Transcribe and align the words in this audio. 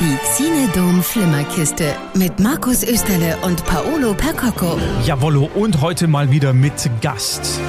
Die 0.00 0.16
Xinedom 0.16 1.02
Flimmerkiste 1.02 1.94
mit 2.14 2.40
Markus 2.40 2.82
Österle 2.82 3.36
und 3.42 3.62
Paolo 3.66 4.14
Percocco. 4.14 4.78
Jawollo, 5.04 5.50
und 5.54 5.82
heute 5.82 6.06
mal 6.06 6.30
wieder 6.30 6.54
mit 6.54 6.90
Gast. 7.02 7.60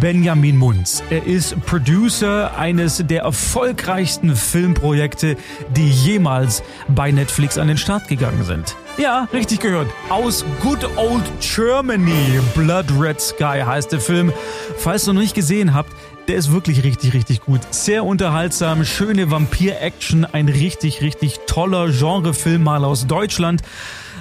Benjamin 0.00 0.56
Munz. 0.56 1.02
Er 1.10 1.26
ist 1.26 1.60
Producer 1.66 2.56
eines 2.56 3.04
der 3.04 3.22
erfolgreichsten 3.22 4.36
Filmprojekte, 4.36 5.36
die 5.74 5.88
jemals 5.90 6.62
bei 6.86 7.10
Netflix 7.10 7.58
an 7.58 7.66
den 7.66 7.78
Start 7.78 8.06
gegangen 8.06 8.44
sind. 8.44 8.76
Ja, 8.96 9.26
richtig 9.32 9.58
gehört. 9.58 9.88
Aus 10.08 10.44
Good 10.60 10.88
Old 10.96 11.24
Germany. 11.40 12.40
Blood 12.54 12.86
Red 12.96 13.20
Sky 13.20 13.62
heißt 13.64 13.90
der 13.90 14.00
Film. 14.00 14.32
Falls 14.76 15.08
ihr 15.08 15.14
noch 15.14 15.20
nicht 15.20 15.34
gesehen 15.34 15.74
habt, 15.74 15.92
der 16.32 16.38
ist 16.38 16.50
wirklich 16.50 16.82
richtig, 16.82 17.12
richtig 17.12 17.42
gut. 17.42 17.60
Sehr 17.72 18.06
unterhaltsam, 18.06 18.86
schöne 18.86 19.30
Vampir-Action, 19.30 20.24
ein 20.24 20.48
richtig, 20.48 21.02
richtig 21.02 21.40
toller 21.46 21.90
Genrefilm 21.90 22.62
mal 22.62 22.86
aus 22.86 23.06
Deutschland. 23.06 23.60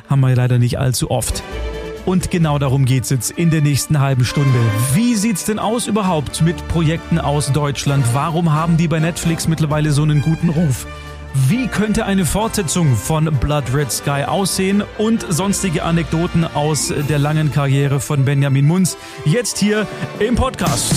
Haben 0.10 0.20
wir 0.20 0.36
leider 0.36 0.60
nicht 0.60 0.78
allzu 0.78 1.10
oft. 1.10 1.42
Und 2.06 2.30
genau 2.30 2.60
darum 2.60 2.84
geht's 2.84 3.12
jetzt 3.12 3.32
in 3.32 3.50
der 3.50 3.62
nächsten 3.62 4.02
halben 4.02 4.26
Stunde. 4.26 4.60
Wie 4.94 5.16
sieht's 5.16 5.46
denn 5.46 5.58
aus 5.58 5.88
überhaupt 5.88 6.42
mit 6.42 6.68
Projekten 6.68 7.18
aus 7.18 7.54
Deutschland? 7.54 8.04
Warum 8.12 8.52
haben 8.52 8.76
die 8.76 8.90
bei 8.90 9.00
Netflix 9.00 9.48
mittlerweile 9.48 9.94
so 9.94 10.02
einen 10.02 10.22
guten 10.22 10.50
Ruf? 10.50 10.88
Wie 11.48 11.68
könnte 11.68 12.06
eine 12.06 12.26
Fortsetzung 12.26 12.98
von 12.98 13.24
Blood 13.40 13.74
Red 13.74 13.90
Sky 13.90 14.26
aussehen 14.26 14.84
und 14.98 15.26
sonstige 15.30 15.84
Anekdoten 15.84 16.44
aus 16.44 16.94
der 17.08 17.20
langen 17.20 17.54
Karriere 17.54 18.02
von 18.02 18.26
Benjamin 18.26 18.68
Munz 18.68 18.98
jetzt 19.24 19.60
hier 19.60 19.88
im 20.20 20.36
Podcast. 20.36 20.94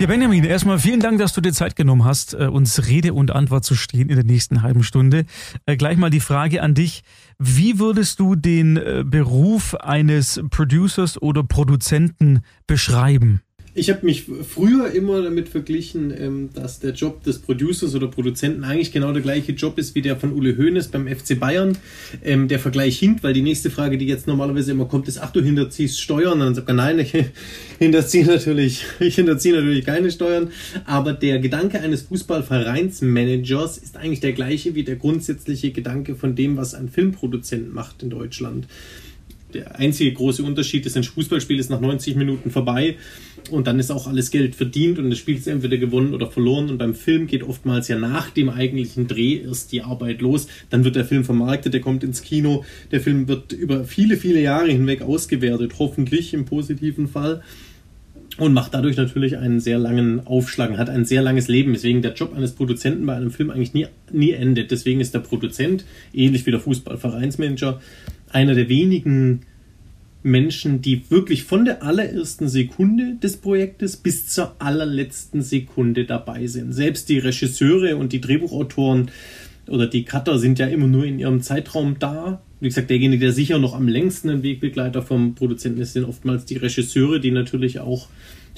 Ja, 0.00 0.06
Benjamin, 0.06 0.44
erstmal 0.44 0.78
vielen 0.78 1.00
Dank, 1.00 1.18
dass 1.18 1.32
du 1.32 1.40
dir 1.40 1.52
Zeit 1.52 1.74
genommen 1.74 2.04
hast, 2.04 2.32
äh, 2.32 2.46
uns 2.46 2.86
Rede 2.86 3.14
und 3.14 3.32
Antwort 3.32 3.64
zu 3.64 3.74
stehen 3.74 4.08
in 4.08 4.14
der 4.14 4.24
nächsten 4.24 4.62
halben 4.62 4.84
Stunde. 4.84 5.24
Äh, 5.66 5.76
gleich 5.76 5.96
mal 5.96 6.08
die 6.08 6.20
Frage 6.20 6.62
an 6.62 6.74
dich. 6.74 7.02
Wie 7.40 7.80
würdest 7.80 8.20
du 8.20 8.36
den 8.36 8.76
äh, 8.76 9.02
Beruf 9.04 9.74
eines 9.74 10.40
Producers 10.50 11.20
oder 11.20 11.42
Produzenten 11.42 12.42
beschreiben? 12.68 13.42
Ich 13.78 13.90
habe 13.90 14.04
mich 14.04 14.24
früher 14.24 14.90
immer 14.90 15.22
damit 15.22 15.48
verglichen, 15.48 16.12
ähm, 16.18 16.50
dass 16.52 16.80
der 16.80 16.94
Job 16.94 17.22
des 17.22 17.38
Producers 17.38 17.94
oder 17.94 18.08
Produzenten 18.08 18.64
eigentlich 18.64 18.90
genau 18.90 19.12
der 19.12 19.22
gleiche 19.22 19.52
Job 19.52 19.78
ist 19.78 19.94
wie 19.94 20.02
der 20.02 20.16
von 20.16 20.32
Ule 20.32 20.58
Hoeneß 20.58 20.88
beim 20.88 21.06
FC 21.06 21.38
Bayern. 21.38 21.78
Ähm, 22.24 22.48
der 22.48 22.58
Vergleich 22.58 22.98
hinkt, 22.98 23.22
weil 23.22 23.34
die 23.34 23.42
nächste 23.42 23.70
Frage, 23.70 23.96
die 23.96 24.06
jetzt 24.06 24.26
normalerweise 24.26 24.72
immer 24.72 24.86
kommt, 24.86 25.06
ist, 25.06 25.18
ach 25.18 25.30
du 25.30 25.40
hinterziehst 25.40 26.00
Steuern. 26.00 26.32
Und 26.32 26.40
dann 26.40 26.54
sagt 26.56 26.68
er, 26.68 26.74
nein, 26.74 26.98
ich 26.98 27.12
hinterziehe 27.78 28.26
natürlich, 28.26 28.84
ich 28.98 29.14
hinterziehe 29.14 29.54
natürlich 29.54 29.84
keine 29.84 30.10
Steuern. 30.10 30.50
Aber 30.84 31.12
der 31.12 31.38
Gedanke 31.38 31.78
eines 31.78 32.02
Fußballvereinsmanagers 32.02 33.78
ist 33.78 33.96
eigentlich 33.96 34.20
der 34.20 34.32
gleiche 34.32 34.74
wie 34.74 34.82
der 34.82 34.96
grundsätzliche 34.96 35.70
Gedanke 35.70 36.16
von 36.16 36.34
dem, 36.34 36.56
was 36.56 36.74
ein 36.74 36.88
Filmproduzent 36.88 37.72
macht 37.72 38.02
in 38.02 38.10
Deutschland 38.10 38.66
der 39.54 39.78
einzige 39.78 40.12
große 40.12 40.42
Unterschied 40.42 40.84
ist, 40.84 40.96
ein 40.96 41.04
Fußballspiel 41.04 41.58
ist 41.58 41.70
nach 41.70 41.80
90 41.80 42.16
Minuten 42.16 42.50
vorbei 42.50 42.96
und 43.50 43.66
dann 43.66 43.78
ist 43.78 43.90
auch 43.90 44.06
alles 44.06 44.30
Geld 44.30 44.54
verdient 44.54 44.98
und 44.98 45.08
das 45.10 45.18
Spiel 45.18 45.36
ist 45.36 45.46
entweder 45.46 45.78
gewonnen 45.78 46.12
oder 46.12 46.26
verloren. 46.26 46.68
Und 46.68 46.78
beim 46.78 46.94
Film 46.94 47.26
geht 47.26 47.42
oftmals 47.42 47.88
ja 47.88 47.98
nach 47.98 48.30
dem 48.30 48.50
eigentlichen 48.50 49.06
Dreh 49.08 49.36
erst 49.36 49.72
die 49.72 49.82
Arbeit 49.82 50.20
los. 50.20 50.48
Dann 50.68 50.84
wird 50.84 50.96
der 50.96 51.04
Film 51.04 51.24
vermarktet, 51.24 51.72
der 51.72 51.80
kommt 51.80 52.04
ins 52.04 52.22
Kino. 52.22 52.64
Der 52.90 53.00
Film 53.00 53.26
wird 53.26 53.52
über 53.52 53.84
viele, 53.84 54.16
viele 54.16 54.40
Jahre 54.40 54.70
hinweg 54.70 55.02
ausgewertet, 55.02 55.74
hoffentlich 55.78 56.34
im 56.34 56.44
positiven 56.44 57.08
Fall. 57.08 57.42
Und 58.36 58.52
macht 58.52 58.72
dadurch 58.72 58.96
natürlich 58.96 59.36
einen 59.36 59.58
sehr 59.58 59.78
langen 59.78 60.24
Aufschlag, 60.24 60.76
hat 60.78 60.88
ein 60.88 61.04
sehr 61.04 61.22
langes 61.22 61.48
Leben, 61.48 61.72
weswegen 61.72 62.02
der 62.02 62.14
Job 62.14 62.36
eines 62.36 62.52
Produzenten 62.52 63.04
bei 63.04 63.16
einem 63.16 63.32
Film 63.32 63.50
eigentlich 63.50 63.74
nie, 63.74 63.86
nie 64.12 64.30
endet. 64.30 64.70
Deswegen 64.70 65.00
ist 65.00 65.12
der 65.12 65.18
Produzent, 65.20 65.84
ähnlich 66.12 66.46
wie 66.46 66.52
der 66.52 66.60
Fußballvereinsmanager, 66.60 67.80
einer 68.30 68.54
der 68.54 68.68
wenigen 68.68 69.40
Menschen, 70.22 70.82
die 70.82 71.10
wirklich 71.10 71.44
von 71.44 71.64
der 71.64 71.82
allerersten 71.82 72.48
Sekunde 72.48 73.16
des 73.22 73.36
Projektes 73.36 73.96
bis 73.96 74.26
zur 74.26 74.56
allerletzten 74.58 75.42
Sekunde 75.42 76.04
dabei 76.04 76.46
sind. 76.46 76.72
Selbst 76.72 77.08
die 77.08 77.18
Regisseure 77.18 77.96
und 77.96 78.12
die 78.12 78.20
Drehbuchautoren 78.20 79.10
oder 79.68 79.86
die 79.86 80.04
Cutter 80.04 80.38
sind 80.38 80.58
ja 80.58 80.66
immer 80.66 80.86
nur 80.86 81.04
in 81.04 81.18
ihrem 81.18 81.40
Zeitraum 81.42 81.98
da. 81.98 82.42
Wie 82.60 82.68
gesagt, 82.68 82.90
derjenige, 82.90 83.26
der 83.26 83.32
sicher 83.32 83.58
noch 83.58 83.74
am 83.74 83.86
längsten 83.86 84.30
ein 84.30 84.42
Wegbegleiter 84.42 85.02
vom 85.02 85.34
Produzenten 85.34 85.80
ist, 85.80 85.92
sind 85.92 86.04
oftmals 86.04 86.44
die 86.44 86.56
Regisseure, 86.56 87.20
die 87.20 87.30
natürlich 87.30 87.78
auch 87.78 88.08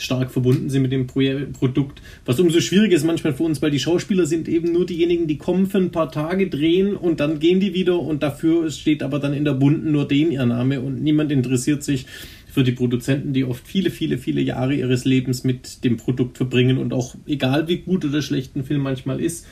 stark 0.01 0.31
verbunden 0.31 0.71
sind 0.71 0.83
mit 0.83 0.93
dem 0.93 1.07
Pro 1.07 1.21
Produkt. 1.53 2.01
Was 2.25 2.41
umso 2.41 2.61
schwieriger 2.61 2.97
ist 2.97 3.05
manchmal 3.05 3.35
für 3.35 3.43
uns, 3.43 3.61
weil 3.61 3.71
die 3.71 3.79
Schauspieler 3.79 4.27
sind 4.27 4.49
eben 4.49 4.73
nur 4.73 4.87
diejenigen, 4.87 5.27
die 5.27 5.39
kommen 5.39 5.67
für 5.67 5.79
ein 5.79 5.91
paar 5.91 6.11
Tage, 6.11 6.49
drehen 6.49 6.97
und 6.97 7.21
dann 7.21 7.39
gehen 7.39 7.61
die 7.61 7.75
wieder 7.75 8.01
und 8.01 8.23
dafür 8.23 8.71
steht 8.71 9.03
aber 9.03 9.19
dann 9.19 9.35
in 9.35 9.45
der 9.45 9.55
Bunden 9.55 9.93
nur 9.93 10.09
den 10.09 10.33
ihr 10.33 10.47
Name 10.47 10.81
und 10.81 11.03
niemand 11.03 11.31
interessiert 11.31 11.83
sich 11.83 12.07
für 12.47 12.65
die 12.65 12.73
Produzenten, 12.73 13.33
die 13.33 13.45
oft 13.45 13.67
viele, 13.67 13.91
viele, 13.91 14.19
viele 14.19 14.41
Jahre 14.41 14.75
ihres 14.75 15.05
Lebens 15.05 15.45
mit 15.45 15.85
dem 15.85 15.97
Produkt 15.97 16.37
verbringen 16.37 16.79
und 16.79 16.93
auch 16.93 17.15
egal 17.27 17.69
wie 17.69 17.79
gut 17.79 18.05
oder 18.05 18.23
schlecht 18.23 18.57
ein 18.57 18.65
Film 18.65 18.83
manchmal 18.83 19.21
ist, 19.21 19.47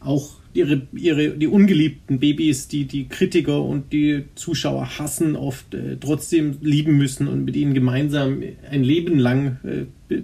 auch 0.00 0.36
ihre, 0.54 0.82
ihre, 0.92 1.30
die 1.30 1.48
ungeliebten 1.48 2.20
Babys, 2.20 2.68
die 2.68 2.86
die 2.86 3.08
Kritiker 3.08 3.62
und 3.62 3.92
die 3.92 4.24
Zuschauer 4.36 4.98
hassen, 4.98 5.36
oft 5.36 5.74
äh, 5.74 5.96
trotzdem 5.98 6.56
lieben 6.62 6.96
müssen 6.96 7.28
und 7.28 7.44
mit 7.44 7.56
ihnen 7.56 7.74
gemeinsam 7.74 8.42
ein 8.70 8.84
Leben 8.84 9.18
lang 9.18 9.58
äh, 9.64 10.22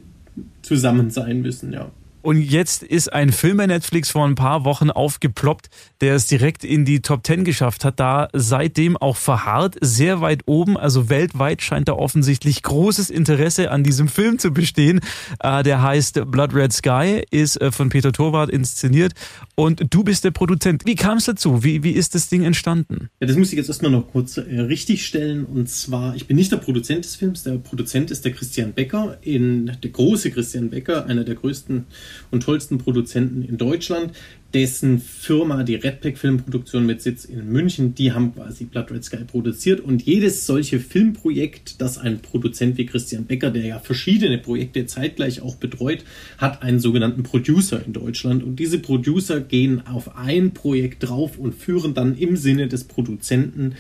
zusammen 0.63 1.11
sein 1.11 1.43
müssen, 1.43 1.73
ja. 1.73 1.91
Und 2.23 2.41
jetzt 2.43 2.83
ist 2.83 3.13
ein 3.13 3.33
Film 3.33 3.57
bei 3.57 3.67
Netflix 3.67 4.11
vor 4.11 4.27
ein 4.27 4.35
paar 4.35 4.65
Wochen 4.65 4.91
aufgeploppt, 4.91 5.71
der 6.01 6.15
es 6.15 6.27
direkt 6.27 6.65
in 6.65 6.85
die 6.85 7.01
Top 7.01 7.27
10 7.27 7.45
geschafft 7.45 7.85
hat, 7.85 8.01
da 8.01 8.29
seitdem 8.33 8.97
auch 8.97 9.17
verharrt, 9.17 9.77
sehr 9.81 10.21
weit 10.21 10.43
oben, 10.47 10.77
also 10.77 11.09
weltweit 11.09 11.63
scheint 11.63 11.89
da 11.89 11.95
offensichtlich 11.95 12.63
großes 12.63 13.11
Interesse 13.11 13.71
an 13.71 13.83
diesem 13.83 14.09
Film 14.09 14.39
zu 14.39 14.51
bestehen. 14.51 15.01
Äh, 15.41 15.63
der 15.63 15.83
heißt 15.83 16.31
Blood 16.31 16.55
Red 16.55 16.73
Sky, 16.73 17.23
ist 17.31 17.61
äh, 17.61 17.73
von 17.73 17.89
Peter 17.89 18.13
Torwart 18.13 18.51
inszeniert 18.51 19.13
und 19.55 19.83
du 19.91 20.05
bist 20.05 20.25
der 20.25 20.31
Produzent. 20.31 20.85
Wie 20.87 20.95
kam 20.95 21.19
es 21.19 21.25
dazu? 21.25 21.65
Wie, 21.65 21.83
wie 21.83 21.93
ist 21.93 22.15
das 22.15 22.29
Ding 22.29 22.45
entstanden? 22.45 23.11
Ja, 23.21 23.27
das 23.27 23.37
muss 23.37 23.51
ich 23.51 23.57
jetzt 23.57 23.69
erstmal 23.69 23.91
noch 23.91 24.11
kurz 24.11 24.37
äh, 24.37 24.61
richtig 24.61 25.07
stellen 25.07 25.45
und 25.45 25.69
zwar, 25.69 26.15
ich 26.17 26.27
bin 26.27 26.37
nicht 26.37 26.53
der 26.53 26.59
Produzent 26.59 27.05
des 27.05 27.17
Films, 27.17 27.43
der 27.43 27.53
Produzent 27.59 28.11
ist 28.11 28.25
der 28.25 28.33
Christian 28.33 28.73
Becker, 28.73 29.19
in, 29.23 29.67
der 29.83 29.91
große 29.91 30.31
Christian 30.31 30.71
Becker, 30.71 31.07
einer 31.07 31.25
der 31.25 31.35
größten 31.35 31.87
und 32.31 32.43
tollsten 32.43 32.79
Produzenten 32.79 33.43
in 33.43 33.59
Deutschland, 33.59 34.13
dessen 34.53 34.99
Firma, 34.99 35.63
die 35.63 35.77
Redpack 35.77 36.19
Filmproduktion 36.19 36.85
mit 36.85 37.01
Sitz 37.03 37.25
in 37.25 37.51
München, 37.53 37.95
die 37.95 38.13
haben 38.13 38.35
quasi 38.35 38.65
Blood 38.65 38.91
Red 38.91 39.05
Sky 39.05 39.25
produziert 39.25 39.81
und 39.81 40.03
jedes 40.03 40.47
solche 40.47 40.81
Filmprojekt, 40.81 41.81
das 41.81 41.99
ein 41.99 42.21
Produzent 42.21 42.77
wie 42.77 42.87
Christian 42.87 43.27
Becker, 43.27 43.51
der 43.51 43.65
ja 43.65 43.79
verschiedene 43.79 44.39
Projekte 44.39 44.87
zeitgleich 44.87 45.41
auch 45.41 45.57
betreut, 45.57 46.05
hat 46.39 46.63
einen 46.63 46.81
sogenannten 46.81 47.23
Producer 47.23 47.81
in 47.85 47.93
Deutschland 47.93 48.43
und 48.43 48.57
diese 48.57 48.81
Producer 48.81 49.41
gehen 49.41 49.87
auf 49.87 50.17
ein 50.17 50.53
Projekt 50.53 51.09
drauf 51.09 51.39
und 51.39 51.55
führen 51.55 51.95
dann 51.95 52.17
im 52.17 52.37
Sinne 52.37 52.67
des 52.67 52.85
Produzenten 52.85 53.75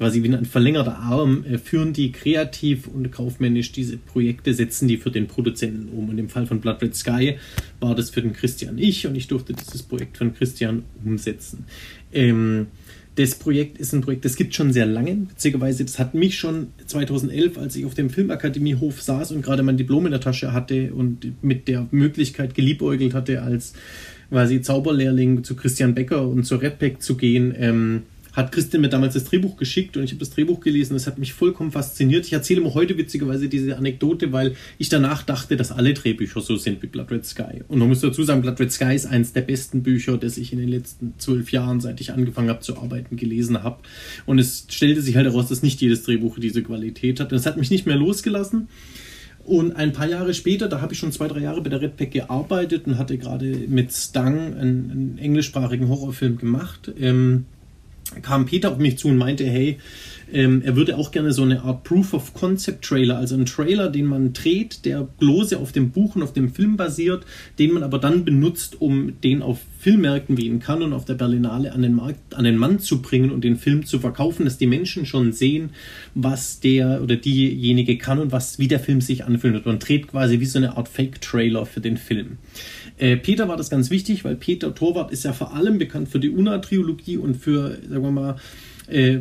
quasi 0.00 0.22
wie 0.22 0.34
ein 0.34 0.46
verlängerter 0.46 0.98
Arm, 0.98 1.44
äh, 1.44 1.58
führen 1.58 1.92
die 1.92 2.10
kreativ 2.10 2.86
und 2.86 3.12
kaufmännisch 3.12 3.70
diese 3.70 3.98
Projekte, 3.98 4.54
setzen 4.54 4.88
die 4.88 4.96
für 4.96 5.10
den 5.10 5.26
Produzenten 5.26 5.90
um. 5.90 6.08
Und 6.08 6.16
im 6.16 6.30
Fall 6.30 6.46
von 6.46 6.62
Blood 6.62 6.80
Red 6.80 6.96
Sky 6.96 7.36
war 7.80 7.94
das 7.94 8.08
für 8.08 8.22
den 8.22 8.32
Christian 8.32 8.78
ich 8.78 9.06
und 9.06 9.14
ich 9.14 9.28
durfte 9.28 9.52
dieses 9.52 9.82
Projekt 9.82 10.16
von 10.16 10.32
Christian 10.32 10.84
umsetzen. 11.04 11.66
Ähm, 12.14 12.68
das 13.16 13.34
Projekt 13.34 13.76
ist 13.76 13.92
ein 13.92 14.00
Projekt, 14.00 14.24
das 14.24 14.36
gibt 14.36 14.54
schon 14.54 14.72
sehr 14.72 14.86
lange. 14.86 15.26
Witzigerweise, 15.28 15.84
das 15.84 15.98
hat 15.98 16.14
mich 16.14 16.38
schon 16.38 16.68
2011, 16.86 17.58
als 17.58 17.76
ich 17.76 17.84
auf 17.84 17.92
dem 17.92 18.08
Filmakademiehof 18.08 19.02
saß 19.02 19.32
und 19.32 19.42
gerade 19.42 19.62
mein 19.62 19.76
Diplom 19.76 20.06
in 20.06 20.12
der 20.12 20.22
Tasche 20.22 20.54
hatte 20.54 20.94
und 20.94 21.44
mit 21.44 21.68
der 21.68 21.88
Möglichkeit 21.90 22.54
geliebäugelt 22.54 23.12
hatte, 23.12 23.42
als 23.42 23.74
quasi 24.30 24.62
Zauberlehrling 24.62 25.44
zu 25.44 25.56
Christian 25.56 25.94
Becker 25.94 26.26
und 26.26 26.44
zur 26.44 26.62
Redpack 26.62 27.02
zu 27.02 27.18
gehen, 27.18 27.52
ähm, 27.54 28.02
hat 28.32 28.52
Christian 28.52 28.82
mir 28.82 28.88
damals 28.88 29.14
das 29.14 29.24
Drehbuch 29.24 29.56
geschickt 29.56 29.96
und 29.96 30.04
ich 30.04 30.10
habe 30.10 30.20
das 30.20 30.30
Drehbuch 30.30 30.60
gelesen. 30.60 30.94
Das 30.94 31.06
hat 31.06 31.18
mich 31.18 31.32
vollkommen 31.32 31.72
fasziniert. 31.72 32.26
Ich 32.26 32.32
erzähle 32.32 32.60
mir 32.60 32.74
heute 32.74 32.96
witzigerweise 32.96 33.48
diese 33.48 33.76
Anekdote, 33.76 34.32
weil 34.32 34.54
ich 34.78 34.88
danach 34.88 35.22
dachte, 35.22 35.56
dass 35.56 35.72
alle 35.72 35.94
Drehbücher 35.94 36.40
so 36.40 36.56
sind 36.56 36.82
wie 36.82 36.86
Blood 36.86 37.10
Red 37.10 37.26
Sky. 37.26 37.62
Und 37.68 37.78
man 37.78 37.88
muss 37.88 38.00
dazu 38.00 38.22
sagen, 38.22 38.42
Blood 38.42 38.60
Red 38.60 38.72
Sky 38.72 38.94
ist 38.94 39.06
eines 39.06 39.32
der 39.32 39.42
besten 39.42 39.82
Bücher, 39.82 40.16
das 40.16 40.38
ich 40.38 40.52
in 40.52 40.58
den 40.58 40.68
letzten 40.68 41.14
zwölf 41.18 41.52
Jahren, 41.52 41.80
seit 41.80 42.00
ich 42.00 42.12
angefangen 42.12 42.48
habe 42.48 42.60
zu 42.60 42.76
arbeiten, 42.76 43.16
gelesen 43.16 43.62
habe. 43.62 43.80
Und 44.26 44.38
es 44.38 44.66
stellte 44.68 45.02
sich 45.02 45.16
halt 45.16 45.26
heraus, 45.26 45.48
dass 45.48 45.62
nicht 45.62 45.80
jedes 45.80 46.02
Drehbuch 46.04 46.38
diese 46.38 46.62
Qualität 46.62 47.20
hat. 47.20 47.32
Das 47.32 47.46
hat 47.46 47.56
mich 47.56 47.70
nicht 47.70 47.86
mehr 47.86 47.96
losgelassen. 47.96 48.68
Und 49.44 49.74
ein 49.74 49.92
paar 49.92 50.06
Jahre 50.06 50.34
später, 50.34 50.68
da 50.68 50.80
habe 50.80 50.92
ich 50.92 50.98
schon 50.98 51.12
zwei, 51.12 51.26
drei 51.26 51.40
Jahre 51.40 51.62
bei 51.62 51.70
der 51.70 51.80
Redpack 51.80 52.10
gearbeitet 52.10 52.86
und 52.86 52.98
hatte 52.98 53.16
gerade 53.18 53.46
mit 53.68 53.92
Stang 53.92 54.54
einen, 54.54 54.90
einen 54.90 55.18
englischsprachigen 55.18 55.88
Horrorfilm 55.88 56.36
gemacht. 56.36 56.92
Ähm, 56.98 57.46
kam 58.22 58.46
Peter 58.46 58.70
auf 58.70 58.78
mich 58.78 58.98
zu 58.98 59.08
und 59.08 59.16
meinte, 59.16 59.44
hey, 59.44 59.78
Ähm, 60.32 60.62
er 60.64 60.76
würde 60.76 60.96
auch 60.96 61.10
gerne 61.10 61.32
so 61.32 61.42
eine 61.42 61.62
Art 61.62 61.84
Proof 61.84 62.14
of 62.14 62.34
Concept 62.34 62.84
Trailer, 62.84 63.18
also 63.18 63.34
einen 63.34 63.46
Trailer, 63.46 63.88
den 63.88 64.06
man 64.06 64.32
dreht, 64.32 64.84
der 64.84 65.02
bloße 65.02 65.58
auf 65.58 65.72
dem 65.72 65.90
Buch 65.90 66.16
und 66.16 66.22
auf 66.22 66.32
dem 66.32 66.52
Film 66.52 66.76
basiert, 66.76 67.24
den 67.58 67.72
man 67.72 67.82
aber 67.82 67.98
dann 67.98 68.24
benutzt, 68.24 68.80
um 68.80 69.20
den 69.22 69.42
auf 69.42 69.58
Filmmärkten 69.78 70.36
wie 70.36 70.46
in 70.46 70.60
Cannes 70.60 70.84
und 70.84 70.92
auf 70.92 71.04
der 71.04 71.14
Berlinale 71.14 71.72
an 71.72 71.82
den 71.82 71.94
Markt, 71.94 72.34
an 72.34 72.44
den 72.44 72.56
Mann 72.56 72.78
zu 72.78 73.00
bringen 73.00 73.30
und 73.30 73.42
den 73.42 73.56
Film 73.56 73.86
zu 73.86 73.98
verkaufen, 73.98 74.44
dass 74.44 74.58
die 74.58 74.66
Menschen 74.66 75.06
schon 75.06 75.32
sehen, 75.32 75.70
was 76.14 76.60
der 76.60 77.02
oder 77.02 77.16
diejenige 77.16 77.96
kann 77.96 78.18
und 78.18 78.30
was, 78.30 78.58
wie 78.58 78.68
der 78.68 78.80
Film 78.80 79.00
sich 79.00 79.24
anfühlt. 79.24 79.64
Man 79.64 79.78
dreht 79.78 80.08
quasi 80.08 80.40
wie 80.40 80.46
so 80.46 80.58
eine 80.58 80.76
Art 80.76 80.88
Fake-Trailer 80.88 81.66
für 81.66 81.80
den 81.80 81.96
Film. 81.96 82.38
Äh, 82.98 83.16
Peter 83.16 83.48
war 83.48 83.56
das 83.56 83.70
ganz 83.70 83.90
wichtig, 83.90 84.24
weil 84.24 84.36
Peter 84.36 84.74
Torwart 84.74 85.10
ist 85.10 85.24
ja 85.24 85.32
vor 85.32 85.54
allem 85.54 85.78
bekannt 85.78 86.08
für 86.08 86.20
die 86.20 86.30
Una-Trilogie 86.30 87.16
und 87.16 87.36
für, 87.36 87.78
sagen 87.88 88.02
wir 88.02 88.10
mal, 88.10 88.36
äh, 88.88 89.18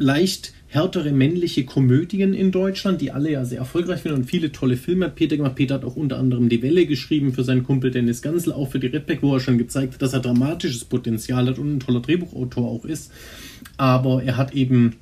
leicht 0.00 0.54
härtere 0.66 1.12
männliche 1.12 1.64
Komödien 1.64 2.32
in 2.32 2.52
Deutschland, 2.52 3.00
die 3.00 3.10
alle 3.10 3.32
ja 3.32 3.44
sehr 3.44 3.58
erfolgreich 3.58 4.00
sind 4.00 4.12
und 4.12 4.24
viele 4.24 4.50
tolle 4.50 4.76
Filme 4.76 5.06
hat 5.06 5.16
Peter 5.16 5.36
gemacht. 5.36 5.56
Peter 5.56 5.74
hat 5.74 5.84
auch 5.84 5.96
unter 5.96 6.18
anderem 6.18 6.48
Die 6.48 6.62
Welle 6.62 6.86
geschrieben 6.86 7.32
für 7.32 7.44
seinen 7.44 7.64
Kumpel 7.64 7.90
Dennis 7.90 8.22
Gansel, 8.22 8.52
auch 8.52 8.70
für 8.70 8.78
die 8.78 8.86
Redback, 8.86 9.22
wo 9.22 9.34
er 9.34 9.40
schon 9.40 9.58
gezeigt 9.58 9.94
hat, 9.94 10.02
dass 10.02 10.12
er 10.12 10.20
dramatisches 10.20 10.84
Potenzial 10.84 11.46
hat 11.46 11.58
und 11.58 11.76
ein 11.76 11.80
toller 11.80 12.00
Drehbuchautor 12.00 12.68
auch 12.68 12.84
ist. 12.84 13.12
Aber 13.76 14.22
er 14.22 14.36
hat 14.36 14.54
eben 14.54 14.96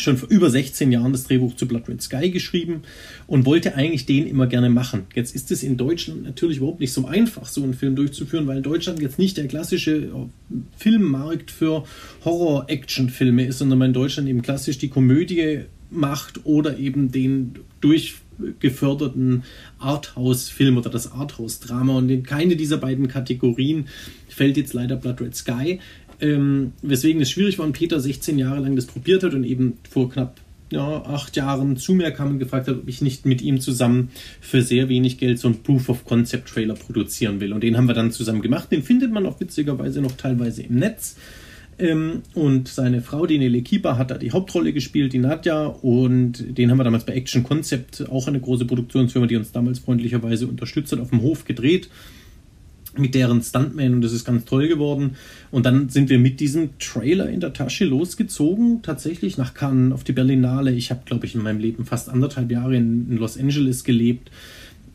schon 0.00 0.16
vor 0.16 0.28
über 0.28 0.50
16 0.50 0.92
Jahren 0.92 1.12
das 1.12 1.24
Drehbuch 1.24 1.56
zu 1.56 1.66
Blood 1.66 1.88
Red 1.88 2.02
Sky 2.02 2.30
geschrieben 2.30 2.82
und 3.26 3.46
wollte 3.46 3.74
eigentlich 3.74 4.06
den 4.06 4.26
immer 4.26 4.46
gerne 4.46 4.70
machen. 4.70 5.06
Jetzt 5.14 5.34
ist 5.34 5.50
es 5.50 5.62
in 5.62 5.76
Deutschland 5.76 6.24
natürlich 6.24 6.58
überhaupt 6.58 6.80
nicht 6.80 6.92
so 6.92 7.06
einfach, 7.06 7.46
so 7.46 7.62
einen 7.62 7.74
Film 7.74 7.96
durchzuführen, 7.96 8.46
weil 8.46 8.62
Deutschland 8.62 9.00
jetzt 9.00 9.18
nicht 9.18 9.36
der 9.36 9.48
klassische 9.48 9.96
äh, 9.96 10.10
Filmmarkt 10.76 11.50
für 11.50 11.84
Horror-Action-Filme 12.24 13.46
ist, 13.46 13.58
sondern 13.58 13.78
man 13.78 13.88
in 13.88 13.94
Deutschland 13.94 14.28
eben 14.28 14.42
klassisch 14.42 14.78
die 14.78 14.88
Komödie 14.88 15.64
macht 15.90 16.44
oder 16.44 16.78
eben 16.78 17.10
den 17.10 17.54
durchgeförderten 17.80 19.44
Arthouse-Film 19.78 20.76
oder 20.76 20.90
das 20.90 21.12
Arthouse-Drama. 21.12 21.96
Und 21.96 22.10
in 22.10 22.22
keine 22.22 22.56
dieser 22.56 22.78
beiden 22.78 23.08
Kategorien 23.08 23.88
fällt 24.28 24.56
jetzt 24.56 24.74
leider 24.74 24.96
Blood 24.96 25.20
Red 25.20 25.36
Sky. 25.36 25.80
Ähm, 26.20 26.72
weswegen 26.82 27.22
es 27.22 27.30
schwierig 27.30 27.58
war 27.58 27.66
und 27.66 27.72
Peter 27.72 28.00
16 28.00 28.38
Jahre 28.38 28.60
lang 28.60 28.74
das 28.74 28.86
probiert 28.86 29.22
hat 29.22 29.34
und 29.34 29.44
eben 29.44 29.78
vor 29.88 30.10
knapp 30.10 30.40
ja, 30.70 31.02
acht 31.04 31.36
Jahren 31.36 31.76
zu 31.76 31.94
mir 31.94 32.10
kam 32.10 32.32
und 32.32 32.38
gefragt 32.38 32.68
hat, 32.68 32.76
ob 32.76 32.88
ich 32.88 33.00
nicht 33.00 33.24
mit 33.24 33.40
ihm 33.40 33.60
zusammen 33.60 34.10
für 34.40 34.62
sehr 34.62 34.88
wenig 34.88 35.18
Geld 35.18 35.38
so 35.38 35.48
einen 35.48 35.62
Proof 35.62 35.88
of 35.88 36.04
Concept 36.04 36.48
Trailer 36.48 36.74
produzieren 36.74 37.40
will. 37.40 37.52
Und 37.52 37.62
den 37.62 37.76
haben 37.76 37.86
wir 37.86 37.94
dann 37.94 38.12
zusammen 38.12 38.42
gemacht. 38.42 38.70
Den 38.70 38.82
findet 38.82 39.12
man 39.12 39.26
auch 39.26 39.40
witzigerweise 39.40 40.02
noch 40.02 40.12
teilweise 40.12 40.62
im 40.62 40.76
Netz. 40.76 41.16
Ähm, 41.78 42.22
und 42.34 42.68
seine 42.68 43.00
Frau, 43.00 43.26
die 43.26 43.38
Nele 43.38 43.62
Kieper, 43.62 43.96
hat 43.96 44.10
da 44.10 44.18
die 44.18 44.32
Hauptrolle 44.32 44.72
gespielt, 44.72 45.12
die 45.12 45.18
Nadja. 45.18 45.66
Und 45.66 46.58
den 46.58 46.70
haben 46.70 46.78
wir 46.78 46.84
damals 46.84 47.06
bei 47.06 47.14
Action 47.14 47.44
Concept, 47.44 48.06
auch 48.10 48.26
eine 48.28 48.40
große 48.40 48.66
Produktionsfirma, 48.66 49.26
die 49.26 49.36
uns 49.36 49.52
damals 49.52 49.78
freundlicherweise 49.78 50.46
unterstützt 50.46 50.92
hat, 50.92 51.00
auf 51.00 51.10
dem 51.10 51.22
Hof 51.22 51.44
gedreht 51.44 51.88
mit 52.98 53.14
deren 53.14 53.42
Stuntman 53.42 53.94
und 53.94 54.02
das 54.02 54.12
ist 54.12 54.24
ganz 54.24 54.44
toll 54.44 54.68
geworden. 54.68 55.16
Und 55.50 55.66
dann 55.66 55.88
sind 55.88 56.10
wir 56.10 56.18
mit 56.18 56.40
diesem 56.40 56.78
Trailer 56.78 57.28
in 57.28 57.40
der 57.40 57.52
Tasche 57.52 57.84
losgezogen, 57.84 58.82
tatsächlich 58.82 59.38
nach 59.38 59.54
Cannes 59.54 59.92
auf 59.92 60.04
die 60.04 60.12
Berlinale. 60.12 60.72
Ich 60.72 60.90
habe, 60.90 61.02
glaube 61.04 61.26
ich, 61.26 61.34
in 61.34 61.42
meinem 61.42 61.60
Leben 61.60 61.84
fast 61.84 62.08
anderthalb 62.08 62.50
Jahre 62.50 62.76
in, 62.76 63.16
Los 63.16 63.38
Angeles 63.38 63.84
gelebt, 63.84 64.30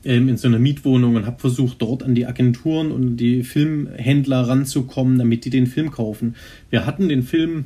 ähm, 0.05 0.29
in 0.29 0.37
so 0.37 0.47
einer 0.47 0.59
Mietwohnung 0.59 1.15
und 1.15 1.25
habe 1.25 1.39
versucht, 1.39 1.81
dort 1.81 2.03
an 2.03 2.15
die 2.15 2.25
Agenturen 2.25 2.91
und 2.91 3.17
die 3.17 3.43
Filmhändler 3.43 4.47
ranzukommen, 4.47 5.17
damit 5.17 5.45
die 5.45 5.49
den 5.49 5.67
Film 5.67 5.91
kaufen. 5.91 6.35
Wir 6.69 6.85
hatten 6.85 7.09
den 7.09 7.23
Film 7.23 7.65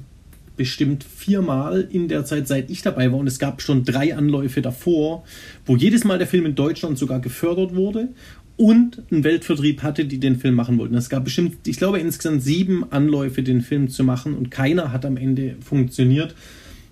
bestimmt 0.57 1.03
viermal 1.03 1.87
in 1.89 2.07
der 2.07 2.25
Zeit, 2.25 2.47
seit 2.47 2.69
ich 2.69 2.81
dabei 2.81 3.11
war. 3.11 3.19
Und 3.19 3.27
es 3.27 3.39
gab 3.39 3.61
schon 3.61 3.85
drei 3.85 4.15
Anläufe 4.15 4.61
davor, 4.61 5.23
wo 5.65 5.75
jedes 5.75 6.03
Mal 6.03 6.17
der 6.17 6.27
Film 6.27 6.45
in 6.45 6.55
Deutschland 6.55 6.97
sogar 6.97 7.19
gefördert 7.19 7.75
wurde 7.75 8.09
und 8.57 9.03
einen 9.11 9.23
Weltvertrieb 9.23 9.83
hatte, 9.83 10.05
die 10.05 10.19
den 10.19 10.37
Film 10.37 10.55
machen 10.55 10.77
wollten. 10.79 10.95
Es 10.95 11.09
gab 11.09 11.23
bestimmt, 11.23 11.67
ich 11.67 11.77
glaube, 11.77 11.99
insgesamt 11.99 12.43
sieben 12.43 12.91
Anläufe, 12.91 13.43
den 13.43 13.61
Film 13.61 13.87
zu 13.87 14.03
machen 14.03 14.33
und 14.33 14.51
keiner 14.51 14.91
hat 14.91 15.05
am 15.05 15.15
Ende 15.15 15.55
funktioniert 15.61 16.35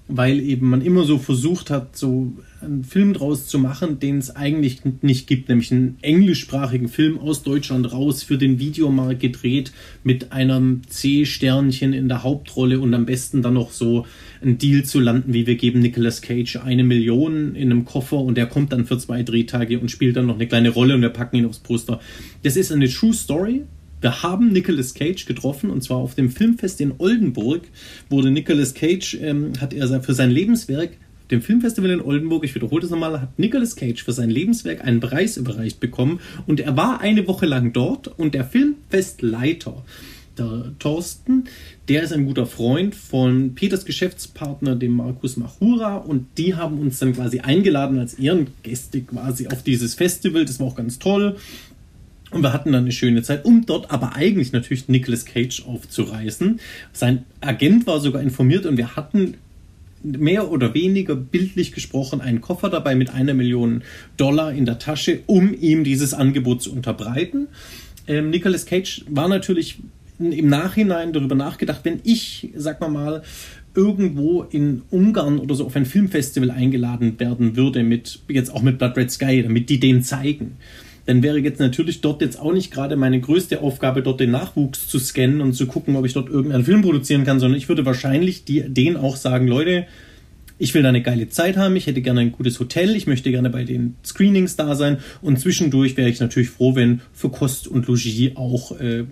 weil 0.07 0.39
eben 0.39 0.69
man 0.69 0.81
immer 0.81 1.03
so 1.03 1.17
versucht 1.17 1.71
hat, 1.71 1.97
so 1.97 2.33
einen 2.61 2.83
Film 2.83 3.13
draus 3.13 3.47
zu 3.47 3.57
machen, 3.57 3.99
den 3.99 4.19
es 4.19 4.35
eigentlich 4.35 4.81
nicht 5.01 5.25
gibt, 5.25 5.49
nämlich 5.49 5.71
einen 5.71 5.97
englischsprachigen 6.01 6.89
Film 6.89 7.19
aus 7.19 7.41
Deutschland 7.41 7.91
raus 7.91 8.21
für 8.21 8.37
den 8.37 8.59
Videomarkt 8.59 9.19
gedreht 9.19 9.71
mit 10.03 10.31
einem 10.31 10.81
C-Sternchen 10.87 11.93
in 11.93 12.07
der 12.07 12.21
Hauptrolle 12.21 12.79
und 12.79 12.93
am 12.93 13.07
besten 13.07 13.41
dann 13.41 13.55
noch 13.55 13.71
so 13.71 14.05
einen 14.41 14.59
Deal 14.59 14.83
zu 14.83 14.99
landen, 14.99 15.33
wie 15.33 15.47
wir 15.47 15.55
geben 15.55 15.79
Nicolas 15.79 16.21
Cage 16.21 16.57
eine 16.57 16.83
Million 16.83 17.55
in 17.55 17.71
einem 17.71 17.85
Koffer 17.85 18.17
und 18.17 18.37
der 18.37 18.45
kommt 18.45 18.73
dann 18.73 18.85
für 18.85 18.99
zwei 18.99 19.23
Drehtage 19.23 19.79
und 19.79 19.89
spielt 19.89 20.17
dann 20.17 20.27
noch 20.27 20.35
eine 20.35 20.47
kleine 20.47 20.69
Rolle 20.69 20.93
und 20.93 21.01
wir 21.01 21.09
packen 21.09 21.37
ihn 21.37 21.45
aufs 21.47 21.59
Poster. 21.59 21.99
Das 22.43 22.57
ist 22.57 22.71
eine 22.71 22.89
True 22.89 23.13
Story, 23.13 23.63
wir 24.05 24.21
haben 24.21 24.53
Nicolas 24.53 24.93
Cage 24.93 25.25
getroffen 25.25 25.71
und 25.71 25.81
zwar 25.81 25.97
auf 25.97 26.13
dem 26.13 26.29
Filmfest 26.29 26.79
in 26.79 26.93
Oldenburg 26.99 27.63
wurde 28.07 28.29
Nicolas 28.29 28.75
Cage, 28.75 29.17
ähm, 29.19 29.53
hat 29.59 29.73
er 29.73 29.99
für 30.03 30.13
sein 30.13 30.29
Lebenswerk 30.29 30.91
dem 31.31 31.41
Filmfestival 31.41 31.89
in 31.89 32.01
Oldenburg, 32.01 32.43
ich 32.43 32.53
wiederhole 32.53 32.83
das 32.83 32.91
nochmal, 32.91 33.19
hat 33.19 33.39
Nicolas 33.39 33.75
Cage 33.75 34.03
für 34.03 34.11
sein 34.11 34.29
Lebenswerk 34.29 34.85
einen 34.85 34.99
Preis 34.99 35.37
überreicht 35.37 35.79
bekommen. 35.79 36.19
Und 36.45 36.59
er 36.59 36.77
war 36.77 37.01
eine 37.01 37.27
Woche 37.27 37.47
lang 37.47 37.73
dort 37.73 38.07
und 38.19 38.35
der 38.35 38.45
Filmfestleiter, 38.45 39.83
der 40.37 40.73
Thorsten, 40.77 41.45
der 41.87 42.03
ist 42.03 42.13
ein 42.13 42.27
guter 42.27 42.45
Freund 42.45 42.93
von 42.93 43.55
Peters 43.55 43.85
Geschäftspartner, 43.85 44.75
dem 44.75 44.91
Markus 44.91 45.35
Machura. 45.35 45.95
Und 45.95 46.27
die 46.37 46.53
haben 46.53 46.77
uns 46.77 46.99
dann 46.99 47.13
quasi 47.13 47.39
eingeladen 47.39 47.97
als 47.97 48.13
Ehrengäste 48.13 49.01
quasi 49.01 49.47
auf 49.47 49.63
dieses 49.63 49.95
Festival, 49.95 50.45
das 50.45 50.59
war 50.59 50.67
auch 50.67 50.75
ganz 50.75 50.99
toll 50.99 51.37
und 52.35 52.43
wir 52.43 52.51
hatten 52.51 52.73
dann 52.73 52.83
eine 52.83 52.91
schöne 52.91 53.23
Zeit, 53.23 53.45
um 53.45 53.65
dort 53.65 53.91
aber 53.91 54.13
eigentlich 54.15 54.51
natürlich 54.51 54.89
Nicolas 54.89 55.23
Cage 55.23 55.65
aufzureißen. 55.65 56.59
Sein 56.91 57.23
Agent 57.39 57.87
war 57.87 58.01
sogar 58.01 58.21
informiert 58.21 58.65
und 58.65 58.75
wir 58.75 58.97
hatten 58.97 59.35
mehr 60.03 60.51
oder 60.51 60.73
weniger 60.73 61.15
bildlich 61.15 61.71
gesprochen 61.71 62.19
einen 62.19 62.41
Koffer 62.41 62.69
dabei 62.69 62.93
mit 62.93 63.09
einer 63.09 63.33
Million 63.33 63.83
Dollar 64.17 64.51
in 64.51 64.65
der 64.65 64.79
Tasche, 64.79 65.21
um 65.27 65.53
ihm 65.53 65.85
dieses 65.85 66.13
Angebot 66.13 66.61
zu 66.61 66.73
unterbreiten. 66.73 67.47
Ähm, 68.05 68.31
Nicolas 68.31 68.65
Cage 68.65 69.05
war 69.07 69.29
natürlich 69.29 69.77
im 70.19 70.47
Nachhinein 70.47 71.13
darüber 71.13 71.35
nachgedacht, 71.35 71.81
wenn 71.83 72.01
ich, 72.03 72.49
sag 72.55 72.81
mal 72.81 72.89
mal, 72.89 73.23
irgendwo 73.73 74.43
in 74.43 74.81
Ungarn 74.89 75.39
oder 75.39 75.55
so 75.55 75.65
auf 75.65 75.75
ein 75.77 75.85
Filmfestival 75.85 76.51
eingeladen 76.51 77.17
werden 77.17 77.55
würde, 77.55 77.83
mit 77.83 78.19
jetzt 78.27 78.53
auch 78.53 78.61
mit 78.61 78.77
Blood 78.77 78.97
Red 78.97 79.11
Sky, 79.11 79.41
damit 79.41 79.69
die 79.69 79.79
den 79.79 80.03
zeigen 80.03 80.57
dann 81.05 81.21
wäre 81.21 81.39
jetzt 81.39 81.59
natürlich 81.59 82.01
dort 82.01 82.21
jetzt 82.21 82.39
auch 82.39 82.53
nicht 82.53 82.71
gerade 82.71 82.95
meine 82.95 83.19
größte 83.19 83.61
Aufgabe, 83.61 84.01
dort 84.01 84.19
den 84.19 84.31
Nachwuchs 84.31 84.87
zu 84.87 84.99
scannen 84.99 85.41
und 85.41 85.53
zu 85.53 85.67
gucken, 85.67 85.95
ob 85.95 86.05
ich 86.05 86.13
dort 86.13 86.29
irgendeinen 86.29 86.65
Film 86.65 86.81
produzieren 86.81 87.23
kann, 87.23 87.39
sondern 87.39 87.57
ich 87.57 87.69
würde 87.69 87.85
wahrscheinlich 87.85 88.43
die, 88.45 88.61
denen 88.67 88.97
auch 88.97 89.15
sagen, 89.15 89.47
Leute, 89.47 89.85
ich 90.57 90.73
will 90.73 90.83
da 90.83 90.89
eine 90.89 91.01
geile 91.01 91.29
Zeit 91.29 91.57
haben, 91.57 91.75
ich 91.75 91.85
hätte 91.85 92.01
gerne 92.01 92.21
ein 92.21 92.31
gutes 92.31 92.59
Hotel, 92.59 92.95
ich 92.95 93.07
möchte 93.07 93.29
gerne 93.29 93.49
bei 93.49 93.65
den 93.65 93.95
Screenings 94.05 94.55
da 94.55 94.75
sein 94.75 94.97
und 95.21 95.39
zwischendurch 95.39 95.97
wäre 95.97 96.09
ich 96.09 96.19
natürlich 96.19 96.49
froh, 96.49 96.75
wenn 96.75 97.01
für 97.13 97.29
Kost 97.29 97.67
und 97.67 97.87
Logis 97.87 98.31
auch 98.35 98.79
äh, 98.79 99.03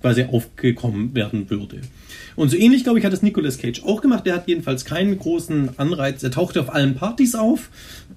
quasi 0.00 0.24
aufgekommen 0.24 1.14
werden 1.14 1.50
würde. 1.50 1.80
Und 2.36 2.48
so 2.48 2.56
ähnlich, 2.56 2.84
glaube 2.84 2.98
ich, 2.98 3.04
hat 3.04 3.12
es 3.12 3.22
Nicolas 3.22 3.58
Cage 3.58 3.82
auch 3.84 4.00
gemacht. 4.00 4.24
Der 4.24 4.34
hat 4.34 4.48
jedenfalls 4.48 4.86
keinen 4.86 5.18
großen 5.18 5.78
Anreiz. 5.78 6.22
Er 6.22 6.30
tauchte 6.30 6.60
auf 6.60 6.72
allen 6.72 6.94
Partys 6.94 7.34
auf. 7.34 7.68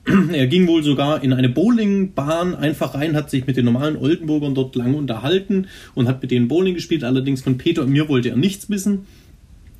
er 0.33 0.47
ging 0.47 0.67
wohl 0.67 0.83
sogar 0.83 1.23
in 1.23 1.31
eine 1.33 1.49
Bowlingbahn 1.49 2.55
einfach 2.55 2.93
rein, 2.93 3.15
hat 3.15 3.29
sich 3.29 3.47
mit 3.47 3.55
den 3.55 3.65
normalen 3.65 3.95
Oldenburgern 3.95 4.53
dort 4.53 4.75
lange 4.75 4.97
unterhalten 4.97 5.67
und 5.95 6.07
hat 6.07 6.21
mit 6.21 6.31
denen 6.31 6.47
Bowling 6.47 6.73
gespielt. 6.75 7.03
Allerdings 7.03 7.41
von 7.41 7.57
Peter 7.57 7.83
und 7.83 7.89
mir 7.89 8.09
wollte 8.09 8.29
er 8.29 8.35
nichts 8.35 8.69
wissen. 8.69 9.05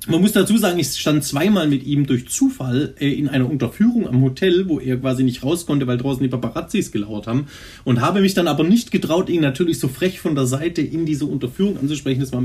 Man 0.06 0.20
muss 0.20 0.32
dazu 0.32 0.58
sagen, 0.58 0.78
ich 0.78 0.88
stand 0.88 1.24
zweimal 1.24 1.66
mit 1.66 1.84
ihm 1.84 2.06
durch 2.06 2.28
Zufall 2.28 2.94
äh, 3.00 3.08
in 3.08 3.28
einer 3.28 3.48
Unterführung 3.48 4.06
am 4.06 4.20
Hotel, 4.20 4.68
wo 4.68 4.78
er 4.78 4.98
quasi 4.98 5.24
nicht 5.24 5.42
raus 5.42 5.64
konnte, 5.64 5.86
weil 5.86 5.96
draußen 5.96 6.22
die 6.22 6.28
Paparazzis 6.28 6.92
gelauert 6.92 7.26
haben. 7.26 7.46
Und 7.84 8.02
habe 8.02 8.20
mich 8.20 8.34
dann 8.34 8.46
aber 8.46 8.64
nicht 8.64 8.90
getraut, 8.90 9.30
ihn 9.30 9.40
natürlich 9.40 9.78
so 9.78 9.88
frech 9.88 10.20
von 10.20 10.34
der 10.34 10.46
Seite 10.46 10.82
in 10.82 11.06
diese 11.06 11.24
Unterführung 11.24 11.78
anzusprechen. 11.78 12.20
Das 12.20 12.32
war, 12.32 12.42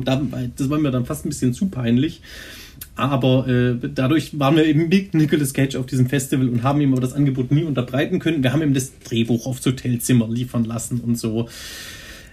das 0.55 0.69
war 0.69 0.79
mir 0.79 0.91
dann 0.91 1.05
fast 1.05 1.25
ein 1.25 1.29
bisschen 1.29 1.53
zu 1.53 1.67
peinlich. 1.67 2.21
Aber 2.95 3.45
äh, 3.47 3.75
dadurch 3.93 4.39
waren 4.39 4.55
wir 4.55 4.65
eben 4.65 4.87
mit 4.87 5.13
Nicolas 5.13 5.53
Cage 5.53 5.75
auf 5.75 5.85
diesem 5.85 6.07
Festival 6.07 6.47
und 6.47 6.63
haben 6.63 6.79
ihm 6.79 6.93
aber 6.93 7.01
das 7.01 7.13
Angebot 7.13 7.51
nie 7.51 7.63
unterbreiten 7.63 8.19
können. 8.19 8.41
Wir 8.41 8.53
haben 8.53 8.61
ihm 8.61 8.73
das 8.73 8.97
Drehbuch 8.99 9.45
aufs 9.45 9.65
Hotelzimmer 9.65 10.29
liefern 10.29 10.63
lassen 10.63 11.01
und 11.01 11.17
so. 11.17 11.49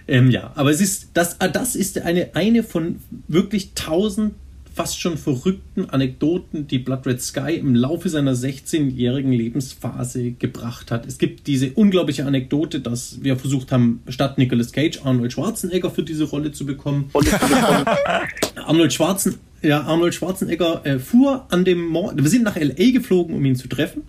Ähm, 0.07 0.31
ja, 0.31 0.53
aber 0.55 0.71
es 0.71 0.79
ist, 0.79 1.09
das, 1.15 1.37
das 1.37 1.75
ist 1.75 1.99
eine, 1.99 2.29
eine 2.33 2.63
von 2.63 2.97
wirklich 3.27 3.73
tausend 3.75 4.35
fast 4.77 5.01
schon 5.01 5.17
verrückten 5.17 5.89
Anekdoten, 5.89 6.67
die 6.67 6.77
Blood 6.77 7.07
Red 7.07 7.19
Sky 7.19 7.55
im 7.55 7.73
Laufe 7.73 8.09
seiner 8.09 8.35
16-jährigen 8.35 9.31
Lebensphase 9.31 10.33
gebracht 10.33 10.91
hat. 10.91 11.07
Es 11.07 11.17
gibt 11.17 11.47
diese 11.47 11.71
unglaubliche 11.71 12.27
Anekdote, 12.27 12.79
dass 12.79 13.23
wir 13.23 13.37
versucht 13.37 13.71
haben, 13.71 14.03
statt 14.07 14.37
Nicolas 14.37 14.71
Cage 14.71 14.99
Arnold 15.03 15.33
Schwarzenegger 15.33 15.89
für 15.89 16.03
diese 16.03 16.25
Rolle 16.25 16.51
zu 16.51 16.67
bekommen. 16.67 17.09
Arnold 18.55 18.93
Schwarzenegger 18.93 19.41
Ja, 19.63 19.81
Arnold 19.81 20.13
Schwarzenegger 20.13 20.85
äh, 20.85 20.99
fuhr 20.99 21.47
an 21.49 21.65
dem 21.65 21.83
Morgen, 21.83 22.21
wir 22.21 22.29
sind 22.29 22.43
nach 22.43 22.55
L.A. 22.55 22.91
geflogen, 22.91 23.35
um 23.35 23.43
ihn 23.43 23.55
zu 23.55 23.67
treffen. 23.67 24.03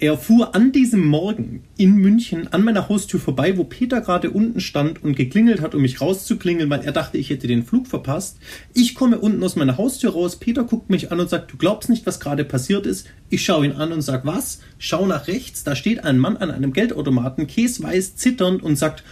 Er 0.00 0.16
fuhr 0.16 0.54
an 0.54 0.70
diesem 0.70 1.04
Morgen 1.04 1.64
in 1.76 1.96
München 1.96 2.46
an 2.52 2.62
meiner 2.62 2.88
Haustür 2.88 3.18
vorbei, 3.18 3.56
wo 3.56 3.64
Peter 3.64 4.00
gerade 4.00 4.30
unten 4.30 4.60
stand 4.60 5.02
und 5.02 5.16
geklingelt 5.16 5.60
hat, 5.60 5.74
um 5.74 5.82
mich 5.82 6.00
rauszuklingeln, 6.00 6.70
weil 6.70 6.82
er 6.82 6.92
dachte, 6.92 7.18
ich 7.18 7.30
hätte 7.30 7.48
den 7.48 7.64
Flug 7.64 7.88
verpasst. 7.88 8.38
Ich 8.74 8.94
komme 8.94 9.18
unten 9.18 9.42
aus 9.42 9.56
meiner 9.56 9.76
Haustür 9.76 10.12
raus, 10.12 10.36
Peter 10.36 10.62
guckt 10.62 10.88
mich 10.88 11.10
an 11.10 11.18
und 11.18 11.28
sagt, 11.28 11.52
du 11.52 11.56
glaubst 11.56 11.90
nicht, 11.90 12.06
was 12.06 12.20
gerade 12.20 12.44
passiert 12.44 12.86
ist. 12.86 13.08
Ich 13.28 13.44
schaue 13.44 13.66
ihn 13.66 13.72
an 13.72 13.90
und 13.90 14.02
sag, 14.02 14.24
was? 14.24 14.60
Schau 14.78 15.04
nach 15.04 15.26
rechts, 15.26 15.64
da 15.64 15.74
steht 15.74 16.04
ein 16.04 16.18
Mann 16.18 16.36
an 16.36 16.52
einem 16.52 16.72
Geldautomaten, 16.72 17.48
käsweiß, 17.48 18.14
zitternd 18.14 18.62
und 18.62 18.76
sagt, 18.76 19.02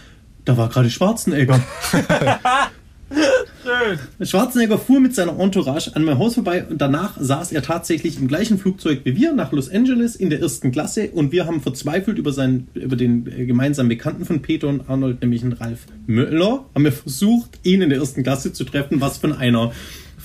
da 0.45 0.55
war 0.55 0.69
gerade 0.69 0.89
Schwarzenegger. 0.89 1.61
Schön. 3.09 4.27
Schwarzenegger 4.27 4.77
fuhr 4.77 4.99
mit 4.99 5.13
seiner 5.13 5.37
Entourage 5.39 5.91
an 5.93 6.03
meinem 6.03 6.19
Haus 6.19 6.35
vorbei 6.35 6.65
und 6.69 6.79
danach 6.79 7.17
saß 7.19 7.51
er 7.51 7.61
tatsächlich 7.61 8.17
im 8.17 8.27
gleichen 8.27 8.57
Flugzeug 8.57 9.01
wie 9.03 9.15
wir 9.15 9.33
nach 9.33 9.51
Los 9.51 9.69
Angeles 9.69 10.15
in 10.15 10.29
der 10.29 10.39
ersten 10.39 10.71
Klasse 10.71 11.09
und 11.11 11.31
wir 11.31 11.45
haben 11.45 11.61
verzweifelt 11.61 12.17
über, 12.17 12.31
seinen, 12.31 12.67
über 12.73 12.95
den 12.95 13.27
äh, 13.27 13.45
gemeinsamen 13.45 13.89
Bekannten 13.89 14.25
von 14.25 14.41
Peter 14.41 14.67
und 14.67 14.89
Arnold, 14.89 15.21
nämlich 15.21 15.43
einen 15.43 15.53
Ralf 15.53 15.85
Möller, 16.05 16.65
haben 16.73 16.83
wir 16.83 16.91
versucht, 16.91 17.59
ihn 17.63 17.81
in 17.81 17.89
der 17.89 17.99
ersten 17.99 18.23
Klasse 18.23 18.53
zu 18.53 18.63
treffen, 18.63 19.01
was 19.01 19.17
von 19.17 19.33
einer 19.33 19.71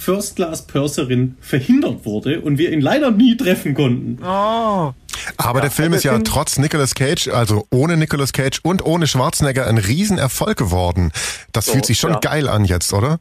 First-Class-Purserin 0.02 1.36
verhindert 1.40 2.04
wurde 2.04 2.40
und 2.40 2.58
wir 2.58 2.72
ihn 2.72 2.80
leider 2.80 3.10
nie 3.10 3.36
treffen 3.36 3.74
konnten. 3.74 4.18
Oh. 4.22 4.92
Aber 5.36 5.58
ja, 5.58 5.60
der 5.60 5.70
Film 5.70 5.92
ist 5.92 6.02
ja 6.02 6.18
trotz 6.18 6.58
Nicolas 6.58 6.94
Cage, 6.94 7.28
also 7.28 7.66
ohne 7.70 7.96
Nicolas 7.96 8.32
Cage 8.32 8.60
und 8.62 8.84
ohne 8.84 9.06
Schwarzenegger 9.06 9.66
ein 9.66 9.78
Riesenerfolg 9.78 10.56
geworden. 10.56 11.12
Das 11.52 11.66
so, 11.66 11.72
fühlt 11.72 11.86
sich 11.86 12.00
schon 12.00 12.14
ja. 12.14 12.18
geil 12.18 12.48
an 12.48 12.64
jetzt, 12.64 12.92
oder? 12.92 13.20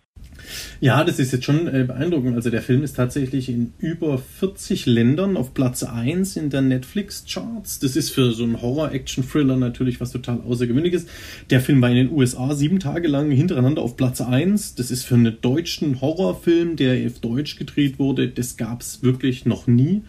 Ja, 0.79 1.03
das 1.03 1.19
ist 1.19 1.31
jetzt 1.31 1.45
schon 1.45 1.67
äh, 1.67 1.83
beeindruckend. 1.85 2.35
Also 2.35 2.49
der 2.49 2.61
Film 2.61 2.83
ist 2.83 2.95
tatsächlich 2.95 3.49
in 3.49 3.73
über 3.79 4.17
40 4.17 4.85
Ländern 4.85 5.37
auf 5.37 5.53
Platz 5.53 5.83
1 5.83 6.37
in 6.37 6.49
der 6.49 6.61
Netflix-Charts. 6.61 7.79
Das 7.79 7.95
ist 7.95 8.09
für 8.09 8.31
so 8.31 8.43
einen 8.43 8.61
Horror-Action-Thriller 8.61 9.57
natürlich 9.57 10.01
was 10.01 10.11
total 10.11 10.41
Außergewöhnliches. 10.41 11.05
Der 11.49 11.61
Film 11.61 11.81
war 11.81 11.89
in 11.89 11.95
den 11.95 12.11
USA 12.11 12.55
sieben 12.55 12.79
Tage 12.79 13.07
lang 13.07 13.31
hintereinander 13.31 13.81
auf 13.81 13.97
Platz 13.97 14.21
1. 14.21 14.75
Das 14.75 14.91
ist 14.91 15.05
für 15.05 15.15
einen 15.15 15.37
deutschen 15.41 16.01
Horrorfilm, 16.01 16.75
der 16.75 17.05
auf 17.05 17.19
Deutsch 17.19 17.57
gedreht 17.57 17.99
wurde, 17.99 18.29
das 18.29 18.57
gab 18.57 18.81
es 18.81 19.03
wirklich 19.03 19.45
noch 19.45 19.67
nie. 19.67 20.01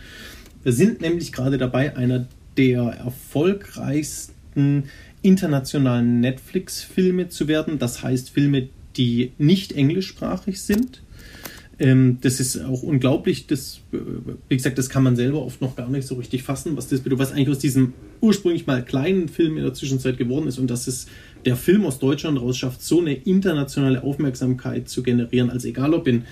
Wir 0.63 0.73
sind 0.73 1.01
nämlich 1.01 1.33
gerade 1.33 1.59
dabei, 1.59 1.97
einer 1.97 2.27
der 2.57 2.83
erfolgreichsten 2.83 4.85
internationalen 5.23 6.21
Netflix-Filme 6.21 7.29
zu 7.29 7.49
werden. 7.49 7.79
Das 7.79 8.03
heißt 8.03 8.31
Filme, 8.31 8.69
die 8.97 9.33
nicht 9.39 9.73
englischsprachig 9.73 10.61
sind. 10.61 11.03
Ähm, 11.79 12.19
das 12.21 12.39
ist 12.39 12.61
auch 12.61 12.83
unglaublich. 12.83 13.47
Das, 13.47 13.81
äh, 13.93 13.99
wie 14.49 14.57
gesagt, 14.57 14.79
das 14.79 14.89
kann 14.89 15.03
man 15.03 15.17
selber 15.17 15.43
oft 15.43 15.61
noch 15.61 15.75
gar 15.75 15.89
nicht 15.89 16.07
so 16.07 16.15
richtig 16.15 16.43
fassen, 16.43 16.77
was 16.77 16.89
das 16.89 17.01
bedeutet, 17.01 17.21
was 17.21 17.33
eigentlich 17.33 17.49
aus 17.49 17.59
diesem 17.59 17.95
ursprünglich 18.21 18.67
mal 18.67 18.85
kleinen 18.85 19.29
Film 19.29 19.57
in 19.57 19.65
der 19.65 19.75
Zwischenzeit 19.75 20.17
geworden 20.17 20.47
ist 20.47 20.59
und 20.59 20.71
dass 20.71 20.87
es 20.87 21.07
der 21.45 21.57
Film 21.57 21.85
aus 21.85 21.99
Deutschland 21.99 22.41
raus 22.41 22.57
schafft, 22.57 22.83
so 22.83 23.01
eine 23.01 23.15
internationale 23.15 24.03
Aufmerksamkeit 24.05 24.89
zu 24.89 25.03
generieren. 25.03 25.51
Also 25.51 25.67
egal 25.69 25.93
ob 25.95 26.07
in 26.07 26.25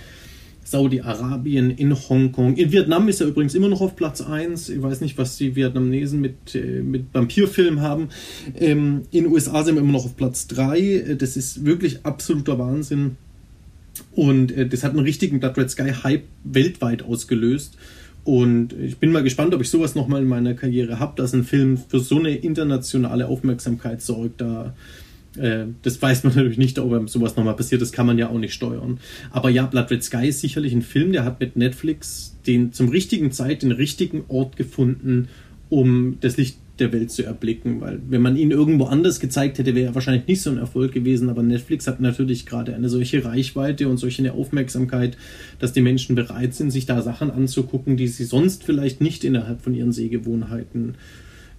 Saudi-Arabien, 0.70 1.70
in 1.70 1.92
Hongkong. 1.94 2.56
In 2.56 2.70
Vietnam 2.70 3.08
ist 3.08 3.20
er 3.20 3.26
übrigens 3.26 3.56
immer 3.56 3.68
noch 3.68 3.80
auf 3.80 3.96
Platz 3.96 4.20
1. 4.20 4.68
Ich 4.68 4.80
weiß 4.80 5.00
nicht, 5.00 5.18
was 5.18 5.36
die 5.36 5.56
Vietnamesen 5.56 6.20
mit, 6.20 6.54
äh, 6.54 6.80
mit 6.82 7.06
Vampirfilmen 7.12 7.80
haben. 7.80 8.08
Ähm, 8.56 9.02
in 9.10 9.24
den 9.24 9.32
USA 9.32 9.64
sind 9.64 9.74
wir 9.74 9.82
immer 9.82 9.92
noch 9.92 10.04
auf 10.04 10.16
Platz 10.16 10.46
3. 10.46 11.16
Das 11.18 11.36
ist 11.36 11.64
wirklich 11.64 12.06
absoluter 12.06 12.58
Wahnsinn. 12.58 13.16
Und 14.12 14.52
äh, 14.52 14.68
das 14.68 14.84
hat 14.84 14.92
einen 14.92 15.00
richtigen 15.00 15.40
Blood 15.40 15.58
Red 15.58 15.70
Sky 15.70 15.92
Hype 16.04 16.24
weltweit 16.44 17.02
ausgelöst. 17.02 17.76
Und 18.22 18.72
ich 18.72 18.98
bin 18.98 19.10
mal 19.10 19.24
gespannt, 19.24 19.52
ob 19.54 19.60
ich 19.60 19.70
sowas 19.70 19.96
nochmal 19.96 20.22
in 20.22 20.28
meiner 20.28 20.54
Karriere 20.54 21.00
habe, 21.00 21.14
dass 21.16 21.32
ein 21.32 21.42
Film 21.42 21.78
für 21.78 21.98
so 21.98 22.18
eine 22.18 22.36
internationale 22.36 23.26
Aufmerksamkeit 23.26 24.02
sorgt. 24.02 24.40
Da 24.40 24.74
äh, 25.36 25.66
das 25.82 26.00
weiß 26.00 26.24
man 26.24 26.32
natürlich 26.36 26.58
nicht, 26.58 26.78
ob 26.78 27.08
sowas 27.08 27.36
nochmal 27.36 27.56
passiert, 27.56 27.82
das 27.82 27.92
kann 27.92 28.06
man 28.06 28.18
ja 28.18 28.28
auch 28.28 28.38
nicht 28.38 28.54
steuern. 28.54 28.98
Aber 29.30 29.50
ja, 29.50 29.66
Blood 29.66 29.90
Red 29.90 30.04
Sky 30.04 30.28
ist 30.28 30.40
sicherlich 30.40 30.72
ein 30.72 30.82
Film, 30.82 31.12
der 31.12 31.24
hat 31.24 31.40
mit 31.40 31.56
Netflix 31.56 32.36
den 32.46 32.72
zum 32.72 32.88
richtigen 32.88 33.32
Zeit 33.32 33.62
den 33.62 33.72
richtigen 33.72 34.24
Ort 34.28 34.56
gefunden, 34.56 35.28
um 35.68 36.18
das 36.20 36.36
Licht 36.36 36.56
der 36.78 36.92
Welt 36.92 37.10
zu 37.10 37.22
erblicken, 37.22 37.82
weil 37.82 38.00
wenn 38.08 38.22
man 38.22 38.36
ihn 38.36 38.50
irgendwo 38.50 38.84
anders 38.84 39.20
gezeigt 39.20 39.58
hätte, 39.58 39.74
wäre 39.74 39.90
er 39.90 39.94
wahrscheinlich 39.94 40.26
nicht 40.26 40.40
so 40.40 40.50
ein 40.50 40.56
Erfolg 40.56 40.92
gewesen, 40.92 41.28
aber 41.28 41.42
Netflix 41.42 41.86
hat 41.86 42.00
natürlich 42.00 42.46
gerade 42.46 42.74
eine 42.74 42.88
solche 42.88 43.22
Reichweite 43.22 43.86
und 43.86 43.98
solche 43.98 44.22
eine 44.22 44.32
Aufmerksamkeit, 44.32 45.18
dass 45.58 45.74
die 45.74 45.82
Menschen 45.82 46.16
bereit 46.16 46.54
sind, 46.54 46.70
sich 46.70 46.86
da 46.86 47.02
Sachen 47.02 47.30
anzugucken, 47.30 47.98
die 47.98 48.08
sie 48.08 48.24
sonst 48.24 48.64
vielleicht 48.64 49.02
nicht 49.02 49.24
innerhalb 49.24 49.60
von 49.60 49.74
ihren 49.74 49.92
Sehgewohnheiten 49.92 50.94
äh, 50.94 50.96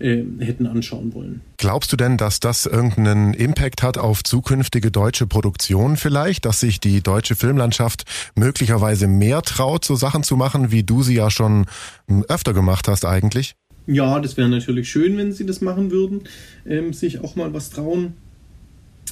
äh, 0.01 0.25
hätten 0.39 0.65
anschauen 0.65 1.13
wollen. 1.13 1.41
Glaubst 1.57 1.91
du 1.91 1.97
denn, 1.97 2.17
dass 2.17 2.39
das 2.39 2.65
irgendeinen 2.65 3.33
Impact 3.33 3.83
hat 3.83 3.97
auf 3.97 4.23
zukünftige 4.23 4.91
deutsche 4.91 5.27
Produktionen 5.27 5.97
vielleicht, 5.97 6.45
dass 6.45 6.59
sich 6.59 6.79
die 6.79 7.01
deutsche 7.01 7.35
Filmlandschaft 7.35 8.05
möglicherweise 8.35 9.07
mehr 9.07 9.41
traut, 9.41 9.85
so 9.85 9.95
Sachen 9.95 10.23
zu 10.23 10.35
machen, 10.35 10.71
wie 10.71 10.83
du 10.83 11.03
sie 11.03 11.15
ja 11.15 11.29
schon 11.29 11.65
hm, 12.07 12.25
öfter 12.27 12.53
gemacht 12.53 12.87
hast 12.87 13.05
eigentlich? 13.05 13.55
Ja, 13.87 14.19
das 14.19 14.37
wäre 14.37 14.49
natürlich 14.49 14.89
schön, 14.89 15.17
wenn 15.17 15.31
sie 15.33 15.45
das 15.45 15.61
machen 15.61 15.91
würden, 15.91 16.21
ähm, 16.65 16.93
sich 16.93 17.19
auch 17.21 17.35
mal 17.35 17.53
was 17.53 17.69
trauen. 17.69 18.13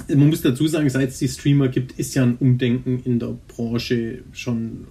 Man 0.08 0.30
muss 0.30 0.42
dazu 0.42 0.68
sagen, 0.68 0.90
seit 0.90 1.10
es 1.10 1.20
die 1.20 1.28
Streamer 1.28 1.68
gibt, 1.68 1.94
ist 2.00 2.16
ja 2.16 2.24
ein 2.24 2.38
Umdenken 2.38 3.02
in 3.04 3.20
der 3.20 3.36
Branche 3.48 4.20
schon 4.32 4.88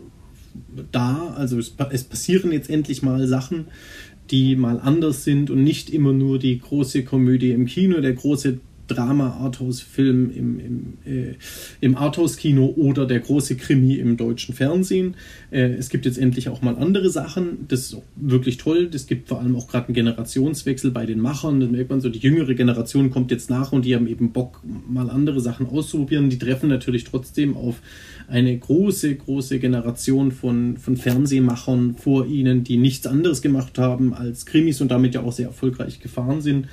da. 0.93 1.35
Also 1.37 1.59
es, 1.59 1.75
es 1.91 2.05
passieren 2.05 2.53
jetzt 2.53 2.71
endlich 2.71 3.03
mal 3.03 3.27
Sachen, 3.27 3.69
die 4.31 4.57
mal 4.57 4.81
anders 4.81 5.25
sind 5.25 5.51
und 5.51 5.65
nicht 5.65 5.91
immer 5.91 6.13
nur 6.13 6.39
die 6.39 6.59
große 6.59 7.05
Komödie 7.05 7.53
im 7.53 7.67
Kino, 7.67 8.01
der 8.01 8.13
große 8.13 8.59
Drama-Arthouse-Film 8.89 10.31
im, 10.31 10.61
im, 10.61 10.99
äh, 11.05 11.35
im 11.81 11.97
Arthouse-Kino 11.97 12.75
oder 12.77 13.07
der 13.07 13.21
große 13.21 13.57
Krimi 13.57 13.95
im 13.95 14.17
deutschen 14.17 14.55
Fernsehen. 14.55 15.15
Äh, 15.51 15.75
es 15.75 15.89
gibt 15.89 16.07
jetzt 16.07 16.19
endlich 16.19 16.49
auch 16.49 16.63
mal 16.63 16.77
andere 16.77 17.11
Sachen. 17.11 17.67
Das 17.69 17.81
ist 17.81 17.97
wirklich 18.17 18.57
toll. 18.57 18.91
Es 18.93 19.07
gibt 19.07 19.29
vor 19.29 19.41
allem 19.41 19.55
auch 19.57 19.69
gerade 19.69 19.89
einen 19.89 19.95
Generationswechsel 19.95 20.91
bei 20.91 21.07
den 21.07 21.21
Machern. 21.21 21.61
Da 21.61 21.67
merkt 21.67 21.91
man 21.91 22.01
so, 22.01 22.09
die 22.09 22.19
jüngere 22.19 22.55
Generation 22.55 23.11
kommt 23.11 23.31
jetzt 23.31 23.51
nach 23.51 23.73
und 23.73 23.85
die 23.85 23.95
haben 23.95 24.09
eben 24.09 24.33
Bock, 24.33 24.63
mal 24.89 25.11
andere 25.11 25.41
Sachen 25.41 25.67
auszuprobieren. 25.67 26.31
Die 26.31 26.39
treffen 26.39 26.69
natürlich 26.69 27.05
trotzdem 27.05 27.57
auf 27.57 27.81
eine 28.27 28.57
große, 28.57 29.15
große 29.15 29.59
Generation 29.59 30.33
von, 30.33 30.77
von 30.77 30.97
Fernsehmachern 30.97 31.95
vor 31.97 32.27
ihnen, 32.27 32.65
die 32.65 32.77
nichts 32.77 33.07
anderes 33.07 33.43
gemacht 33.43 33.79
haben 33.79 34.13
als 34.13 34.47
Krimis 34.47 34.81
und 34.81 34.91
damit 34.91 35.15
ja 35.15 35.23
auch 35.23 35.33
sehr 35.33 35.47
erfolgreich 35.47 36.01
gefahren 36.01 36.41
sind 36.41 36.67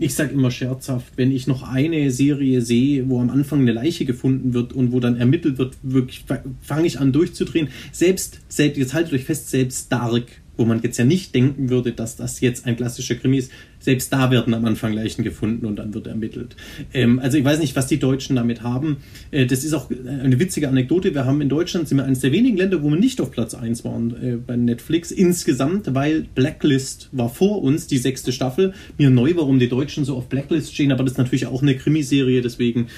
ich 0.00 0.14
sage 0.14 0.32
immer 0.32 0.50
scherzhaft, 0.50 1.12
wenn 1.16 1.30
ich 1.30 1.46
noch 1.46 1.62
eine 1.62 2.10
Serie 2.10 2.62
sehe, 2.62 3.10
wo 3.10 3.20
am 3.20 3.28
Anfang 3.28 3.60
eine 3.60 3.72
Leiche 3.72 4.06
gefunden 4.06 4.54
wird 4.54 4.72
und 4.72 4.92
wo 4.92 4.98
dann 4.98 5.16
ermittelt 5.16 5.58
wird, 5.58 5.76
wirklich 5.82 6.24
fange 6.62 6.86
ich 6.86 6.98
an 6.98 7.12
durchzudrehen. 7.12 7.68
Selbst, 7.92 8.40
selbst, 8.48 8.78
jetzt 8.78 8.94
haltet 8.94 9.12
euch 9.12 9.24
fest, 9.24 9.50
selbst 9.50 9.92
Dark, 9.92 10.24
wo 10.60 10.66
man 10.66 10.82
jetzt 10.82 10.98
ja 10.98 11.06
nicht 11.06 11.34
denken 11.34 11.70
würde, 11.70 11.92
dass 11.92 12.16
das 12.16 12.40
jetzt 12.40 12.66
ein 12.66 12.76
klassischer 12.76 13.14
Krimi 13.14 13.38
ist, 13.38 13.50
selbst 13.80 14.12
da 14.12 14.30
werden 14.30 14.52
am 14.52 14.66
Anfang 14.66 14.92
Leichen 14.92 15.24
gefunden 15.24 15.64
und 15.64 15.76
dann 15.76 15.94
wird 15.94 16.06
ermittelt. 16.06 16.54
Ähm, 16.92 17.18
also 17.18 17.38
ich 17.38 17.44
weiß 17.44 17.58
nicht, 17.60 17.74
was 17.74 17.86
die 17.86 17.98
Deutschen 17.98 18.36
damit 18.36 18.62
haben. 18.62 18.98
Äh, 19.30 19.46
das 19.46 19.64
ist 19.64 19.72
auch 19.72 19.90
eine 19.90 20.38
witzige 20.38 20.68
Anekdote. 20.68 21.14
Wir 21.14 21.24
haben 21.24 21.40
in 21.40 21.48
Deutschland, 21.48 21.88
sind 21.88 21.96
wir 21.96 22.04
eines 22.04 22.20
der 22.20 22.30
wenigen 22.32 22.58
Länder, 22.58 22.82
wo 22.82 22.90
wir 22.90 22.98
nicht 22.98 23.22
auf 23.22 23.30
Platz 23.30 23.54
1 23.54 23.84
waren 23.86 24.10
äh, 24.22 24.36
bei 24.36 24.54
Netflix 24.56 25.10
insgesamt, 25.10 25.94
weil 25.94 26.26
Blacklist 26.34 27.08
war 27.12 27.30
vor 27.30 27.62
uns, 27.62 27.86
die 27.86 27.98
sechste 27.98 28.30
Staffel. 28.30 28.74
Mir 28.98 29.08
neu, 29.08 29.32
warum 29.36 29.58
die 29.58 29.68
Deutschen 29.68 30.04
so 30.04 30.14
auf 30.14 30.28
Blacklist 30.28 30.74
stehen, 30.74 30.92
aber 30.92 31.04
das 31.04 31.12
ist 31.12 31.18
natürlich 31.18 31.46
auch 31.46 31.62
eine 31.62 31.74
Krimiserie, 31.74 32.42
deswegen 32.42 32.88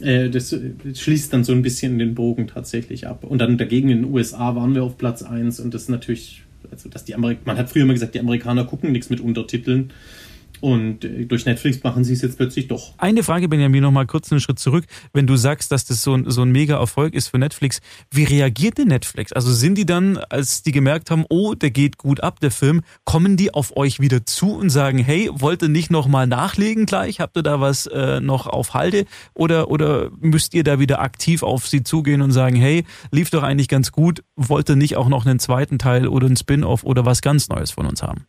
äh, 0.00 0.30
das 0.30 0.54
schließt 0.94 1.32
dann 1.32 1.42
so 1.42 1.52
ein 1.52 1.62
bisschen 1.62 1.98
den 1.98 2.14
Bogen 2.14 2.46
tatsächlich 2.46 3.08
ab. 3.08 3.24
Und 3.24 3.40
dann 3.40 3.58
dagegen 3.58 3.88
in 3.88 4.02
den 4.02 4.12
USA 4.14 4.54
waren 4.54 4.76
wir 4.76 4.84
auf 4.84 4.96
Platz 4.98 5.24
1 5.24 5.58
und 5.58 5.74
das 5.74 5.82
ist 5.82 5.88
natürlich 5.88 6.44
also 6.70 6.88
dass 6.88 7.04
die 7.04 7.14
Amerik 7.14 7.46
man 7.46 7.56
hat 7.56 7.70
früher 7.70 7.82
immer 7.82 7.94
gesagt, 7.94 8.14
die 8.14 8.20
Amerikaner 8.20 8.64
gucken 8.64 8.92
nichts 8.92 9.10
mit 9.10 9.20
Untertiteln. 9.20 9.92
Und 10.60 11.04
äh, 11.04 11.24
durch 11.24 11.46
Netflix 11.46 11.82
machen 11.82 12.04
sie 12.04 12.12
es 12.12 12.22
jetzt 12.22 12.36
plötzlich 12.36 12.68
doch. 12.68 12.94
Eine 12.98 13.22
Frage, 13.22 13.48
Benjamin, 13.48 13.82
noch 13.82 13.90
mal 13.90 14.06
kurz 14.06 14.30
einen 14.32 14.40
Schritt 14.40 14.58
zurück. 14.58 14.84
Wenn 15.12 15.26
du 15.26 15.36
sagst, 15.36 15.72
dass 15.72 15.84
das 15.84 16.02
so 16.02 16.14
ein, 16.14 16.30
so 16.30 16.42
ein 16.42 16.50
mega 16.50 16.78
Erfolg 16.78 17.14
ist 17.14 17.28
für 17.28 17.38
Netflix, 17.38 17.80
wie 18.10 18.24
reagiert 18.24 18.78
denn 18.78 18.88
Netflix? 18.88 19.32
Also 19.32 19.52
sind 19.52 19.76
die 19.76 19.86
dann, 19.86 20.16
als 20.16 20.62
die 20.62 20.72
gemerkt 20.72 21.10
haben, 21.10 21.24
oh, 21.28 21.54
der 21.54 21.70
geht 21.70 21.98
gut 21.98 22.22
ab, 22.22 22.40
der 22.40 22.50
Film, 22.50 22.82
kommen 23.04 23.36
die 23.36 23.54
auf 23.54 23.76
euch 23.76 24.00
wieder 24.00 24.24
zu 24.26 24.54
und 24.54 24.70
sagen, 24.70 24.98
hey, 24.98 25.30
wollt 25.32 25.62
ihr 25.62 25.68
nicht 25.68 25.90
noch 25.90 26.08
mal 26.08 26.26
nachlegen 26.26 26.86
gleich? 26.86 27.20
Habt 27.20 27.36
ihr 27.36 27.42
da 27.42 27.60
was 27.60 27.86
äh, 27.86 28.20
noch 28.20 28.46
auf 28.46 28.74
Halde? 28.74 29.04
Oder, 29.34 29.70
oder 29.70 30.10
müsst 30.20 30.54
ihr 30.54 30.64
da 30.64 30.78
wieder 30.78 31.00
aktiv 31.00 31.42
auf 31.42 31.66
sie 31.66 31.82
zugehen 31.82 32.22
und 32.22 32.32
sagen, 32.32 32.56
hey, 32.56 32.84
lief 33.10 33.30
doch 33.30 33.42
eigentlich 33.42 33.68
ganz 33.68 33.92
gut, 33.92 34.22
wollt 34.36 34.68
ihr 34.68 34.76
nicht 34.76 34.96
auch 34.96 35.08
noch 35.08 35.26
einen 35.26 35.38
zweiten 35.38 35.78
Teil 35.78 36.08
oder 36.08 36.26
einen 36.26 36.36
Spin-off 36.36 36.84
oder 36.84 37.04
was 37.04 37.22
ganz 37.22 37.48
Neues 37.48 37.70
von 37.70 37.86
uns 37.86 38.02
haben? 38.02 38.26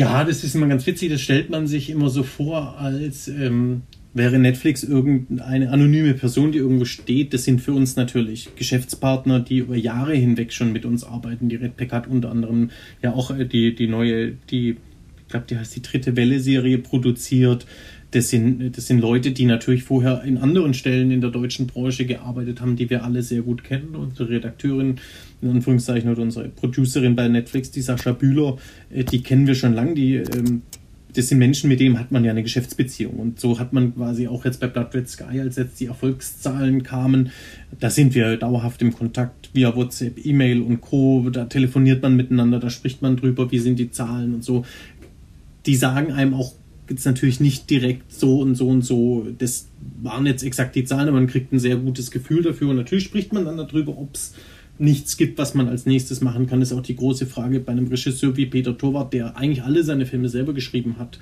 Ja, 0.00 0.24
das 0.24 0.44
ist 0.44 0.54
immer 0.54 0.66
ganz 0.66 0.86
witzig. 0.86 1.10
Das 1.10 1.20
stellt 1.20 1.50
man 1.50 1.66
sich 1.66 1.90
immer 1.90 2.08
so 2.08 2.22
vor, 2.22 2.78
als 2.78 3.28
ähm, 3.28 3.82
wäre 4.14 4.38
Netflix 4.38 4.82
irgendeine 4.82 5.70
anonyme 5.70 6.14
Person, 6.14 6.52
die 6.52 6.58
irgendwo 6.58 6.86
steht, 6.86 7.34
das 7.34 7.44
sind 7.44 7.60
für 7.60 7.74
uns 7.74 7.96
natürlich 7.96 8.48
Geschäftspartner, 8.56 9.40
die 9.40 9.58
über 9.58 9.76
Jahre 9.76 10.14
hinweg 10.14 10.54
schon 10.54 10.72
mit 10.72 10.86
uns 10.86 11.04
arbeiten. 11.04 11.50
Die 11.50 11.56
Redpack 11.56 11.92
hat 11.92 12.06
unter 12.06 12.30
anderem 12.30 12.70
ja 13.02 13.12
auch 13.12 13.30
äh, 13.30 13.44
die, 13.44 13.74
die 13.74 13.88
neue, 13.88 14.32
die, 14.50 14.70
ich 14.70 15.28
glaube, 15.28 15.44
die 15.50 15.58
heißt 15.58 15.76
die 15.76 15.82
dritte 15.82 16.16
Welle-Serie 16.16 16.78
produziert. 16.78 17.66
Das 18.12 18.28
sind, 18.28 18.76
das 18.76 18.86
sind 18.86 19.00
Leute, 19.00 19.30
die 19.30 19.44
natürlich 19.44 19.84
vorher 19.84 20.24
in 20.24 20.38
anderen 20.38 20.74
Stellen 20.74 21.10
in 21.10 21.20
der 21.20 21.30
deutschen 21.30 21.66
Branche 21.66 22.06
gearbeitet 22.06 22.60
haben, 22.60 22.74
die 22.74 22.90
wir 22.90 23.04
alle 23.04 23.22
sehr 23.22 23.42
gut 23.42 23.62
kennen. 23.62 23.94
Unsere 23.94 24.30
Redakteurin, 24.30 24.96
in 25.42 25.50
Anführungszeichen, 25.50 26.10
oder 26.10 26.22
unsere 26.22 26.48
Producerin 26.48 27.14
bei 27.14 27.28
Netflix, 27.28 27.70
die 27.70 27.82
Sascha 27.82 28.12
Bühler, 28.12 28.58
äh, 28.90 29.04
die 29.04 29.22
kennen 29.22 29.46
wir 29.46 29.54
schon 29.54 29.74
lange. 29.74 29.94
Die 29.94 30.16
ähm, 30.16 30.62
das 31.14 31.28
sind 31.28 31.38
Menschen, 31.38 31.68
mit 31.68 31.80
denen 31.80 31.98
hat 31.98 32.12
man 32.12 32.24
ja 32.24 32.30
eine 32.30 32.42
Geschäftsbeziehung. 32.42 33.14
Und 33.14 33.40
so 33.40 33.58
hat 33.58 33.72
man 33.72 33.94
quasi 33.94 34.28
auch 34.28 34.44
jetzt 34.44 34.60
bei 34.60 34.66
Blood 34.66 34.94
Red 34.94 35.08
Sky, 35.08 35.40
als 35.40 35.56
jetzt 35.56 35.80
die 35.80 35.86
Erfolgszahlen 35.86 36.82
kamen, 36.82 37.30
da 37.78 37.90
sind 37.90 38.14
wir 38.14 38.36
dauerhaft 38.36 38.82
im 38.82 38.92
Kontakt 38.92 39.50
via 39.52 39.74
WhatsApp, 39.74 40.24
E-Mail 40.24 40.62
und 40.62 40.80
Co. 40.80 41.28
Da 41.30 41.46
telefoniert 41.46 42.02
man 42.02 42.16
miteinander, 42.16 42.60
da 42.60 42.70
spricht 42.70 43.02
man 43.02 43.16
drüber, 43.16 43.50
wie 43.50 43.58
sind 43.58 43.78
die 43.78 43.90
Zahlen 43.90 44.34
und 44.34 44.44
so. 44.44 44.64
Die 45.66 45.76
sagen 45.76 46.12
einem 46.12 46.34
auch 46.34 46.54
jetzt 46.90 47.06
natürlich 47.06 47.40
nicht 47.40 47.70
direkt 47.70 48.12
so 48.12 48.40
und 48.40 48.54
so 48.54 48.68
und 48.68 48.82
so, 48.82 49.26
das 49.38 49.68
waren 50.02 50.26
jetzt 50.26 50.42
exakt 50.42 50.74
die 50.74 50.84
Zahlen, 50.84 51.08
aber 51.08 51.18
man 51.18 51.26
kriegt 51.28 51.52
ein 51.52 51.58
sehr 51.58 51.76
gutes 51.76 52.10
Gefühl 52.10 52.42
dafür. 52.42 52.68
Und 52.68 52.76
natürlich 52.76 53.04
spricht 53.04 53.32
man 53.32 53.44
dann 53.44 53.56
darüber, 53.56 53.96
ob 53.96 54.14
es 54.14 54.34
nichts 54.78 55.16
gibt, 55.16 55.38
was 55.38 55.54
man 55.54 55.68
als 55.68 55.86
nächstes 55.86 56.20
machen 56.20 56.46
kann, 56.46 56.62
ist 56.62 56.72
auch 56.72 56.82
die 56.82 56.96
große 56.96 57.26
Frage 57.26 57.60
bei 57.60 57.72
einem 57.72 57.86
Regisseur 57.86 58.36
wie 58.36 58.46
Peter 58.46 58.76
Torwart, 58.76 59.12
der 59.12 59.36
eigentlich 59.36 59.62
alle 59.62 59.84
seine 59.84 60.06
Filme 60.06 60.28
selber 60.28 60.52
geschrieben 60.52 60.96
hat. 60.98 61.18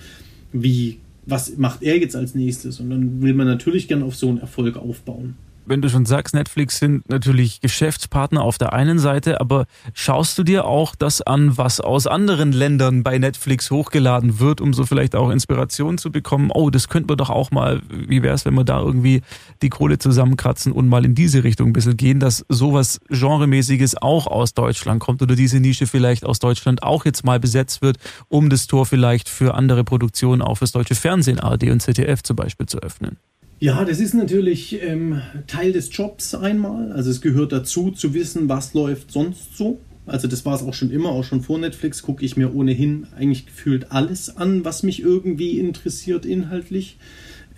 Wie, 0.53 0.99
was 1.27 1.57
macht 1.59 1.83
er 1.83 1.99
jetzt 1.99 2.17
als 2.17 2.35
nächstes? 2.35 2.81
Und 2.81 2.91
dann 2.91 3.21
will 3.21 3.35
man 3.35 3.47
natürlich 3.47 3.89
gern 3.89 4.03
auf 4.03 4.17
so 4.17 4.29
einen 4.29 4.39
Erfolg 4.39 4.77
aufbauen 4.77 5.35
wenn 5.69 5.83
du 5.83 5.91
schon 5.91 6.07
sagst, 6.07 6.35
Netflix 6.35 6.79
sind 6.79 7.09
natürlich 7.09 7.61
Geschäftspartner 7.61 8.43
auf 8.43 8.59
der 8.59 8.73
einen 8.73 8.99
Seite, 8.99 9.41
aber 9.41 9.67
schaust 9.93 10.39
du 10.39 10.43
dir 10.43 10.65
auch 10.65 10.95
das 10.95 11.23
an, 11.23 11.57
was 11.57 11.81
aus 11.81 12.07
anderen 12.07 12.53
Ländern 12.53 13.03
bei 13.03 13.19
Netflix 13.19 13.71
hochgeladen 13.71 14.41
wird, 14.41 14.61
um 14.61 14.73
so 14.73 14.87
vielleicht 14.87 15.15
auch 15.15 15.31
Inspiration 15.31 15.99
zu 15.99 16.11
bekommen? 16.11 16.51
Oh, 16.53 16.71
das 16.71 16.89
könnten 16.89 17.09
wir 17.09 17.17
doch 17.17 17.31
auch 17.31 17.51
mal, 17.51 17.83
wie 17.91 18.23
wäre 18.23 18.35
es, 18.35 18.45
wenn 18.45 18.55
wir 18.55 18.65
da 18.65 18.81
irgendwie 18.81 19.23
die 19.63 19.69
Kohle 19.69 19.99
zusammenkratzen 19.99 20.73
und 20.73 20.89
mal 20.89 21.05
in 21.05 21.15
diese 21.15 21.45
Richtung 21.45 21.69
ein 21.69 21.73
bisschen 21.73 21.97
gehen, 21.97 22.21
dass 22.21 22.45
sowas 22.49 23.01
Genremäßiges 23.09 24.01
auch 24.01 24.27
aus 24.27 24.55
Deutschland 24.55 25.01
kommt 25.01 25.23
oder 25.23 25.37
diese 25.37 25.61
Nische 25.61 25.87
vielleicht 25.87 26.25
aus 26.25 26.39
Deutschland 26.39 26.83
auch 26.83 27.05
jetzt 27.05 27.25
mal 27.25 27.41
besetzt 27.41 27.83
wird, 27.83 27.99
um 28.29 28.51
das 28.51 28.67
Tor 28.67 28.87
vielleicht 28.87 29.29
für 29.29 29.55
andere 29.55 29.85
Produktionen, 29.85 30.43
auch 30.43 30.57
fürs 30.57 30.73
deutsche 30.73 30.95
Fernsehen, 30.95 31.41
ARD 31.41 31.65
und 31.65 31.81
ZDF 31.81 32.23
zum 32.23 32.37
Beispiel 32.37 32.67
zu 32.67 32.79
öffnen? 32.79 33.19
Ja, 33.61 33.85
das 33.85 33.99
ist 33.99 34.15
natürlich 34.15 34.81
ähm, 34.83 35.21
Teil 35.49 35.73
des 35.73 35.91
Jobs 35.93 36.35
einmal. 36.35 36.93
Also 36.93 37.11
es 37.11 37.21
gehört 37.21 37.51
dazu, 37.51 37.91
zu 37.91 38.15
wissen, 38.15 38.49
was 38.49 38.73
läuft 38.73 39.11
sonst 39.11 39.57
so. 39.57 39.81
Also 40.07 40.29
das 40.29 40.47
war 40.47 40.55
es 40.55 40.63
auch 40.63 40.75
schon 40.75 40.93
immer, 40.93 41.11
auch 41.11 41.25
schon 41.25 41.43
vor 41.43 41.59
Netflix 41.59 42.03
gucke 42.03 42.25
ich 42.25 42.37
mir 42.37 42.55
ohnehin 42.55 43.09
eigentlich 43.17 43.47
gefühlt 43.47 43.91
alles 43.91 44.37
an, 44.37 44.65
was 44.65 44.85
mich 44.85 45.03
irgendwie 45.03 45.59
interessiert 45.59 46.25
inhaltlich. 46.25 46.99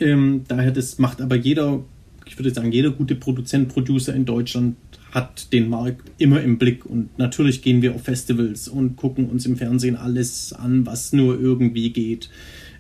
Ähm, 0.01 0.45
daher, 0.49 0.73
das 0.73 0.99
macht 0.99 1.21
aber 1.21 1.37
jeder, 1.37 1.85
ich 2.27 2.39
würde 2.39 2.51
sagen, 2.51 2.73
jeder 2.73 2.91
gute 2.91 3.15
Produzent, 3.15 3.69
Producer 3.69 4.15
in 4.15 4.25
Deutschland 4.25 4.77
hat 5.13 5.53
den 5.53 5.69
Markt 5.69 6.11
immer 6.17 6.41
im 6.41 6.57
Blick. 6.57 6.87
Und 6.87 7.19
natürlich 7.19 7.61
gehen 7.61 7.83
wir 7.83 7.95
auf 7.95 8.05
Festivals 8.05 8.69
und 8.69 8.97
gucken 8.97 9.29
uns 9.29 9.45
im 9.45 9.57
Fernsehen 9.57 9.97
alles 9.97 10.55
an, 10.55 10.87
was 10.87 11.13
nur 11.13 11.39
irgendwie 11.39 11.91
geht 11.91 12.31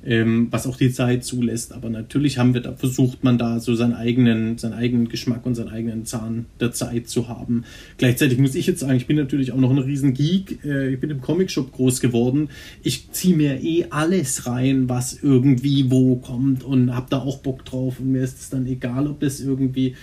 ähm, 0.05 0.49
was 0.51 0.67
auch 0.67 0.77
die 0.77 0.93
Zeit 0.93 1.25
zulässt. 1.25 1.73
Aber 1.73 1.91
natürlich 1.91 2.39
haben 2.39 2.55
wir 2.55 2.61
da, 2.61 2.73
versucht 2.75 3.25
man 3.25 3.39
da 3.39 3.61
so 3.61 3.75
seinen 3.75 3.95
eigenen, 3.95 4.59
seinen 4.59 4.75
eigenen 4.75 5.09
Geschmack 5.09 5.45
und 5.47 5.55
seinen 5.55 5.69
eigenen 5.69 6.07
Zahn 6.07 6.47
der 6.59 6.73
Zeit 6.73 7.09
zu 7.09 7.29
haben. 7.29 7.65
Gleichzeitig 7.99 8.39
muss 8.39 8.55
ich 8.55 8.67
jetzt 8.67 8.81
sagen, 8.81 8.97
ich 8.97 9.07
bin 9.07 9.17
natürlich 9.17 9.53
auch 9.53 9.59
noch 9.59 9.71
ein 9.71 9.79
riesen 9.79 10.15
Geek. 10.15 10.65
Äh, 10.65 10.95
ich 10.95 11.01
bin 11.01 11.11
im 11.11 11.21
Comicshop 11.21 11.73
groß 11.73 12.01
geworden. 12.01 12.49
Ich 12.83 13.11
ziehe 13.13 13.37
mir 13.37 13.63
eh 13.63 13.87
alles 13.91 14.47
rein, 14.47 14.89
was 14.89 15.19
irgendwie 15.23 15.91
wo 15.91 16.17
kommt 16.17 16.65
und 16.65 16.95
habe 16.95 17.07
da 17.11 17.19
auch 17.19 17.39
Bock 17.39 17.65
drauf. 17.65 18.01
Und 18.01 18.13
mir 18.13 18.23
ist 18.23 18.41
es 18.41 18.51
dann 18.51 18.67
egal, 18.67 19.07
ob 19.07 19.21
das 19.21 19.41
irgendwie 19.41 19.95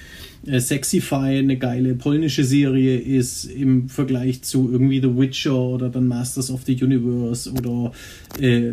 äh, 0.46 0.60
Sexify 0.60 1.40
eine 1.40 1.58
geile 1.58 1.96
polnische 1.96 2.44
Serie 2.44 2.98
ist 3.00 3.46
im 3.46 3.90
Vergleich 3.90 4.44
zu 4.44 4.72
irgendwie 4.72 5.02
The 5.02 5.16
Witcher 5.16 5.58
oder 5.58 5.90
dann 5.90 6.08
Masters 6.08 6.52
of 6.52 6.62
the 6.66 6.82
Universe 6.82 7.52
oder 7.52 7.92
äh, 8.40 8.72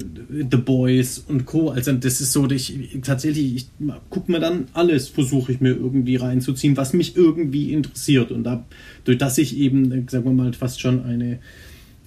The 0.51 0.57
Boys 0.57 1.14
und 1.19 1.47
Co. 1.47 1.71
Also 1.71 1.93
das 1.93 2.21
ist 2.21 2.33
so, 2.33 2.49
ich 2.51 2.99
tatsächlich, 3.03 3.57
ich 3.57 3.67
gucke 4.11 4.31
mir 4.31 4.41
dann 4.41 4.67
alles, 4.73 5.09
versuche 5.09 5.53
ich 5.53 5.61
mir 5.61 5.71
irgendwie 5.71 6.17
reinzuziehen, 6.17 6.77
was 6.77 6.93
mich 6.93 7.17
irgendwie 7.17 7.73
interessiert. 7.73 8.31
Und 8.31 8.45
da, 8.45 8.65
durch 9.05 9.19
das 9.19 9.39
ich 9.39 9.57
eben, 9.57 10.09
sagen 10.09 10.25
wir 10.25 10.33
mal, 10.33 10.53
fast 10.53 10.81
schon 10.81 11.05
eine, 11.05 11.39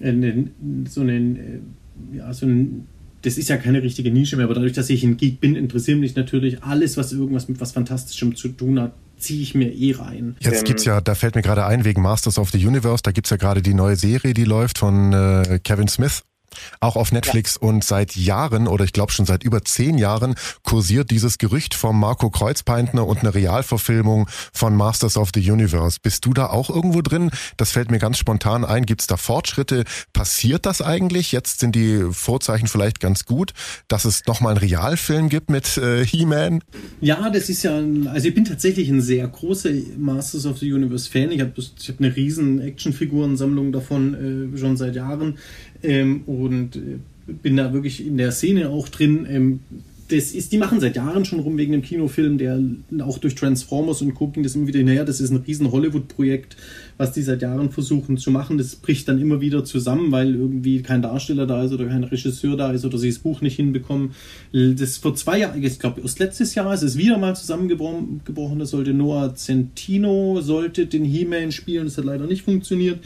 eine 0.00 0.48
so 0.88 1.00
einen, 1.00 1.36
äh, 1.36 2.16
ja, 2.16 2.32
so 2.32 2.46
ein 2.46 2.86
das 3.22 3.36
ist 3.36 3.48
ja 3.48 3.56
keine 3.56 3.82
richtige 3.82 4.12
Nische 4.12 4.36
mehr, 4.36 4.44
aber 4.44 4.54
dadurch, 4.54 4.74
dass 4.74 4.88
ich 4.90 5.02
ein 5.02 5.16
Geek 5.16 5.40
bin, 5.40 5.56
interessiert 5.56 5.98
mich 5.98 6.14
natürlich 6.14 6.62
alles, 6.62 6.96
was 6.96 7.12
irgendwas 7.12 7.48
mit 7.48 7.60
was 7.60 7.72
Fantastischem 7.72 8.36
zu 8.36 8.48
tun 8.48 8.80
hat, 8.80 8.92
ziehe 9.18 9.42
ich 9.42 9.54
mir 9.54 9.72
eh 9.74 9.92
rein. 9.92 10.36
Jetzt 10.40 10.64
gibt's 10.64 10.84
ja, 10.84 11.00
da 11.00 11.14
fällt 11.16 11.34
mir 11.34 11.42
gerade 11.42 11.66
ein, 11.66 11.84
wegen 11.84 12.00
Masters 12.00 12.38
of 12.38 12.50
the 12.50 12.64
Universe, 12.64 13.02
da 13.02 13.10
gibt's 13.10 13.30
ja 13.30 13.36
gerade 13.36 13.60
die 13.60 13.74
neue 13.74 13.96
Serie, 13.96 14.34
die 14.34 14.44
läuft 14.44 14.78
von 14.78 15.12
äh, 15.12 15.58
Kevin 15.62 15.88
Smith 15.88 16.22
auch 16.80 16.96
auf 16.96 17.12
Netflix 17.12 17.58
ja. 17.60 17.68
und 17.68 17.84
seit 17.84 18.16
Jahren 18.16 18.68
oder 18.68 18.84
ich 18.84 18.92
glaube 18.92 19.12
schon 19.12 19.26
seit 19.26 19.44
über 19.44 19.64
zehn 19.64 19.98
Jahren 19.98 20.34
kursiert 20.62 21.10
dieses 21.10 21.38
Gerücht 21.38 21.74
vom 21.74 21.98
Marco 21.98 22.30
Kreuzpeintner 22.30 23.06
und 23.06 23.18
eine 23.18 23.34
Realverfilmung 23.34 24.28
von 24.52 24.76
Masters 24.76 25.16
of 25.16 25.30
the 25.34 25.50
Universe. 25.50 25.98
Bist 26.02 26.24
du 26.24 26.32
da 26.32 26.46
auch 26.46 26.70
irgendwo 26.70 27.02
drin? 27.02 27.30
Das 27.56 27.72
fällt 27.72 27.90
mir 27.90 27.98
ganz 27.98 28.18
spontan 28.18 28.64
ein. 28.64 28.86
Gibt 28.86 29.02
es 29.02 29.06
da 29.06 29.16
Fortschritte? 29.16 29.84
Passiert 30.12 30.66
das 30.66 30.82
eigentlich? 30.82 31.32
Jetzt 31.32 31.60
sind 31.60 31.74
die 31.74 32.06
Vorzeichen 32.12 32.66
vielleicht 32.68 33.00
ganz 33.00 33.24
gut, 33.24 33.52
dass 33.88 34.04
es 34.04 34.26
nochmal 34.26 34.52
einen 34.52 34.60
Realfilm 34.60 35.28
gibt 35.28 35.50
mit 35.50 35.76
äh, 35.76 36.04
He-Man? 36.04 36.60
Ja, 37.00 37.30
das 37.30 37.48
ist 37.48 37.62
ja, 37.62 37.80
also 38.12 38.28
ich 38.28 38.34
bin 38.34 38.44
tatsächlich 38.44 38.88
ein 38.88 39.00
sehr 39.00 39.26
großer 39.26 39.70
Masters 39.96 40.46
of 40.46 40.58
the 40.58 40.72
Universe 40.72 41.10
Fan. 41.10 41.30
Ich 41.30 41.40
habe 41.40 41.52
hab 41.56 41.98
eine 41.98 42.14
riesen 42.14 42.60
Actionfigurensammlung 42.60 43.72
davon 43.72 44.54
äh, 44.54 44.58
schon 44.58 44.76
seit 44.76 44.96
Jahren 44.96 45.38
ähm, 45.82 46.22
und 46.26 46.76
äh, 46.76 46.98
bin 47.32 47.56
da 47.56 47.72
wirklich 47.72 48.06
in 48.06 48.16
der 48.16 48.32
Szene 48.32 48.70
auch 48.70 48.88
drin. 48.88 49.26
Ähm, 49.28 49.60
das 50.08 50.32
ist, 50.32 50.52
die 50.52 50.58
machen 50.58 50.80
seit 50.80 50.96
Jahren 50.96 51.26
schon 51.26 51.40
rum 51.40 51.58
wegen 51.58 51.72
dem 51.72 51.82
Kinofilm, 51.82 52.38
der 52.38 52.58
auch 53.00 53.18
durch 53.18 53.34
Transformers 53.34 54.00
und 54.00 54.14
gucken 54.14 54.42
das 54.42 54.54
immer 54.54 54.66
wieder 54.66 54.78
hinterher. 54.78 55.04
Das 55.04 55.20
ist 55.20 55.30
ein 55.30 55.44
riesen 55.46 55.70
Hollywood-Projekt, 55.70 56.56
was 56.96 57.12
die 57.12 57.20
seit 57.20 57.42
Jahren 57.42 57.70
versuchen 57.70 58.16
zu 58.16 58.30
machen. 58.30 58.56
Das 58.56 58.76
bricht 58.76 59.06
dann 59.08 59.20
immer 59.20 59.42
wieder 59.42 59.64
zusammen, 59.64 60.10
weil 60.10 60.34
irgendwie 60.34 60.80
kein 60.80 61.02
Darsteller 61.02 61.46
da 61.46 61.62
ist 61.62 61.72
oder 61.72 61.86
kein 61.86 62.04
Regisseur 62.04 62.56
da 62.56 62.72
ist 62.72 62.86
oder 62.86 62.96
sie 62.96 63.10
das 63.10 63.18
Buch 63.18 63.42
nicht 63.42 63.56
hinbekommen. 63.56 64.12
Das 64.52 64.96
vor 64.96 65.14
zwei 65.14 65.40
Jahren, 65.40 65.62
ich 65.62 65.78
glaube, 65.78 66.00
erst 66.00 66.18
letztes 66.18 66.54
Jahr 66.54 66.72
ist 66.72 66.82
es 66.82 66.96
wieder 66.96 67.18
mal 67.18 67.36
zusammengebrochen. 67.36 68.58
Das 68.58 68.70
sollte 68.70 68.94
Noah 68.94 69.34
Centino, 69.34 70.40
sollte 70.40 70.86
den 70.86 71.04
He-Man 71.04 71.52
spielen. 71.52 71.84
Das 71.84 71.98
hat 71.98 72.06
leider 72.06 72.26
nicht 72.26 72.42
funktioniert. 72.42 73.00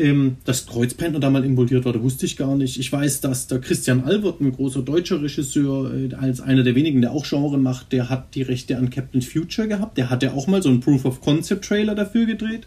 Ähm, 0.00 0.38
dass 0.44 0.66
Kreuzpanther 0.66 1.20
da 1.20 1.28
mal 1.28 1.44
involviert 1.44 1.84
war, 1.84 2.02
wusste 2.02 2.24
ich 2.24 2.38
gar 2.38 2.56
nicht. 2.56 2.78
Ich 2.78 2.90
weiß, 2.90 3.20
dass 3.20 3.48
der 3.48 3.60
Christian 3.60 4.02
Albert, 4.04 4.40
ein 4.40 4.50
großer 4.50 4.80
deutscher 4.80 5.20
Regisseur, 5.20 5.92
äh, 5.92 6.14
als 6.14 6.40
einer 6.40 6.62
der 6.62 6.74
wenigen, 6.74 7.02
der 7.02 7.12
auch 7.12 7.26
Genre 7.26 7.58
macht, 7.58 7.92
der 7.92 8.08
hat 8.08 8.34
die 8.34 8.40
Rechte 8.40 8.78
an 8.78 8.88
Captain 8.88 9.20
Future 9.20 9.68
gehabt. 9.68 9.98
Der 9.98 10.08
hat 10.08 10.22
ja 10.22 10.32
auch 10.32 10.46
mal 10.46 10.62
so 10.62 10.70
einen 10.70 10.80
Proof 10.80 11.04
of 11.04 11.20
Concept 11.20 11.66
Trailer 11.66 11.94
dafür 11.94 12.24
gedreht. 12.24 12.66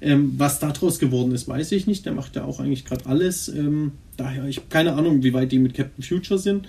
Ähm, 0.00 0.34
was 0.38 0.58
daraus 0.58 0.98
geworden 0.98 1.30
ist, 1.30 1.46
weiß 1.46 1.70
ich 1.70 1.86
nicht. 1.86 2.04
Der 2.04 2.14
macht 2.14 2.34
ja 2.34 2.42
auch 2.42 2.58
eigentlich 2.58 2.84
gerade 2.84 3.06
alles. 3.06 3.46
Ähm, 3.46 3.92
daher, 4.16 4.46
ich 4.46 4.56
habe 4.56 4.66
keine 4.68 4.94
Ahnung, 4.94 5.22
wie 5.22 5.32
weit 5.32 5.52
die 5.52 5.60
mit 5.60 5.74
Captain 5.74 6.02
Future 6.02 6.40
sind. 6.40 6.66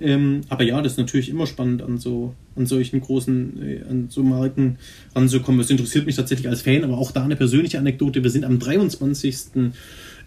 Ähm, 0.00 0.42
aber 0.48 0.64
ja, 0.64 0.80
das 0.80 0.92
ist 0.92 0.98
natürlich 0.98 1.28
immer 1.28 1.46
spannend, 1.46 1.82
an 1.82 1.98
so 1.98 2.34
an 2.56 2.66
solchen 2.66 3.00
großen, 3.00 3.62
äh, 3.62 3.82
an 3.88 4.06
so 4.10 4.22
Marken 4.22 4.78
ranzukommen. 5.14 5.60
Das 5.60 5.70
interessiert 5.70 6.06
mich 6.06 6.16
tatsächlich 6.16 6.48
als 6.48 6.62
Fan, 6.62 6.84
aber 6.84 6.98
auch 6.98 7.12
da 7.12 7.24
eine 7.24 7.36
persönliche 7.36 7.78
Anekdote. 7.78 8.22
Wir 8.22 8.30
sind 8.30 8.44
am 8.44 8.58
23. 8.58 9.72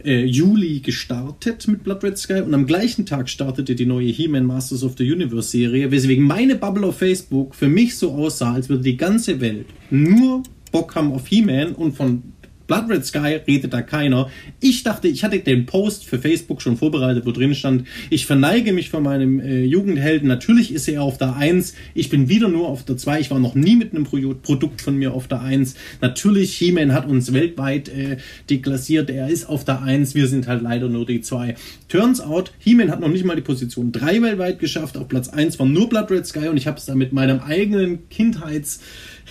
Äh, 0.04 0.26
Juli 0.26 0.80
gestartet 0.80 1.68
mit 1.68 1.84
Blood 1.84 2.04
Red 2.04 2.18
Sky 2.18 2.42
und 2.42 2.54
am 2.54 2.66
gleichen 2.66 3.06
Tag 3.06 3.30
startete 3.30 3.76
die 3.76 3.86
neue 3.86 4.08
He-Man 4.08 4.46
Masters 4.46 4.84
of 4.84 4.96
the 4.98 5.12
Universe 5.12 5.50
Serie, 5.50 5.92
weswegen 5.92 6.24
meine 6.24 6.56
Bubble 6.56 6.88
auf 6.88 6.98
Facebook 6.98 7.54
für 7.54 7.68
mich 7.68 7.96
so 7.96 8.12
aussah, 8.12 8.54
als 8.54 8.68
würde 8.68 8.84
die 8.84 8.98
ganze 8.98 9.40
Welt 9.42 9.68
nur 9.92 10.42
Bock 10.72 10.96
haben 10.96 11.12
auf 11.12 11.28
He-Man 11.28 11.74
und 11.74 11.96
von 11.96 12.24
Blood 12.72 12.90
Red 12.90 13.06
Sky 13.06 13.42
redet 13.46 13.74
da 13.74 13.82
keiner. 13.82 14.30
Ich 14.62 14.84
dachte, 14.84 15.10
ich 15.10 15.26
hatte 15.26 15.38
den 15.40 15.66
Post 15.66 16.06
für 16.06 16.20
Facebook 16.20 16.62
schon 16.62 16.78
vorbereitet, 16.78 17.26
wo 17.26 17.32
drin 17.34 17.54
stand, 17.54 17.86
ich 18.10 18.26
verneige 18.26 18.72
mich 18.72 18.90
von 18.90 19.04
meinem 19.04 19.42
äh, 19.42 19.66
Jugendhelden. 19.66 20.30
Natürlich 20.30 20.74
ist 20.74 20.88
er 20.88 21.04
auf 21.04 21.18
der 21.18 21.36
1. 21.36 21.74
Ich 21.96 22.10
bin 22.10 22.30
wieder 22.30 22.48
nur 22.48 22.70
auf 22.70 22.86
der 22.86 22.96
2. 22.96 23.20
Ich 23.20 23.30
war 23.30 23.40
noch 23.40 23.56
nie 23.56 23.76
mit 23.76 23.94
einem 23.94 24.06
Pro 24.06 24.16
Produkt 24.42 24.82
von 24.82 24.96
mir 24.96 25.14
auf 25.14 25.28
der 25.28 25.42
1. 25.42 25.76
Natürlich, 26.00 26.56
He-Man 26.56 26.94
hat 26.94 27.10
uns 27.10 27.34
weltweit 27.34 27.90
äh, 27.90 28.16
deklassiert. 28.50 29.10
Er 29.10 29.28
ist 29.28 29.50
auf 29.50 29.66
der 29.66 29.82
1. 29.82 30.16
Wir 30.16 30.28
sind 30.28 30.48
halt 30.48 30.62
leider 30.62 30.88
nur 30.88 31.06
die 31.06 31.20
2. 31.20 31.56
Turns 31.90 32.22
out, 32.22 32.54
He-Man 32.60 32.90
hat 32.90 33.02
noch 33.02 33.10
nicht 33.10 33.26
mal 33.26 33.36
die 33.36 33.42
Position 33.42 33.92
3 33.92 34.22
weltweit 34.22 34.60
geschafft. 34.60 34.96
Auf 34.96 35.10
Platz 35.10 35.28
1 35.28 35.60
war 35.60 35.66
nur 35.66 35.90
Blood 35.90 36.10
Red 36.10 36.26
Sky 36.26 36.48
und 36.48 36.56
ich 36.56 36.68
habe 36.68 36.78
es 36.78 36.86
da 36.86 36.96
mit 36.96 37.12
meinem 37.12 37.42
eigenen 37.42 38.08
Kindheits- 38.08 38.80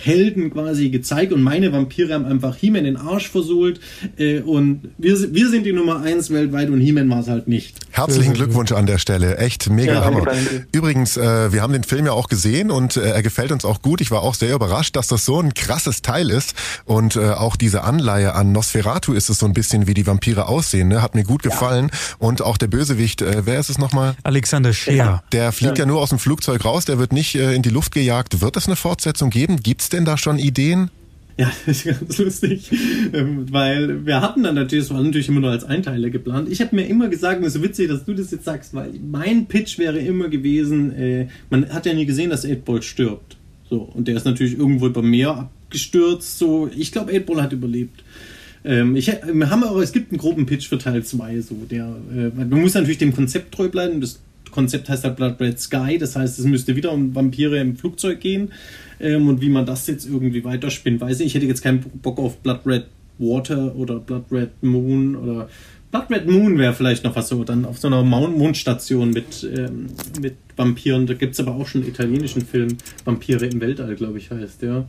Helden 0.03 0.51
quasi 0.51 0.89
gezeigt 0.89 1.33
und 1.33 1.41
meine 1.41 1.71
Vampire 1.71 2.13
haben 2.13 2.25
einfach 2.25 2.55
He-Man 2.55 2.83
den 2.83 2.97
Arsch 2.97 3.29
versohlt 3.29 3.79
äh, 4.17 4.39
und 4.39 4.89
wir, 4.97 5.33
wir 5.33 5.49
sind 5.49 5.65
die 5.65 5.73
Nummer 5.73 6.01
eins 6.01 6.29
weltweit 6.31 6.69
und 6.69 6.81
He-Man 6.81 7.09
war 7.09 7.19
es 7.19 7.27
halt 7.27 7.47
nicht. 7.47 7.75
Herzlichen 7.91 8.33
Glückwunsch 8.33 8.71
an 8.71 8.85
der 8.85 8.97
Stelle, 8.97 9.37
echt 9.37 9.69
mega 9.69 9.93
ja, 9.93 10.05
Hammer. 10.05 10.25
Übrigens, 10.71 11.17
äh, 11.17 11.51
wir 11.51 11.61
haben 11.61 11.73
den 11.73 11.83
Film 11.83 12.05
ja 12.05 12.13
auch 12.13 12.29
gesehen 12.29 12.71
und 12.71 12.97
äh, 12.97 13.01
er 13.11 13.21
gefällt 13.21 13.51
uns 13.51 13.65
auch 13.65 13.81
gut. 13.81 14.01
Ich 14.01 14.11
war 14.11 14.21
auch 14.21 14.35
sehr 14.35 14.55
überrascht, 14.55 14.95
dass 14.95 15.07
das 15.07 15.25
so 15.25 15.39
ein 15.39 15.53
krasses 15.53 16.01
Teil 16.01 16.29
ist 16.29 16.55
und 16.85 17.15
äh, 17.15 17.31
auch 17.31 17.55
diese 17.55 17.83
Anleihe 17.83 18.33
an 18.33 18.51
Nosferatu 18.51 19.13
ist 19.13 19.29
es 19.29 19.39
so 19.39 19.45
ein 19.45 19.53
bisschen, 19.53 19.87
wie 19.87 19.93
die 19.93 20.07
Vampire 20.07 20.47
aussehen, 20.47 20.87
ne? 20.87 21.01
hat 21.01 21.15
mir 21.15 21.23
gut 21.23 21.43
gefallen 21.43 21.89
ja. 21.91 22.15
und 22.19 22.41
auch 22.41 22.57
der 22.57 22.67
Bösewicht, 22.67 23.21
äh, 23.21 23.45
wer 23.45 23.59
ist 23.59 23.69
es 23.69 23.77
nochmal? 23.77 24.15
Alexander 24.23 24.73
Scheer. 24.73 25.23
Der 25.31 25.51
fliegt 25.51 25.77
ja. 25.77 25.83
ja 25.83 25.87
nur 25.87 26.01
aus 26.01 26.09
dem 26.09 26.19
Flugzeug 26.19 26.65
raus, 26.65 26.85
der 26.85 26.99
wird 26.99 27.13
nicht 27.13 27.35
äh, 27.35 27.53
in 27.53 27.61
die 27.61 27.69
Luft 27.69 27.93
gejagt. 27.93 28.41
Wird 28.41 28.57
es 28.57 28.67
eine 28.67 28.75
Fortsetzung 28.75 29.29
geben? 29.29 29.61
Gibt's 29.61 29.89
denn 29.93 30.05
da 30.05 30.17
schon 30.17 30.39
Ideen? 30.39 30.89
Ja, 31.37 31.51
das 31.65 31.77
ist 31.77 31.85
ganz 31.85 32.17
lustig, 32.17 32.71
ähm, 33.13 33.51
weil 33.51 34.05
wir 34.05 34.21
hatten 34.21 34.43
dann 34.43 34.55
natürlich, 34.55 34.87
das 34.87 34.95
war 34.95 35.03
natürlich 35.03 35.29
immer 35.29 35.39
nur 35.39 35.51
als 35.51 35.63
Einteiler 35.63 36.09
geplant. 36.09 36.49
Ich 36.49 36.61
habe 36.61 36.75
mir 36.75 36.85
immer 36.85 37.07
gesagt, 37.07 37.43
es 37.43 37.55
ist 37.55 37.63
witzig, 37.63 37.89
dass 37.89 38.05
du 38.05 38.13
das 38.13 38.31
jetzt 38.31 38.45
sagst, 38.45 38.73
weil 38.73 38.91
mein 38.99 39.47
Pitch 39.47 39.77
wäre 39.77 39.99
immer 39.99 40.29
gewesen, 40.29 40.93
äh, 40.95 41.27
man 41.49 41.69
hat 41.69 41.85
ja 41.85 41.93
nie 41.93 42.05
gesehen, 42.05 42.29
dass 42.29 42.45
8 42.45 42.83
stirbt. 42.83 43.37
So, 43.69 43.89
und 43.93 44.07
der 44.07 44.17
ist 44.17 44.25
natürlich 44.25 44.57
irgendwo 44.57 44.87
über 44.87 45.01
Meer 45.01 45.37
abgestürzt. 45.37 46.37
So, 46.37 46.69
ich 46.75 46.91
glaube, 46.91 47.11
8 47.13 47.41
hat 47.41 47.53
überlebt. 47.53 48.03
Ähm, 48.63 48.95
ich, 48.95 49.07
wir 49.07 49.49
haben 49.49 49.63
aber, 49.63 49.81
es 49.81 49.93
gibt 49.93 50.11
einen 50.11 50.19
groben 50.19 50.45
Pitch 50.45 50.67
für 50.67 50.77
Teil 50.77 51.03
2, 51.03 51.41
so 51.41 51.55
der, 51.69 51.95
äh, 52.13 52.29
man 52.35 52.49
muss 52.61 52.73
natürlich 52.73 52.99
dem 52.99 53.15
Konzept 53.15 53.53
treu 53.53 53.69
bleiben. 53.69 54.01
Das 54.01 54.19
Konzept 54.51 54.89
heißt 54.89 55.03
halt 55.03 55.15
Blood 55.15 55.39
Red 55.39 55.59
Sky, 55.59 55.97
das 55.97 56.15
heißt, 56.15 56.37
es 56.37 56.45
müsste 56.45 56.75
wieder 56.75 56.91
um 56.91 57.15
Vampire 57.15 57.59
im 57.59 57.75
Flugzeug 57.75 58.19
gehen. 58.19 58.51
Ähm, 59.01 59.27
und 59.27 59.41
wie 59.41 59.49
man 59.49 59.65
das 59.65 59.87
jetzt 59.87 60.05
irgendwie 60.05 60.43
weiterspinnt, 60.43 61.01
weiß 61.01 61.19
ich. 61.19 61.27
Ich 61.27 61.35
hätte 61.35 61.45
jetzt 61.45 61.61
keinen 61.61 61.81
Bock 61.81 62.19
auf 62.19 62.37
Blood 62.37 62.61
Red 62.65 62.85
Water 63.17 63.75
oder 63.75 63.99
Blood 63.99 64.25
Red 64.31 64.63
Moon 64.63 65.15
oder 65.15 65.49
Blood 65.91 66.09
Red 66.09 66.27
Moon 66.27 66.57
wäre 66.57 66.73
vielleicht 66.73 67.03
noch 67.03 67.15
was 67.15 67.27
so, 67.27 67.43
dann 67.43 67.65
auf 67.65 67.77
so 67.77 67.87
einer 67.87 68.01
Mondstation 68.03 69.11
mit, 69.11 69.43
ähm, 69.43 69.87
mit 70.21 70.35
Vampiren. 70.55 71.05
Da 71.05 71.13
gibt 71.13 71.33
es 71.33 71.39
aber 71.39 71.55
auch 71.55 71.67
schon 71.67 71.81
einen 71.81 71.89
italienischen 71.89 72.45
Film, 72.45 72.77
Vampire 73.03 73.45
im 73.45 73.59
Weltall, 73.59 73.95
glaube 73.95 74.17
ich, 74.17 74.31
heißt 74.31 74.61
der. 74.61 74.87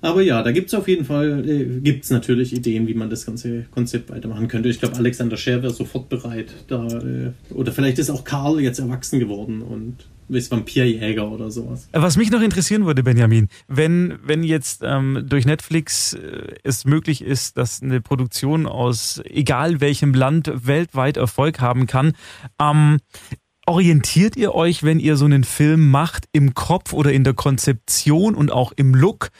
Aber 0.00 0.22
ja, 0.22 0.42
da 0.42 0.52
gibt 0.52 0.68
es 0.68 0.74
auf 0.74 0.86
jeden 0.88 1.04
Fall, 1.04 1.46
äh, 1.46 1.80
gibt 1.80 2.04
es 2.04 2.10
natürlich 2.10 2.54
Ideen, 2.54 2.86
wie 2.86 2.94
man 2.94 3.10
das 3.10 3.26
ganze 3.26 3.64
Konzept 3.70 4.10
weitermachen 4.10 4.48
könnte. 4.48 4.68
Ich 4.68 4.78
glaube, 4.78 4.96
Alexander 4.96 5.36
Scher 5.36 5.62
wäre 5.62 5.74
sofort 5.74 6.08
bereit. 6.08 6.46
Da, 6.68 6.86
äh, 6.86 7.32
oder 7.52 7.72
vielleicht 7.72 7.98
ist 7.98 8.08
auch 8.08 8.24
Karl 8.24 8.60
jetzt 8.60 8.78
erwachsen 8.78 9.18
geworden 9.18 9.60
und 9.60 10.06
ist 10.36 10.50
Vampirjäger 10.50 11.28
oder 11.28 11.50
sowas. 11.50 11.88
Was 11.92 12.16
mich 12.16 12.30
noch 12.30 12.42
interessieren 12.42 12.86
würde, 12.86 13.02
Benjamin, 13.02 13.48
wenn, 13.66 14.18
wenn 14.22 14.42
jetzt 14.42 14.82
ähm, 14.84 15.24
durch 15.26 15.46
Netflix 15.46 16.12
äh, 16.14 16.54
es 16.62 16.84
möglich 16.84 17.22
ist, 17.22 17.56
dass 17.56 17.82
eine 17.82 18.00
Produktion 18.00 18.66
aus 18.66 19.20
egal 19.24 19.80
welchem 19.80 20.14
Land 20.14 20.50
weltweit 20.54 21.16
Erfolg 21.16 21.60
haben 21.60 21.86
kann, 21.86 22.12
ähm, 22.60 22.98
orientiert 23.66 24.36
ihr 24.36 24.54
euch, 24.54 24.82
wenn 24.82 24.98
ihr 24.98 25.16
so 25.16 25.26
einen 25.26 25.44
Film 25.44 25.90
macht, 25.90 26.24
im 26.32 26.54
Kopf 26.54 26.92
oder 26.92 27.12
in 27.12 27.22
der 27.22 27.34
Konzeption 27.34 28.34
und 28.34 28.50
auch 28.50 28.72
im 28.76 28.94
Look 28.94 29.30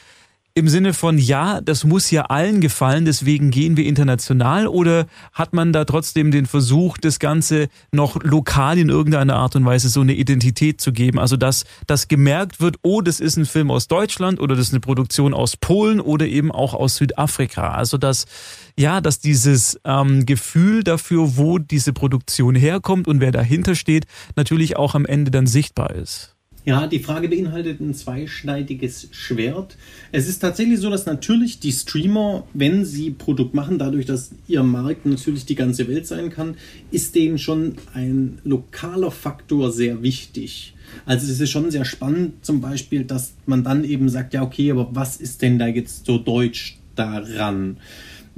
im 0.59 0.67
Sinne 0.67 0.93
von, 0.93 1.17
ja, 1.17 1.61
das 1.61 1.85
muss 1.85 2.11
ja 2.11 2.23
allen 2.23 2.59
gefallen, 2.59 3.05
deswegen 3.05 3.49
gehen 3.49 3.77
wir 3.77 3.85
international 3.85 4.67
oder 4.67 5.07
hat 5.31 5.53
man 5.53 5.73
da 5.73 5.85
trotzdem 5.85 6.31
den 6.31 6.45
Versuch, 6.45 6.97
das 6.97 7.19
Ganze 7.19 7.69
noch 7.91 8.21
lokal 8.21 8.77
in 8.77 8.89
irgendeiner 8.89 9.37
Art 9.37 9.55
und 9.55 9.65
Weise 9.65 9.89
so 9.89 10.01
eine 10.01 10.13
Identität 10.13 10.81
zu 10.81 10.91
geben? 10.91 11.17
Also, 11.17 11.37
dass 11.37 11.63
das 11.87 12.09
gemerkt 12.09 12.59
wird, 12.59 12.75
oh, 12.81 13.01
das 13.01 13.19
ist 13.19 13.37
ein 13.37 13.45
Film 13.45 13.71
aus 13.71 13.87
Deutschland 13.87 14.39
oder 14.39 14.55
das 14.55 14.67
ist 14.67 14.73
eine 14.73 14.81
Produktion 14.81 15.33
aus 15.33 15.55
Polen 15.55 16.01
oder 16.01 16.27
eben 16.27 16.51
auch 16.51 16.73
aus 16.73 16.97
Südafrika. 16.97 17.71
Also, 17.71 17.97
dass, 17.97 18.25
ja, 18.77 19.01
dass 19.01 19.19
dieses 19.19 19.79
ähm, 19.85 20.25
Gefühl 20.25 20.83
dafür, 20.83 21.37
wo 21.37 21.57
diese 21.57 21.93
Produktion 21.93 22.53
herkommt 22.53 23.07
und 23.07 23.21
wer 23.21 23.31
dahinter 23.31 23.75
steht, 23.75 24.05
natürlich 24.35 24.75
auch 24.75 24.93
am 24.93 25.05
Ende 25.05 25.31
dann 25.31 25.47
sichtbar 25.47 25.95
ist. 25.95 26.35
Ja, 26.65 26.87
die 26.87 26.99
Frage 26.99 27.29
beinhaltet 27.29 27.79
ein 27.79 27.93
zweischneidiges 27.93 29.07
Schwert. 29.11 29.77
Es 30.11 30.27
ist 30.27 30.39
tatsächlich 30.39 30.79
so, 30.79 30.89
dass 30.89 31.05
natürlich 31.05 31.59
die 31.59 31.71
Streamer, 31.71 32.45
wenn 32.53 32.83
sie 32.83 33.11
Produkt 33.11 33.53
machen, 33.53 33.79
dadurch, 33.79 34.05
dass 34.05 34.31
ihr 34.47 34.61
Markt 34.61 35.05
natürlich 35.05 35.45
die 35.45 35.55
ganze 35.55 35.87
Welt 35.87 36.05
sein 36.05 36.29
kann, 36.29 36.55
ist 36.91 37.15
denen 37.15 37.37
schon 37.37 37.75
ein 37.93 38.39
lokaler 38.43 39.09
Faktor 39.09 39.71
sehr 39.71 40.03
wichtig. 40.03 40.73
Also 41.05 41.31
es 41.31 41.39
ist 41.39 41.49
schon 41.49 41.71
sehr 41.71 41.85
spannend 41.85 42.45
zum 42.45 42.61
Beispiel, 42.61 43.03
dass 43.05 43.33
man 43.45 43.63
dann 43.63 43.83
eben 43.85 44.09
sagt, 44.09 44.33
ja 44.33 44.41
okay, 44.41 44.71
aber 44.71 44.89
was 44.91 45.17
ist 45.17 45.41
denn 45.41 45.59
da 45.59 45.67
jetzt 45.67 46.05
so 46.05 46.17
deutsch 46.17 46.77
daran? 46.95 47.77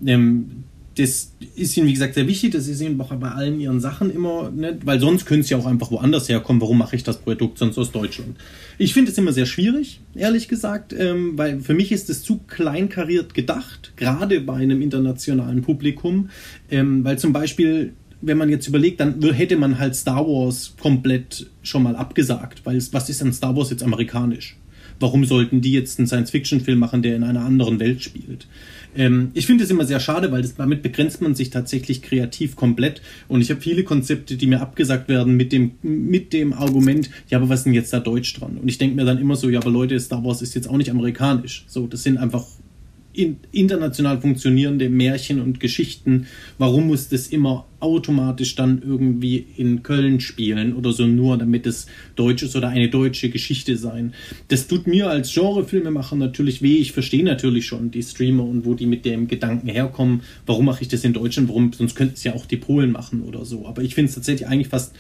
Ähm, 0.06 0.64
das 0.96 1.34
ist 1.56 1.78
ihnen, 1.78 1.88
wie 1.88 1.94
gesagt, 1.94 2.16
sehr 2.16 2.28
wichtig. 2.28 2.52
Das 2.52 2.68
ist 2.68 2.82
ihnen 2.82 3.00
auch 3.00 3.14
bei 3.16 3.30
allen 3.30 3.60
ihren 3.62 3.80
Sachen 3.80 4.14
immer, 4.14 4.52
ne? 4.52 4.78
weil 4.84 5.00
sonst 5.00 5.26
können 5.26 5.42
sie 5.42 5.56
auch 5.56 5.66
einfach 5.66 5.90
woanders 5.90 6.28
herkommen. 6.28 6.62
Warum 6.62 6.78
mache 6.78 6.96
ich 6.96 7.04
das 7.04 7.18
Produkt 7.18 7.58
sonst 7.58 7.78
aus 7.78 7.92
Deutschland? 7.92 8.38
Ich 8.78 8.94
finde 8.94 9.12
es 9.12 9.18
immer 9.18 9.32
sehr 9.32 9.46
schwierig, 9.46 10.02
ehrlich 10.16 10.48
gesagt, 10.48 10.94
ähm, 10.94 11.38
weil 11.38 11.62
für 11.62 11.74
mich 11.74 11.92
ist 11.92 12.10
es 12.10 12.24
zu 12.24 12.40
kleinkariert 12.48 13.34
gedacht, 13.34 13.94
gerade 13.96 14.42
bei 14.42 14.56
einem 14.56 14.82
internationalen 14.82 15.62
Publikum, 15.62 16.30
ähm, 16.70 17.04
weil 17.04 17.18
zum 17.18 17.32
Beispiel 17.32 17.94
wenn 18.24 18.38
man 18.38 18.50
jetzt 18.50 18.68
überlegt, 18.68 19.00
dann 19.00 19.20
hätte 19.34 19.58
man 19.58 19.80
halt 19.80 19.96
Star 19.96 20.26
Wars 20.28 20.76
komplett 20.80 21.48
schon 21.64 21.84
mal 21.84 21.96
abgesagt, 21.96 22.66
weil 22.66 22.80
was 22.92 23.10
ist 23.10 23.22
an 23.22 23.34
Star 23.34 23.56
Wars 23.56 23.72
jetzt 23.72 23.84
amerikanisch? 23.84 24.58
Warum 25.00 25.26
sollten 25.26 25.62
die 25.62 25.74
jetzt 25.74 25.98
einen 25.98 26.08
Science-Fiction-Film 26.08 26.78
machen, 26.78 27.02
der 27.02 27.16
in 27.16 27.24
einer 27.24 27.44
anderen 27.44 27.80
Welt 27.80 28.04
spielt? 28.04 28.48
Ähm, 28.96 29.32
ich 29.34 29.46
finde 29.46 29.64
es 29.64 29.70
immer 29.70 29.86
sehr 29.86 30.00
schade, 30.00 30.32
weil 30.32 30.42
das, 30.42 30.56
damit 30.56 30.82
begrenzt 30.82 31.22
man 31.22 31.36
sich 31.36 31.50
tatsächlich 31.50 32.02
kreativ 32.02 32.56
komplett. 32.56 33.02
Und 33.28 33.42
ich 33.42 33.50
habe 33.50 33.62
viele 33.62 33.84
Konzepte, 33.84 34.36
die 34.36 34.48
mir 34.48 34.62
abgesagt 34.62 35.10
werden 35.10 35.36
mit 35.36 35.52
dem, 35.52 35.72
mit 35.82 36.34
dem 36.34 36.54
Argument, 36.54 37.10
ja, 37.30 37.38
aber 37.38 37.50
was 37.50 37.62
ist 37.62 37.66
denn 37.66 37.74
jetzt 37.74 37.94
da 37.94 38.00
Deutsch 38.00 38.34
dran? 38.34 38.58
Und 38.62 38.68
ich 38.68 38.78
denke 38.78 38.96
mir 38.96 39.06
dann 39.06 39.18
immer 39.18 39.36
so, 39.36 39.50
ja, 39.50 39.60
aber 39.60 39.72
Leute, 39.72 40.00
Star 40.00 40.24
Wars 40.24 40.42
ist 40.42 40.56
jetzt 40.56 40.70
auch 40.70 40.78
nicht 40.78 40.92
amerikanisch. 40.92 41.66
So, 41.68 41.88
das 41.88 42.04
sind 42.04 42.18
einfach 42.18 42.46
in, 42.46 42.71
international 43.14 44.22
funktionierende 44.22 44.90
Märchen 44.90 45.42
und 45.42 45.60
Geschichten, 45.60 46.28
warum 46.58 46.88
muss 46.88 47.10
das 47.10 47.28
immer 47.28 47.66
automatisch 47.80 48.56
dann 48.56 48.82
irgendwie 48.86 49.46
in 49.58 49.84
Köln 49.84 50.20
spielen 50.20 50.74
oder 50.76 50.94
so 50.94 51.06
nur, 51.06 51.38
damit 51.38 51.66
es 51.66 51.88
deutsch 52.16 52.44
ist 52.44 52.56
oder 52.56 52.70
eine 52.70 52.90
deutsche 52.90 53.30
Geschichte 53.30 53.76
sein? 53.78 54.14
Das 54.48 54.68
tut 54.68 54.88
mir 54.88 55.10
als 55.10 55.34
Genrefilmemacher 55.34 56.16
natürlich 56.16 56.62
weh. 56.62 56.78
Ich 56.78 56.92
verstehe 56.94 57.24
natürlich 57.24 57.66
schon 57.66 57.92
die 57.92 58.04
Streamer 58.04 58.44
und 58.44 58.66
wo 58.66 58.76
die 58.76 58.86
mit 58.86 59.04
dem 59.06 59.28
Gedanken 59.28 59.68
herkommen, 59.68 60.22
warum 60.46 60.66
mache 60.66 60.84
ich 60.84 60.88
das 60.88 61.04
in 61.04 61.14
Deutschland, 61.14 61.50
warum, 61.50 61.74
sonst 61.74 61.96
könnten 61.96 62.14
es 62.16 62.24
ja 62.24 62.34
auch 62.34 62.46
die 62.46 62.58
Polen 62.58 62.92
machen 62.92 63.24
oder 63.24 63.46
so. 63.46 63.68
Aber 63.68 63.82
ich 63.82 63.96
finde 63.96 64.10
es 64.10 64.16
tatsächlich 64.16 64.48
eigentlich 64.48 64.70
fast 64.70 64.96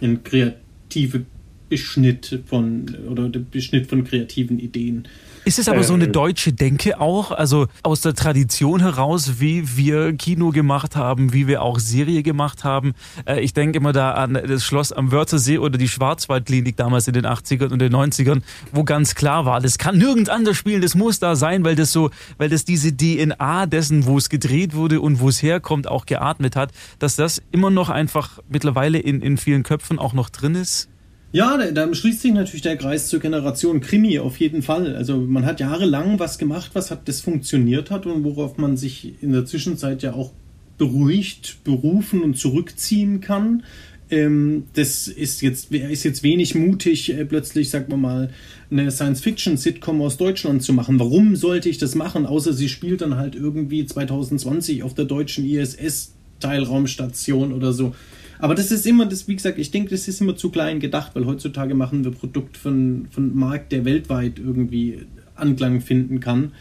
ein 0.00 0.22
kreative 0.22 1.24
Beschnitt 1.68 2.40
von 2.46 2.86
oder 3.10 3.28
der 3.28 3.40
Beschnitt 3.40 3.86
von 3.86 4.04
kreativen 4.04 4.58
Ideen. 4.58 5.08
Ist 5.44 5.58
es 5.58 5.68
aber 5.68 5.84
so 5.84 5.92
eine 5.92 6.04
äh, 6.04 6.08
deutsche 6.08 6.54
Denke 6.54 7.00
auch, 7.00 7.30
also 7.30 7.66
aus 7.82 8.00
der 8.00 8.14
Tradition 8.14 8.80
heraus, 8.80 9.40
wie 9.40 9.76
wir 9.76 10.14
Kino 10.14 10.50
gemacht 10.50 10.96
haben, 10.96 11.34
wie 11.34 11.46
wir 11.46 11.60
auch 11.60 11.78
Serie 11.78 12.22
gemacht 12.22 12.64
haben? 12.64 12.94
Äh, 13.26 13.40
ich 13.40 13.52
denke 13.52 13.76
immer 13.78 13.92
da 13.92 14.12
an 14.12 14.34
das 14.34 14.64
Schloss 14.64 14.90
am 14.90 15.12
Wörthersee 15.12 15.58
oder 15.58 15.76
die 15.76 15.88
Schwarzwaldklinik 15.88 16.76
damals 16.76 17.08
in 17.08 17.14
den 17.14 17.26
80ern 17.26 17.72
und 17.72 17.78
den 17.78 17.94
90ern, 17.94 18.40
wo 18.72 18.84
ganz 18.84 19.14
klar 19.14 19.44
war, 19.44 19.60
das 19.60 19.76
kann 19.76 19.98
nirgends 19.98 20.30
anders 20.30 20.56
spielen, 20.56 20.80
das 20.80 20.94
muss 20.94 21.18
da 21.18 21.36
sein, 21.36 21.62
weil 21.62 21.76
das 21.76 21.92
so, 21.92 22.10
weil 22.38 22.48
das 22.48 22.64
diese 22.64 22.96
DNA 22.96 23.66
dessen, 23.66 24.06
wo 24.06 24.16
es 24.16 24.30
gedreht 24.30 24.74
wurde 24.74 25.02
und 25.02 25.20
wo 25.20 25.28
es 25.28 25.42
herkommt, 25.42 25.88
auch 25.88 26.06
geatmet 26.06 26.56
hat, 26.56 26.70
dass 26.98 27.16
das 27.16 27.42
immer 27.50 27.70
noch 27.70 27.90
einfach 27.90 28.38
mittlerweile 28.48 28.98
in, 28.98 29.20
in 29.20 29.36
vielen 29.36 29.62
Köpfen 29.62 29.98
auch 29.98 30.14
noch 30.14 30.30
drin 30.30 30.54
ist. 30.54 30.88
Ja, 31.34 31.58
da, 31.72 31.92
schließt 31.92 32.20
sich 32.20 32.32
natürlich 32.32 32.62
der 32.62 32.76
Kreis 32.76 33.08
zur 33.08 33.18
Generation 33.18 33.80
Krimi 33.80 34.20
auf 34.20 34.38
jeden 34.38 34.62
Fall. 34.62 34.94
Also 34.94 35.16
man 35.16 35.44
hat 35.44 35.58
jahrelang 35.58 36.20
was 36.20 36.38
gemacht, 36.38 36.70
was 36.74 36.92
hat 36.92 37.08
das 37.08 37.22
funktioniert 37.22 37.90
hat 37.90 38.06
und 38.06 38.22
worauf 38.22 38.56
man 38.56 38.76
sich 38.76 39.20
in 39.20 39.32
der 39.32 39.44
Zwischenzeit 39.44 40.04
ja 40.04 40.14
auch 40.14 40.30
beruhigt, 40.78 41.56
berufen 41.64 42.22
und 42.22 42.38
zurückziehen 42.38 43.20
kann. 43.20 43.64
Ähm, 44.10 44.66
das 44.74 45.08
ist 45.08 45.42
jetzt, 45.42 45.72
ist 45.72 46.04
jetzt 46.04 46.22
wenig 46.22 46.54
mutig, 46.54 47.12
äh, 47.12 47.24
plötzlich, 47.24 47.68
sagen 47.68 47.86
wir 47.88 47.96
mal, 47.96 48.30
eine 48.70 48.92
Science-Fiction-Sitcom 48.92 50.02
aus 50.02 50.16
Deutschland 50.16 50.62
zu 50.62 50.72
machen. 50.72 51.00
Warum 51.00 51.34
sollte 51.34 51.68
ich 51.68 51.78
das 51.78 51.96
machen? 51.96 52.26
Außer 52.26 52.52
sie 52.52 52.68
spielt 52.68 53.00
dann 53.00 53.16
halt 53.16 53.34
irgendwie 53.34 53.84
2020 53.84 54.84
auf 54.84 54.94
der 54.94 55.06
deutschen 55.06 55.44
ISS-Teilraumstation 55.44 57.52
oder 57.52 57.72
so. 57.72 57.92
Aber 58.38 58.54
das 58.54 58.70
ist 58.70 58.86
immer, 58.86 59.06
das, 59.06 59.28
wie 59.28 59.36
gesagt, 59.36 59.58
ich 59.58 59.70
denke, 59.70 59.90
das 59.90 60.08
ist 60.08 60.20
immer 60.20 60.36
zu 60.36 60.50
klein 60.50 60.80
gedacht, 60.80 61.12
weil 61.14 61.26
heutzutage 61.26 61.74
machen 61.74 62.04
wir 62.04 62.10
Produkt 62.10 62.56
von, 62.56 63.06
von 63.10 63.34
Markt, 63.36 63.72
der 63.72 63.84
weltweit 63.84 64.38
irgendwie 64.38 65.06
Anklang 65.34 65.80
finden 65.80 66.20
kann. 66.20 66.52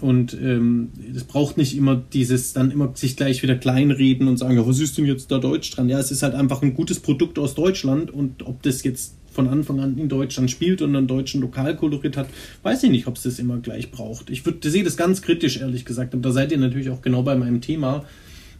Und 0.00 0.34
ähm, 0.34 0.90
es 1.14 1.24
braucht 1.24 1.56
nicht 1.56 1.76
immer 1.76 1.96
dieses, 1.96 2.52
dann 2.52 2.70
immer 2.70 2.92
sich 2.94 3.16
gleich 3.16 3.42
wieder 3.42 3.54
kleinreden 3.54 4.28
und 4.28 4.36
sagen, 4.36 4.60
was 4.66 4.80
ist 4.80 4.98
denn 4.98 5.06
jetzt 5.06 5.30
da 5.30 5.38
Deutsch 5.38 5.70
dran? 5.70 5.88
Ja, 5.88 5.98
es 5.98 6.10
ist 6.10 6.22
halt 6.22 6.34
einfach 6.34 6.62
ein 6.62 6.74
gutes 6.74 7.00
Produkt 7.00 7.38
aus 7.38 7.54
Deutschland 7.54 8.10
und 8.10 8.46
ob 8.46 8.62
das 8.62 8.82
jetzt 8.82 9.14
von 9.32 9.48
Anfang 9.48 9.80
an 9.80 9.98
in 9.98 10.08
Deutschland 10.08 10.50
spielt 10.50 10.80
und 10.82 10.94
einen 10.94 11.06
deutschen 11.06 11.40
Lokalkolorit 11.40 12.16
hat, 12.16 12.28
weiß 12.62 12.84
ich 12.84 12.90
nicht, 12.90 13.06
ob 13.06 13.16
es 13.16 13.22
das 13.22 13.38
immer 13.38 13.58
gleich 13.58 13.90
braucht. 13.90 14.30
Ich 14.30 14.46
würde 14.46 14.70
sehe 14.70 14.84
das 14.84 14.96
ganz 14.96 15.22
kritisch, 15.22 15.60
ehrlich 15.60 15.84
gesagt. 15.84 16.14
Und 16.14 16.22
da 16.22 16.30
seid 16.30 16.52
ihr 16.52 16.58
natürlich 16.58 16.90
auch 16.90 17.02
genau 17.02 17.22
bei 17.22 17.34
meinem 17.34 17.60
Thema. 17.60 18.04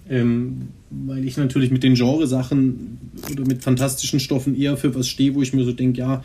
Ähm, 0.08 0.68
weil 0.90 1.24
ich 1.24 1.36
natürlich 1.36 1.70
mit 1.70 1.82
den 1.82 1.94
Genresachen 1.94 2.98
oder 3.32 3.46
mit 3.46 3.62
fantastischen 3.62 4.20
Stoffen 4.20 4.54
eher 4.54 4.76
für 4.76 4.94
was 4.94 5.08
stehe, 5.08 5.34
wo 5.34 5.42
ich 5.42 5.54
mir 5.54 5.64
so 5.64 5.72
denke, 5.72 5.98
ja, 5.98 6.22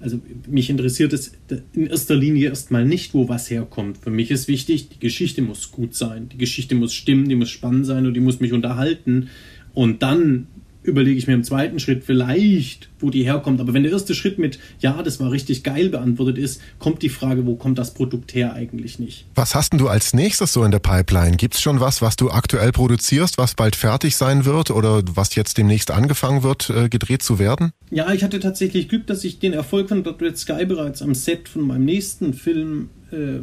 also 0.00 0.20
mich 0.46 0.70
interessiert 0.70 1.12
es 1.12 1.32
in 1.72 1.88
erster 1.88 2.14
Linie 2.14 2.50
erstmal 2.50 2.84
nicht, 2.84 3.14
wo 3.14 3.28
was 3.28 3.50
herkommt. 3.50 3.98
Für 3.98 4.10
mich 4.10 4.30
ist 4.30 4.46
wichtig, 4.46 4.88
die 4.90 5.00
Geschichte 5.00 5.42
muss 5.42 5.72
gut 5.72 5.94
sein, 5.94 6.28
die 6.28 6.38
Geschichte 6.38 6.74
muss 6.74 6.94
stimmen, 6.94 7.28
die 7.28 7.34
muss 7.34 7.50
spannend 7.50 7.84
sein 7.84 8.06
und 8.06 8.14
die 8.14 8.20
muss 8.20 8.40
mich 8.40 8.52
unterhalten. 8.52 9.28
Und 9.74 10.02
dann 10.02 10.46
überlege 10.88 11.18
ich 11.18 11.26
mir 11.26 11.34
im 11.34 11.44
zweiten 11.44 11.78
Schritt 11.78 12.04
vielleicht, 12.04 12.88
wo 12.98 13.10
die 13.10 13.24
herkommt. 13.24 13.60
Aber 13.60 13.74
wenn 13.74 13.82
der 13.82 13.92
erste 13.92 14.14
Schritt 14.14 14.38
mit 14.38 14.58
Ja, 14.80 15.02
das 15.02 15.20
war 15.20 15.30
richtig 15.30 15.62
geil 15.62 15.88
beantwortet 15.88 16.38
ist, 16.38 16.60
kommt 16.78 17.02
die 17.02 17.08
Frage, 17.08 17.46
wo 17.46 17.54
kommt 17.54 17.78
das 17.78 17.94
Produkt 17.94 18.34
her 18.34 18.54
eigentlich 18.54 18.98
nicht. 18.98 19.26
Was 19.34 19.54
hast 19.54 19.72
denn 19.72 19.78
du 19.78 19.88
als 19.88 20.14
nächstes 20.14 20.52
so 20.52 20.64
in 20.64 20.70
der 20.70 20.78
Pipeline? 20.80 21.36
Gibt 21.36 21.54
es 21.54 21.60
schon 21.60 21.80
was, 21.80 22.02
was 22.02 22.16
du 22.16 22.30
aktuell 22.30 22.72
produzierst, 22.72 23.38
was 23.38 23.54
bald 23.54 23.76
fertig 23.76 24.16
sein 24.16 24.44
wird 24.44 24.70
oder 24.70 25.02
was 25.14 25.34
jetzt 25.34 25.58
demnächst 25.58 25.90
angefangen 25.90 26.42
wird, 26.42 26.70
äh, 26.70 26.88
gedreht 26.88 27.22
zu 27.22 27.38
werden? 27.38 27.72
Ja, 27.90 28.12
ich 28.12 28.24
hatte 28.24 28.40
tatsächlich 28.40 28.88
Glück, 28.88 29.06
dass 29.06 29.24
ich 29.24 29.38
den 29.38 29.52
Erfolg 29.52 29.88
von. 29.88 29.98
Red 30.20 30.38
Sky 30.38 30.64
bereits 30.64 31.02
am 31.02 31.14
Set 31.14 31.48
von 31.48 31.62
meinem 31.62 31.84
nächsten 31.84 32.32
Film 32.34 32.88
äh, 33.10 33.40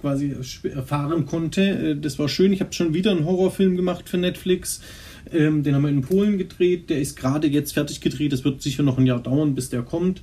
quasi 0.00 0.34
erfahren 0.74 1.26
konnte. 1.26 1.62
Äh, 1.62 1.96
das 1.96 2.18
war 2.18 2.28
schön. 2.28 2.52
Ich 2.52 2.60
habe 2.60 2.72
schon 2.72 2.94
wieder 2.94 3.10
einen 3.10 3.24
Horrorfilm 3.24 3.76
gemacht 3.76 4.08
für 4.08 4.18
Netflix. 4.18 4.80
Ähm, 5.32 5.62
den 5.62 5.74
haben 5.74 5.82
wir 5.82 5.88
in 5.88 6.02
Polen 6.02 6.38
gedreht. 6.38 6.90
Der 6.90 7.00
ist 7.00 7.16
gerade 7.16 7.48
jetzt 7.48 7.72
fertig 7.72 8.00
gedreht. 8.00 8.32
Das 8.32 8.44
wird 8.44 8.62
sicher 8.62 8.82
noch 8.82 8.98
ein 8.98 9.06
Jahr 9.06 9.20
dauern, 9.20 9.54
bis 9.54 9.70
der 9.70 9.82
kommt. 9.82 10.22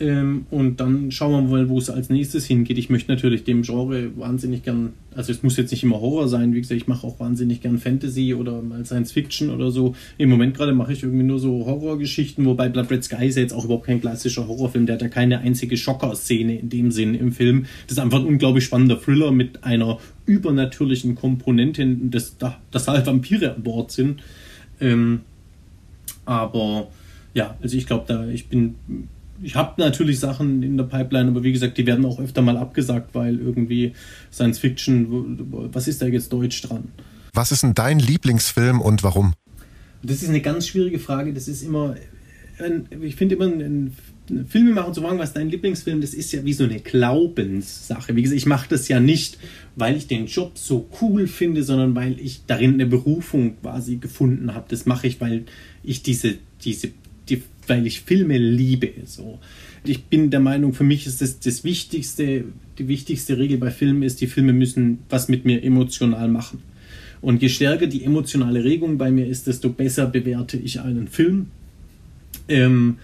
Ähm, 0.00 0.46
und 0.50 0.80
dann 0.80 1.12
schauen 1.12 1.32
wir 1.32 1.42
mal, 1.42 1.68
wo 1.68 1.78
es 1.78 1.88
als 1.88 2.10
nächstes 2.10 2.46
hingeht. 2.46 2.78
Ich 2.78 2.90
möchte 2.90 3.12
natürlich 3.12 3.44
dem 3.44 3.62
Genre 3.62 4.10
wahnsinnig 4.16 4.64
gern, 4.64 4.92
also 5.14 5.30
es 5.30 5.44
muss 5.44 5.56
jetzt 5.56 5.70
nicht 5.70 5.84
immer 5.84 6.00
Horror 6.00 6.26
sein, 6.26 6.52
wie 6.52 6.60
gesagt, 6.60 6.80
ich 6.80 6.88
mache 6.88 7.06
auch 7.06 7.20
wahnsinnig 7.20 7.60
gern 7.60 7.78
Fantasy 7.78 8.34
oder 8.34 8.60
mal 8.60 8.84
Science 8.84 9.12
Fiction 9.12 9.50
oder 9.50 9.70
so. 9.70 9.94
Im 10.18 10.30
Moment 10.30 10.56
gerade 10.56 10.72
mache 10.72 10.92
ich 10.92 11.04
irgendwie 11.04 11.22
nur 11.22 11.38
so 11.38 11.64
Horrorgeschichten, 11.64 12.44
wobei 12.44 12.68
Blood 12.68 12.90
Red 12.90 13.04
Sky 13.04 13.26
ist 13.26 13.36
ja 13.36 13.42
jetzt 13.42 13.52
auch 13.52 13.66
überhaupt 13.66 13.86
kein 13.86 14.00
klassischer 14.00 14.48
Horrorfilm, 14.48 14.86
der 14.86 14.96
hat 14.96 15.02
ja 15.02 15.08
keine 15.08 15.38
einzige 15.38 15.76
Schocker-Szene 15.76 16.58
in 16.58 16.70
dem 16.70 16.90
Sinn 16.90 17.14
im 17.14 17.30
Film. 17.30 17.66
Das 17.86 17.96
ist 17.96 18.02
einfach 18.02 18.18
ein 18.18 18.26
unglaublich 18.26 18.64
spannender 18.64 19.00
Thriller 19.00 19.30
mit 19.30 19.62
einer 19.62 19.98
übernatürlichen 20.26 21.14
Komponente, 21.14 21.86
dass, 21.86 22.36
dass 22.36 22.88
halt 22.88 23.06
Vampire 23.06 23.54
an 23.54 23.62
Bord 23.62 23.92
sind. 23.92 24.20
Ähm, 24.80 25.20
aber 26.24 26.88
ja, 27.34 27.56
also 27.62 27.76
ich 27.76 27.86
glaube, 27.86 28.04
da 28.06 28.26
ich 28.26 28.48
bin, 28.48 28.76
ich 29.42 29.56
habe 29.56 29.80
natürlich 29.80 30.20
Sachen 30.20 30.62
in 30.62 30.76
der 30.76 30.84
Pipeline, 30.84 31.30
aber 31.30 31.42
wie 31.42 31.52
gesagt, 31.52 31.76
die 31.78 31.86
werden 31.86 32.04
auch 32.04 32.20
öfter 32.20 32.42
mal 32.42 32.56
abgesagt, 32.56 33.14
weil 33.14 33.38
irgendwie 33.38 33.92
Science 34.32 34.58
Fiction, 34.58 35.68
was 35.72 35.88
ist 35.88 36.00
da 36.00 36.06
jetzt 36.06 36.32
Deutsch 36.32 36.62
dran? 36.62 36.88
Was 37.32 37.50
ist 37.50 37.64
denn 37.64 37.74
dein 37.74 37.98
Lieblingsfilm 37.98 38.80
und 38.80 39.02
warum? 39.02 39.34
Das 40.02 40.22
ist 40.22 40.28
eine 40.28 40.40
ganz 40.40 40.68
schwierige 40.68 40.98
Frage. 40.98 41.32
Das 41.32 41.48
ist 41.48 41.62
immer, 41.62 41.96
ich 43.00 43.16
finde 43.16 43.34
immer 43.34 43.46
ein 43.46 43.96
Filme 44.48 44.72
machen 44.72 44.94
zu 44.94 45.02
fragen, 45.02 45.18
was 45.18 45.34
dein 45.34 45.50
Lieblingsfilm, 45.50 46.00
das 46.00 46.14
ist 46.14 46.32
ja 46.32 46.44
wie 46.44 46.54
so 46.54 46.64
eine 46.64 46.80
Glaubenssache. 46.80 48.16
Wie 48.16 48.22
gesagt, 48.22 48.38
ich 48.38 48.46
mache 48.46 48.68
das 48.70 48.88
ja 48.88 48.98
nicht, 48.98 49.38
weil 49.76 49.96
ich 49.96 50.06
den 50.06 50.26
Job 50.26 50.52
so 50.54 50.88
cool 51.00 51.26
finde, 51.26 51.62
sondern 51.62 51.94
weil 51.94 52.18
ich 52.18 52.42
darin 52.46 52.74
eine 52.74 52.86
Berufung 52.86 53.60
quasi 53.60 53.96
gefunden 53.96 54.54
habe. 54.54 54.66
Das 54.68 54.86
mache 54.86 55.06
ich, 55.06 55.20
weil 55.20 55.44
ich 55.82 56.02
diese, 56.02 56.36
diese, 56.62 56.90
die, 57.28 57.42
weil 57.66 57.86
ich 57.86 58.00
Filme 58.00 58.38
liebe. 58.38 58.92
So. 59.04 59.38
Ich 59.84 60.04
bin 60.04 60.30
der 60.30 60.40
Meinung, 60.40 60.72
für 60.72 60.84
mich 60.84 61.06
ist 61.06 61.20
das 61.20 61.40
das 61.40 61.62
Wichtigste, 61.62 62.44
die 62.78 62.88
wichtigste 62.88 63.36
Regel 63.36 63.58
bei 63.58 63.70
Filmen 63.70 64.02
ist, 64.02 64.22
die 64.22 64.26
Filme 64.26 64.54
müssen 64.54 65.00
was 65.10 65.28
mit 65.28 65.44
mir 65.44 65.62
emotional 65.62 66.28
machen. 66.28 66.62
Und 67.20 67.42
je 67.42 67.48
stärker 67.50 67.86
die 67.86 68.04
emotionale 68.04 68.64
Regung 68.64 68.96
bei 68.96 69.10
mir 69.10 69.26
ist, 69.26 69.46
desto 69.46 69.70
besser 69.70 70.06
bewerte 70.06 70.56
ich 70.56 70.80
einen 70.80 71.08
Film. 71.08 71.48
Ähm, 72.48 72.98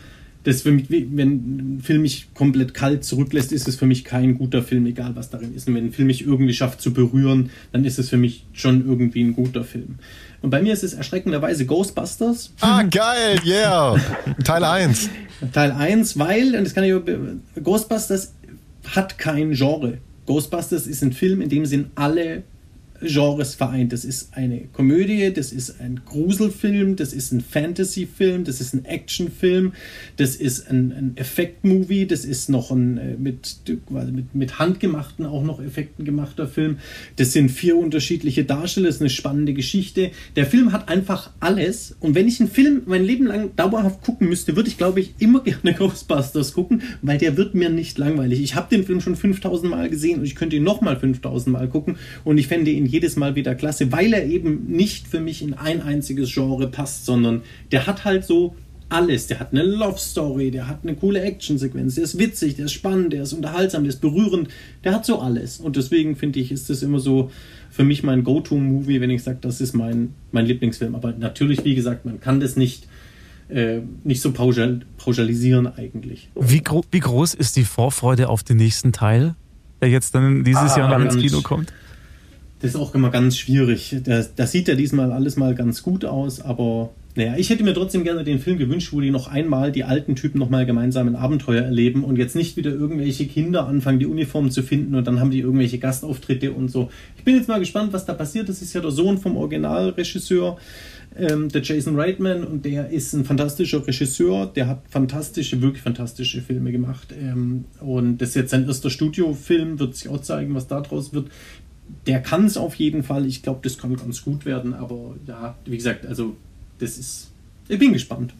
das 0.44 0.62
für 0.62 0.72
mich, 0.72 0.86
wenn 0.88 1.76
ein 1.76 1.80
Film 1.82 2.02
mich 2.02 2.28
komplett 2.34 2.72
kalt 2.72 3.04
zurücklässt, 3.04 3.52
ist 3.52 3.68
es 3.68 3.76
für 3.76 3.86
mich 3.86 4.04
kein 4.04 4.38
guter 4.38 4.62
Film, 4.62 4.86
egal 4.86 5.14
was 5.14 5.28
darin 5.28 5.54
ist. 5.54 5.68
Und 5.68 5.74
wenn 5.74 5.86
ein 5.86 5.92
Film 5.92 6.06
mich 6.06 6.24
irgendwie 6.24 6.54
schafft 6.54 6.80
zu 6.80 6.92
berühren, 6.92 7.50
dann 7.72 7.84
ist 7.84 7.98
es 7.98 8.08
für 8.08 8.16
mich 8.16 8.46
schon 8.52 8.86
irgendwie 8.86 9.22
ein 9.22 9.34
guter 9.34 9.64
Film. 9.64 9.96
Und 10.40 10.50
bei 10.50 10.62
mir 10.62 10.72
ist 10.72 10.82
es 10.82 10.94
erschreckenderweise 10.94 11.66
Ghostbusters. 11.66 12.54
Ah, 12.60 12.82
geil, 12.82 13.38
yeah. 13.44 14.00
Teil 14.42 14.64
1. 14.64 15.10
Teil 15.52 15.72
1, 15.72 16.18
weil, 16.18 16.56
und 16.56 16.64
das 16.64 16.74
kann 16.74 16.84
ich, 16.84 16.94
Ghostbusters 17.62 18.32
hat 18.94 19.18
kein 19.18 19.52
Genre. 19.52 19.98
Ghostbusters 20.24 20.86
ist 20.86 21.02
ein 21.02 21.12
Film, 21.12 21.42
in 21.42 21.50
dem 21.50 21.66
sind 21.66 21.90
alle 21.96 22.44
Genres 23.02 23.54
vereint. 23.54 23.92
Das 23.92 24.04
ist 24.04 24.34
eine 24.34 24.62
Komödie, 24.72 25.32
das 25.32 25.52
ist 25.52 25.80
ein 25.80 26.00
Gruselfilm, 26.04 26.96
das 26.96 27.12
ist 27.12 27.32
ein 27.32 27.40
Fantasyfilm, 27.40 28.44
das 28.44 28.60
ist 28.60 28.74
ein 28.74 28.84
Actionfilm, 28.84 29.72
das 30.16 30.36
ist 30.36 30.68
ein, 30.68 30.92
ein 30.92 31.12
Effektmovie, 31.16 32.06
das 32.06 32.24
ist 32.24 32.48
noch 32.48 32.70
ein 32.70 32.98
äh, 32.98 33.16
mit, 33.18 33.58
mit, 33.90 34.34
mit 34.34 34.58
handgemachten 34.58 35.26
auch 35.26 35.42
noch 35.42 35.60
Effekten 35.60 36.04
gemachter 36.04 36.46
Film. 36.46 36.78
Das 37.16 37.32
sind 37.32 37.50
vier 37.50 37.76
unterschiedliche 37.76 38.44
Darsteller, 38.44 38.86
das 38.86 38.96
ist 38.96 39.02
eine 39.02 39.10
spannende 39.10 39.54
Geschichte. 39.54 40.10
Der 40.36 40.46
Film 40.46 40.72
hat 40.72 40.88
einfach 40.88 41.30
alles. 41.40 41.96
Und 42.00 42.14
wenn 42.14 42.28
ich 42.28 42.40
einen 42.40 42.50
Film 42.50 42.82
mein 42.86 43.04
Leben 43.04 43.26
lang 43.26 43.56
dauerhaft 43.56 44.02
gucken 44.02 44.28
müsste, 44.28 44.56
würde 44.56 44.68
ich, 44.68 44.76
glaube 44.76 45.00
ich, 45.00 45.14
immer 45.18 45.40
gerne 45.44 45.74
Ghostbusters 45.74 46.52
gucken, 46.52 46.82
weil 47.02 47.18
der 47.18 47.36
wird 47.36 47.54
mir 47.54 47.70
nicht 47.70 47.98
langweilig. 47.98 48.40
Ich 48.40 48.54
habe 48.54 48.68
den 48.70 48.84
Film 48.84 49.00
schon 49.00 49.16
5000 49.16 49.70
Mal 49.70 49.88
gesehen 49.88 50.18
und 50.20 50.24
ich 50.24 50.34
könnte 50.34 50.56
ihn 50.56 50.64
nochmal 50.64 50.98
5000 50.98 51.52
Mal 51.52 51.68
gucken 51.68 51.96
und 52.24 52.38
ich 52.38 52.46
fände 52.46 52.70
ihn 52.70 52.86
jedes 52.90 53.16
Mal 53.16 53.34
wieder 53.34 53.54
klasse, 53.54 53.92
weil 53.92 54.12
er 54.12 54.24
eben 54.24 54.66
nicht 54.66 55.08
für 55.08 55.20
mich 55.20 55.42
in 55.42 55.54
ein 55.54 55.82
einziges 55.82 56.32
Genre 56.32 56.68
passt, 56.68 57.06
sondern 57.06 57.42
der 57.72 57.86
hat 57.86 58.04
halt 58.04 58.24
so 58.24 58.54
alles. 58.90 59.28
Der 59.28 59.40
hat 59.40 59.52
eine 59.52 59.62
Love 59.62 59.98
Story, 59.98 60.50
der 60.50 60.68
hat 60.68 60.80
eine 60.82 60.94
coole 60.94 61.22
Actionsequenz, 61.22 61.94
der 61.94 62.04
ist 62.04 62.18
witzig, 62.18 62.56
der 62.56 62.66
ist 62.66 62.72
spannend, 62.72 63.12
der 63.12 63.22
ist 63.22 63.32
unterhaltsam, 63.32 63.84
der 63.84 63.90
ist 63.90 64.00
berührend, 64.00 64.48
der 64.84 64.94
hat 64.94 65.06
so 65.06 65.20
alles. 65.20 65.58
Und 65.58 65.76
deswegen 65.76 66.16
finde 66.16 66.40
ich, 66.40 66.52
ist 66.52 66.68
das 66.68 66.82
immer 66.82 66.98
so 66.98 67.30
für 67.70 67.84
mich 67.84 68.02
mein 68.02 68.24
Go-To-Movie, 68.24 69.00
wenn 69.00 69.10
ich 69.10 69.22
sage, 69.22 69.38
das 69.40 69.60
ist 69.60 69.74
mein, 69.74 70.14
mein 70.32 70.44
Lieblingsfilm. 70.44 70.94
Aber 70.94 71.12
natürlich, 71.12 71.64
wie 71.64 71.74
gesagt, 71.74 72.04
man 72.04 72.20
kann 72.20 72.40
das 72.40 72.56
nicht, 72.56 72.88
äh, 73.48 73.78
nicht 74.02 74.20
so 74.20 74.32
pauschal, 74.32 74.80
pauschalisieren 74.98 75.66
eigentlich. 75.68 76.28
Wie, 76.34 76.60
gro 76.60 76.84
wie 76.90 77.00
groß 77.00 77.34
ist 77.34 77.56
die 77.56 77.64
Vorfreude 77.64 78.28
auf 78.28 78.42
den 78.42 78.56
nächsten 78.56 78.92
Teil, 78.92 79.36
der 79.80 79.88
jetzt 79.88 80.14
dann 80.14 80.42
dieses 80.42 80.72
ah, 80.72 80.78
Jahr 80.78 80.98
noch 80.98 81.04
ins 81.04 81.22
Kino 81.22 81.42
kommt? 81.42 81.72
Das 82.60 82.72
ist 82.72 82.76
auch 82.76 82.94
immer 82.94 83.10
ganz 83.10 83.38
schwierig. 83.38 83.96
Das, 84.04 84.34
das 84.34 84.52
sieht 84.52 84.68
ja 84.68 84.74
diesmal 84.74 85.12
alles 85.12 85.36
mal 85.36 85.54
ganz 85.54 85.82
gut 85.82 86.04
aus, 86.04 86.42
aber 86.42 86.90
naja, 87.16 87.34
ich 87.36 87.50
hätte 87.50 87.64
mir 87.64 87.74
trotzdem 87.74 88.04
gerne 88.04 88.22
den 88.22 88.38
Film 88.38 88.58
gewünscht, 88.58 88.92
wo 88.92 89.00
die 89.00 89.10
noch 89.10 89.26
einmal 89.26 89.72
die 89.72 89.82
alten 89.82 90.14
Typen 90.14 90.38
nochmal 90.38 90.64
gemeinsam 90.64 91.08
ein 91.08 91.16
Abenteuer 91.16 91.62
erleben 91.62 92.04
und 92.04 92.18
jetzt 92.18 92.36
nicht 92.36 92.56
wieder 92.56 92.70
irgendwelche 92.70 93.26
Kinder 93.26 93.66
anfangen, 93.66 93.98
die 93.98 94.06
Uniform 94.06 94.50
zu 94.50 94.62
finden 94.62 94.94
und 94.94 95.06
dann 95.06 95.18
haben 95.18 95.30
die 95.30 95.40
irgendwelche 95.40 95.78
Gastauftritte 95.78 96.52
und 96.52 96.70
so. 96.70 96.90
Ich 97.16 97.24
bin 97.24 97.34
jetzt 97.34 97.48
mal 97.48 97.58
gespannt, 97.58 97.92
was 97.92 98.06
da 98.06 98.12
passiert. 98.12 98.48
Das 98.48 98.62
ist 98.62 98.74
ja 98.74 98.80
der 98.80 98.92
Sohn 98.92 99.18
vom 99.18 99.36
Originalregisseur, 99.36 100.56
ähm, 101.18 101.48
der 101.48 101.62
Jason 101.62 101.98
Reitman, 101.98 102.44
und 102.44 102.64
der 102.64 102.90
ist 102.90 103.12
ein 103.12 103.24
fantastischer 103.24 103.84
Regisseur. 103.84 104.46
Der 104.46 104.68
hat 104.68 104.82
fantastische, 104.88 105.60
wirklich 105.60 105.82
fantastische 105.82 106.40
Filme 106.40 106.70
gemacht. 106.70 107.12
Ähm, 107.20 107.64
und 107.80 108.18
das 108.18 108.30
ist 108.30 108.34
jetzt 108.36 108.50
sein 108.50 108.68
erster 108.68 108.90
Studiofilm, 108.90 109.80
wird 109.80 109.96
sich 109.96 110.08
auch 110.08 110.20
zeigen, 110.20 110.54
was 110.54 110.68
da 110.68 110.80
draus 110.80 111.12
wird 111.12 111.26
der 112.06 112.20
kann 112.20 112.46
es 112.46 112.56
auf 112.56 112.74
jeden 112.74 113.02
Fall. 113.02 113.26
Ich 113.26 113.42
glaube, 113.42 113.60
das 113.62 113.78
kann 113.78 113.96
ganz 113.96 114.22
gut 114.22 114.44
werden. 114.44 114.74
Aber 114.74 115.16
ja, 115.26 115.56
wie 115.64 115.76
gesagt, 115.76 116.06
also 116.06 116.36
das 116.78 116.98
ist. 116.98 117.30
Ich 117.68 117.78
bin 117.78 117.92
gespannt. 117.92 118.34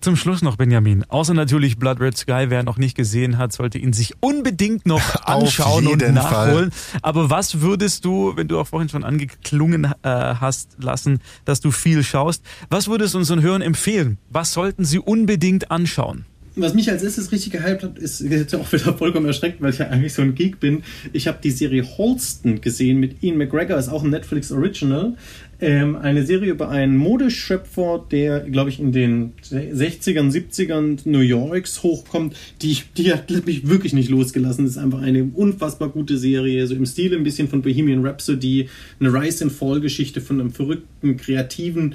Zum 0.00 0.16
Schluss 0.16 0.40
noch, 0.40 0.56
Benjamin. 0.56 1.04
Außer 1.08 1.34
natürlich 1.34 1.78
Blood 1.78 2.00
Red 2.00 2.16
Sky, 2.16 2.46
wer 2.48 2.62
noch 2.62 2.78
nicht 2.78 2.96
gesehen 2.96 3.36
hat, 3.36 3.52
sollte 3.52 3.76
ihn 3.76 3.92
sich 3.92 4.14
unbedingt 4.20 4.86
noch 4.86 5.16
anschauen 5.26 5.86
und 5.86 6.00
nachholen. 6.14 6.70
Fall. 6.70 7.00
Aber 7.02 7.28
was 7.28 7.60
würdest 7.60 8.06
du, 8.06 8.34
wenn 8.34 8.48
du 8.48 8.58
auch 8.58 8.66
vorhin 8.66 8.88
schon 8.88 9.04
angeklungen 9.04 9.84
äh, 9.84 10.08
hast 10.08 10.76
lassen, 10.78 11.20
dass 11.44 11.60
du 11.60 11.70
viel 11.70 12.02
schaust, 12.02 12.42
was 12.70 12.88
würdest 12.88 13.12
du 13.12 13.18
unseren 13.18 13.42
Hörern 13.42 13.60
empfehlen? 13.60 14.16
Was 14.30 14.54
sollten 14.54 14.86
sie 14.86 14.98
unbedingt 14.98 15.70
anschauen? 15.70 16.24
Was 16.60 16.74
mich 16.74 16.90
als 16.90 17.02
erstes 17.02 17.32
richtig 17.32 17.52
gehypt 17.52 17.82
hat, 17.82 17.98
ist 17.98 18.20
jetzt 18.20 18.54
auch 18.54 18.72
wieder 18.72 18.94
vollkommen 18.94 19.26
erschreckt, 19.26 19.60
weil 19.60 19.72
ich 19.72 19.78
ja 19.78 19.88
eigentlich 19.88 20.12
so 20.12 20.22
ein 20.22 20.34
Geek 20.34 20.60
bin. 20.60 20.82
Ich 21.12 21.28
habe 21.28 21.38
die 21.42 21.50
Serie 21.50 21.84
Holston 21.98 22.60
gesehen 22.60 22.98
mit 22.98 23.22
Ian 23.22 23.36
McGregor, 23.36 23.78
ist 23.78 23.88
auch 23.88 24.04
ein 24.04 24.10
Netflix 24.10 24.52
Original. 24.52 25.14
Ähm, 25.62 25.96
eine 25.96 26.24
Serie 26.24 26.52
über 26.52 26.70
einen 26.70 26.96
Modeschöpfer, 26.96 28.06
der, 28.10 28.40
glaube 28.40 28.70
ich, 28.70 28.80
in 28.80 28.92
den 28.92 29.32
60ern, 29.42 30.32
70ern 30.32 31.00
New 31.04 31.20
Yorks 31.20 31.82
hochkommt. 31.82 32.34
Die, 32.62 32.78
die 32.96 33.12
hat 33.12 33.30
mich 33.46 33.68
wirklich 33.68 33.92
nicht 33.92 34.08
losgelassen. 34.08 34.64
Das 34.64 34.76
ist 34.76 34.78
einfach 34.78 35.02
eine 35.02 35.24
unfassbar 35.24 35.90
gute 35.90 36.16
Serie, 36.16 36.66
so 36.66 36.74
im 36.74 36.86
Stil 36.86 37.14
ein 37.14 37.24
bisschen 37.24 37.48
von 37.48 37.60
Bohemian 37.60 38.06
Rhapsody, 38.06 38.68
eine 39.00 39.12
Rise 39.12 39.44
and 39.44 39.52
Fall 39.52 39.80
Geschichte 39.80 40.22
von 40.22 40.40
einem 40.40 40.50
verrückten, 40.50 41.18
kreativen 41.18 41.94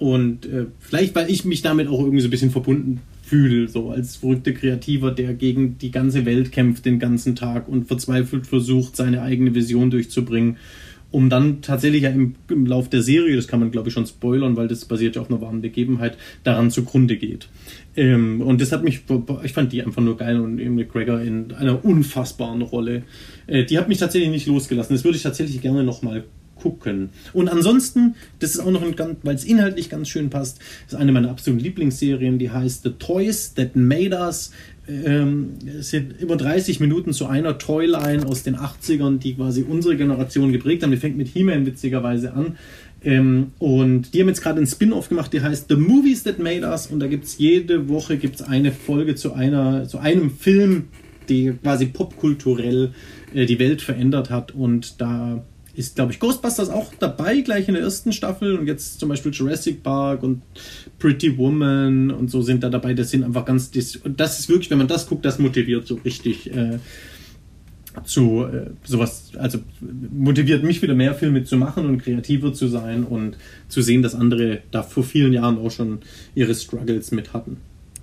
und 0.00 0.46
äh, 0.46 0.66
vielleicht, 0.78 1.14
weil 1.14 1.30
ich 1.30 1.44
mich 1.44 1.60
damit 1.60 1.86
auch 1.86 2.00
irgendwie 2.00 2.22
so 2.22 2.28
ein 2.28 2.30
bisschen 2.30 2.50
verbunden 2.50 3.00
fühle, 3.30 3.68
so 3.68 3.90
als 3.90 4.16
verrückter 4.16 4.50
Kreativer, 4.50 5.12
der 5.12 5.34
gegen 5.34 5.78
die 5.78 5.92
ganze 5.92 6.26
Welt 6.26 6.50
kämpft 6.50 6.84
den 6.84 6.98
ganzen 6.98 7.36
Tag 7.36 7.68
und 7.68 7.86
verzweifelt 7.86 8.48
versucht, 8.48 8.96
seine 8.96 9.22
eigene 9.22 9.54
Vision 9.54 9.88
durchzubringen, 9.88 10.56
um 11.12 11.30
dann 11.30 11.62
tatsächlich 11.62 12.02
ja 12.02 12.10
im, 12.10 12.34
im 12.48 12.66
Lauf 12.66 12.88
der 12.90 13.02
Serie, 13.02 13.36
das 13.36 13.46
kann 13.46 13.60
man 13.60 13.70
glaube 13.70 13.88
ich 13.88 13.94
schon 13.94 14.06
spoilern, 14.06 14.56
weil 14.56 14.66
das 14.66 14.84
basiert 14.84 15.14
ja 15.14 15.22
auf 15.22 15.30
einer 15.30 15.40
wahren 15.40 15.60
Begebenheit, 15.60 16.18
daran 16.42 16.72
zugrunde 16.72 17.16
geht. 17.16 17.48
Ähm, 17.96 18.40
und 18.40 18.60
das 18.60 18.72
hat 18.72 18.82
mich, 18.82 19.02
ich 19.44 19.52
fand 19.52 19.72
die 19.72 19.82
einfach 19.82 20.02
nur 20.02 20.16
geil 20.16 20.40
und 20.40 20.58
eben 20.58 20.74
McGregor 20.74 21.20
in 21.20 21.52
einer 21.52 21.84
unfassbaren 21.84 22.62
Rolle. 22.62 23.04
Äh, 23.46 23.64
die 23.64 23.78
hat 23.78 23.88
mich 23.88 23.98
tatsächlich 23.98 24.30
nicht 24.30 24.46
losgelassen. 24.46 24.94
Das 24.96 25.04
würde 25.04 25.16
ich 25.16 25.22
tatsächlich 25.22 25.60
gerne 25.60 25.84
nochmal 25.84 26.24
gucken. 26.60 27.10
Und 27.32 27.48
ansonsten, 27.48 28.14
das 28.38 28.52
ist 28.52 28.60
auch 28.60 28.70
noch 28.70 28.82
ein 28.82 28.96
ganz, 28.96 29.16
weil 29.22 29.34
es 29.34 29.44
inhaltlich 29.44 29.90
ganz 29.90 30.08
schön 30.08 30.30
passt, 30.30 30.60
ist 30.86 30.94
eine 30.94 31.12
meiner 31.12 31.30
absoluten 31.30 31.64
Lieblingsserien, 31.64 32.38
die 32.38 32.50
heißt 32.50 32.82
The 32.82 32.90
Toys 32.90 33.54
That 33.54 33.76
Made 33.76 34.16
Us. 34.16 34.52
Ähm, 34.88 35.50
es 35.78 35.90
sind 35.90 36.20
immer 36.20 36.36
30 36.36 36.80
Minuten 36.80 37.12
zu 37.12 37.26
einer 37.26 37.58
Toyline 37.58 38.26
aus 38.26 38.42
den 38.42 38.56
80ern, 38.56 39.18
die 39.18 39.34
quasi 39.34 39.62
unsere 39.62 39.96
Generation 39.96 40.52
geprägt 40.52 40.82
haben. 40.82 40.90
Die 40.90 40.96
fängt 40.96 41.16
mit 41.16 41.28
He-Man 41.28 41.66
witzigerweise 41.66 42.32
an. 42.32 42.56
Ähm, 43.02 43.52
und 43.58 44.12
die 44.12 44.20
haben 44.20 44.28
jetzt 44.28 44.42
gerade 44.42 44.58
einen 44.58 44.66
Spin-off 44.66 45.08
gemacht, 45.08 45.32
die 45.32 45.40
heißt 45.40 45.66
The 45.68 45.76
Movies 45.76 46.24
That 46.24 46.38
Made 46.38 46.66
Us. 46.66 46.86
Und 46.86 47.00
da 47.00 47.06
gibt 47.06 47.24
es 47.24 47.38
jede 47.38 47.88
Woche 47.88 48.16
gibt's 48.16 48.42
eine 48.42 48.72
Folge 48.72 49.14
zu, 49.14 49.32
einer, 49.32 49.86
zu 49.88 49.98
einem 49.98 50.30
Film, 50.30 50.88
der 51.28 51.54
quasi 51.54 51.86
popkulturell 51.86 52.90
äh, 53.32 53.46
die 53.46 53.58
Welt 53.58 53.82
verändert 53.82 54.30
hat. 54.30 54.52
Und 54.52 55.00
da 55.00 55.44
ist, 55.80 55.96
glaube 55.96 56.12
ich, 56.12 56.20
Ghostbusters 56.20 56.68
auch 56.68 56.92
dabei, 56.98 57.40
gleich 57.40 57.66
in 57.66 57.74
der 57.74 57.82
ersten 57.82 58.12
Staffel. 58.12 58.56
Und 58.56 58.66
jetzt 58.66 59.00
zum 59.00 59.08
Beispiel 59.08 59.32
Jurassic 59.32 59.82
Park 59.82 60.22
und 60.22 60.42
Pretty 60.98 61.36
Woman 61.36 62.10
und 62.10 62.30
so 62.30 62.42
sind 62.42 62.62
da 62.62 62.68
dabei. 62.68 62.94
Das 62.94 63.10
sind 63.10 63.24
einfach 63.24 63.44
ganz. 63.46 63.70
Und 64.04 64.20
das 64.20 64.38
ist 64.38 64.48
wirklich, 64.48 64.70
wenn 64.70 64.78
man 64.78 64.88
das 64.88 65.08
guckt, 65.08 65.24
das 65.24 65.38
motiviert 65.38 65.86
so 65.86 65.96
richtig. 66.04 66.54
Äh, 66.54 66.78
zu 68.04 68.44
äh, 68.44 68.70
sowas, 68.84 69.32
also 69.36 69.58
motiviert 70.12 70.62
mich 70.62 70.80
wieder 70.80 70.94
mehr 70.94 71.12
Filme 71.12 71.42
zu 71.42 71.56
machen 71.56 71.86
und 71.86 71.98
kreativer 71.98 72.52
zu 72.52 72.68
sein 72.68 73.02
und 73.02 73.36
zu 73.66 73.82
sehen, 73.82 74.00
dass 74.02 74.14
andere 74.14 74.60
da 74.70 74.84
vor 74.84 75.02
vielen 75.02 75.32
Jahren 75.32 75.58
auch 75.58 75.72
schon 75.72 75.98
ihre 76.36 76.54
Struggles 76.54 77.10
mit 77.10 77.32
hatten. 77.32 77.56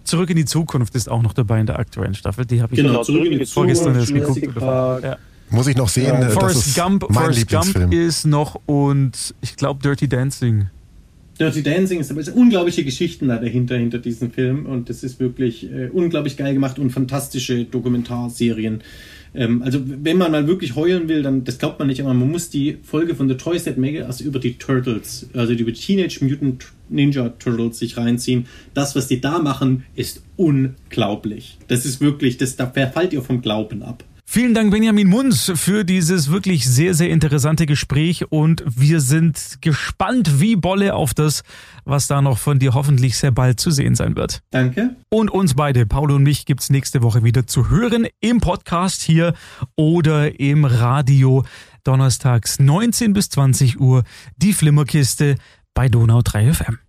Zurück 0.04 0.30
in 0.30 0.36
die 0.36 0.44
Zukunft 0.44 0.94
ist 0.96 1.10
auch 1.10 1.22
noch 1.22 1.32
dabei 1.32 1.62
in 1.62 1.68
der 1.68 1.80
aktuellen 1.80 2.16
Staffel. 2.16 2.46
Die 2.46 2.62
habe 2.62 2.74
ich 2.74 2.82
genau, 2.82 3.02
zurück 3.02 3.26
in 3.26 3.40
die 3.40 3.46
vorgestern 3.46 3.96
erst 3.96 4.14
geguckt. 4.14 4.46
Ja. 4.60 5.18
Muss 5.50 5.68
ich 5.68 5.78
noch 5.78 5.90
sehen. 5.90 6.22
Ja. 6.22 6.30
Forrest 6.30 6.76
Gump, 6.76 7.06
Forrest 7.12 7.50
Gump 7.50 7.94
ist 7.94 8.26
noch 8.26 8.60
und 8.66 9.34
ich 9.42 9.56
glaube 9.56 9.82
Dirty 9.82 10.08
Dancing. 10.08 10.68
Dirty 11.40 11.62
Dancing 11.62 12.00
ist 12.00 12.10
aber 12.12 12.20
es 12.20 12.30
unglaubliche 12.30 12.84
Geschichten 12.84 13.28
da 13.28 13.38
dahinter, 13.38 13.78
hinter 13.78 14.00
diesem 14.00 14.32
Film 14.32 14.66
und 14.66 14.90
das 14.90 15.04
ist 15.04 15.20
wirklich 15.20 15.72
äh, 15.72 15.90
unglaublich 15.90 16.36
geil 16.36 16.54
gemacht 16.54 16.80
und 16.80 16.90
fantastische 16.90 17.64
Dokumentarserien. 17.66 18.82
Ähm, 19.36 19.62
also 19.62 19.80
wenn 19.86 20.18
man 20.18 20.32
mal 20.32 20.48
wirklich 20.48 20.76
heulen 20.76 21.08
will, 21.08 21.22
dann, 21.22 21.44
das 21.44 21.60
glaubt 21.60 21.78
man 21.80 21.88
nicht, 21.90 22.02
aber 22.02 22.14
man 22.14 22.32
muss 22.32 22.50
die 22.50 22.78
Folge 22.82 23.14
von 23.14 23.30
The 23.30 23.36
Toy 23.36 23.60
Set 23.60 23.78
Mega 23.78 24.06
also 24.06 24.24
über 24.24 24.40
die 24.40 24.58
Turtles, 24.58 25.30
also 25.34 25.54
über 25.54 25.74
Teenage 25.74 26.26
Mutant 26.26 26.66
Ninja 26.90 27.30
Turtles 27.30 27.80
sich 27.80 27.98
reinziehen. 27.98 28.48
Das, 28.74 28.96
was 28.96 29.08
die 29.08 29.22
da 29.22 29.40
machen, 29.40 29.84
ist 29.96 30.24
unglaublich. 30.38 31.58
Das 31.68 31.86
ist 31.86 32.02
wirklich, 32.02 32.38
das, 32.38 32.56
da 32.56 32.68
verfallt 32.68 33.14
ihr 33.14 33.22
vom 33.22 33.42
Glauben 33.42 33.84
ab. 33.84 34.04
Vielen 34.30 34.54
Dank, 34.54 34.72
Benjamin 34.72 35.08
Munz, 35.08 35.54
für 35.56 35.86
dieses 35.86 36.30
wirklich 36.30 36.68
sehr, 36.68 36.94
sehr 36.94 37.10
interessante 37.10 37.66
Gespräch 37.66 38.30
und 38.30 38.62
wir 38.68 39.00
sind 39.00 39.60
gespannt 39.62 40.42
wie 40.42 40.58
Bolle 40.58 40.96
auf 40.96 41.14
das, 41.14 41.44
was 41.86 42.08
da 42.08 42.22
noch 42.22 42.38
von 42.38 42.60
dir 42.60 42.74
hoffentlich 42.74 43.18
sehr 43.18 43.32
bald 43.32 43.62
zu 43.62 43.72
sehen 43.72 43.96
sein 43.96 44.18
wird. 44.18 44.42
Danke. 44.52 44.98
Und 45.08 45.32
uns 45.32 45.54
beide, 45.54 45.86
Paul 45.86 46.12
und 46.12 46.24
mich, 46.24 46.46
gibt's 46.46 46.70
nächste 46.70 47.02
Woche 47.04 47.24
wieder 47.24 47.48
zu 47.48 47.70
hören 47.70 48.06
im 48.20 48.42
Podcast 48.42 49.02
hier 49.02 49.34
oder 49.78 50.38
im 50.42 50.66
Radio. 50.66 51.46
Donnerstags 51.86 52.60
19 52.60 53.14
bis 53.14 53.30
20 53.30 53.80
Uhr 53.80 54.04
die 54.36 54.52
Flimmerkiste 54.52 55.36
bei 55.74 55.88
Donau 55.88 56.22
3 56.22 56.54
FM. 56.54 56.80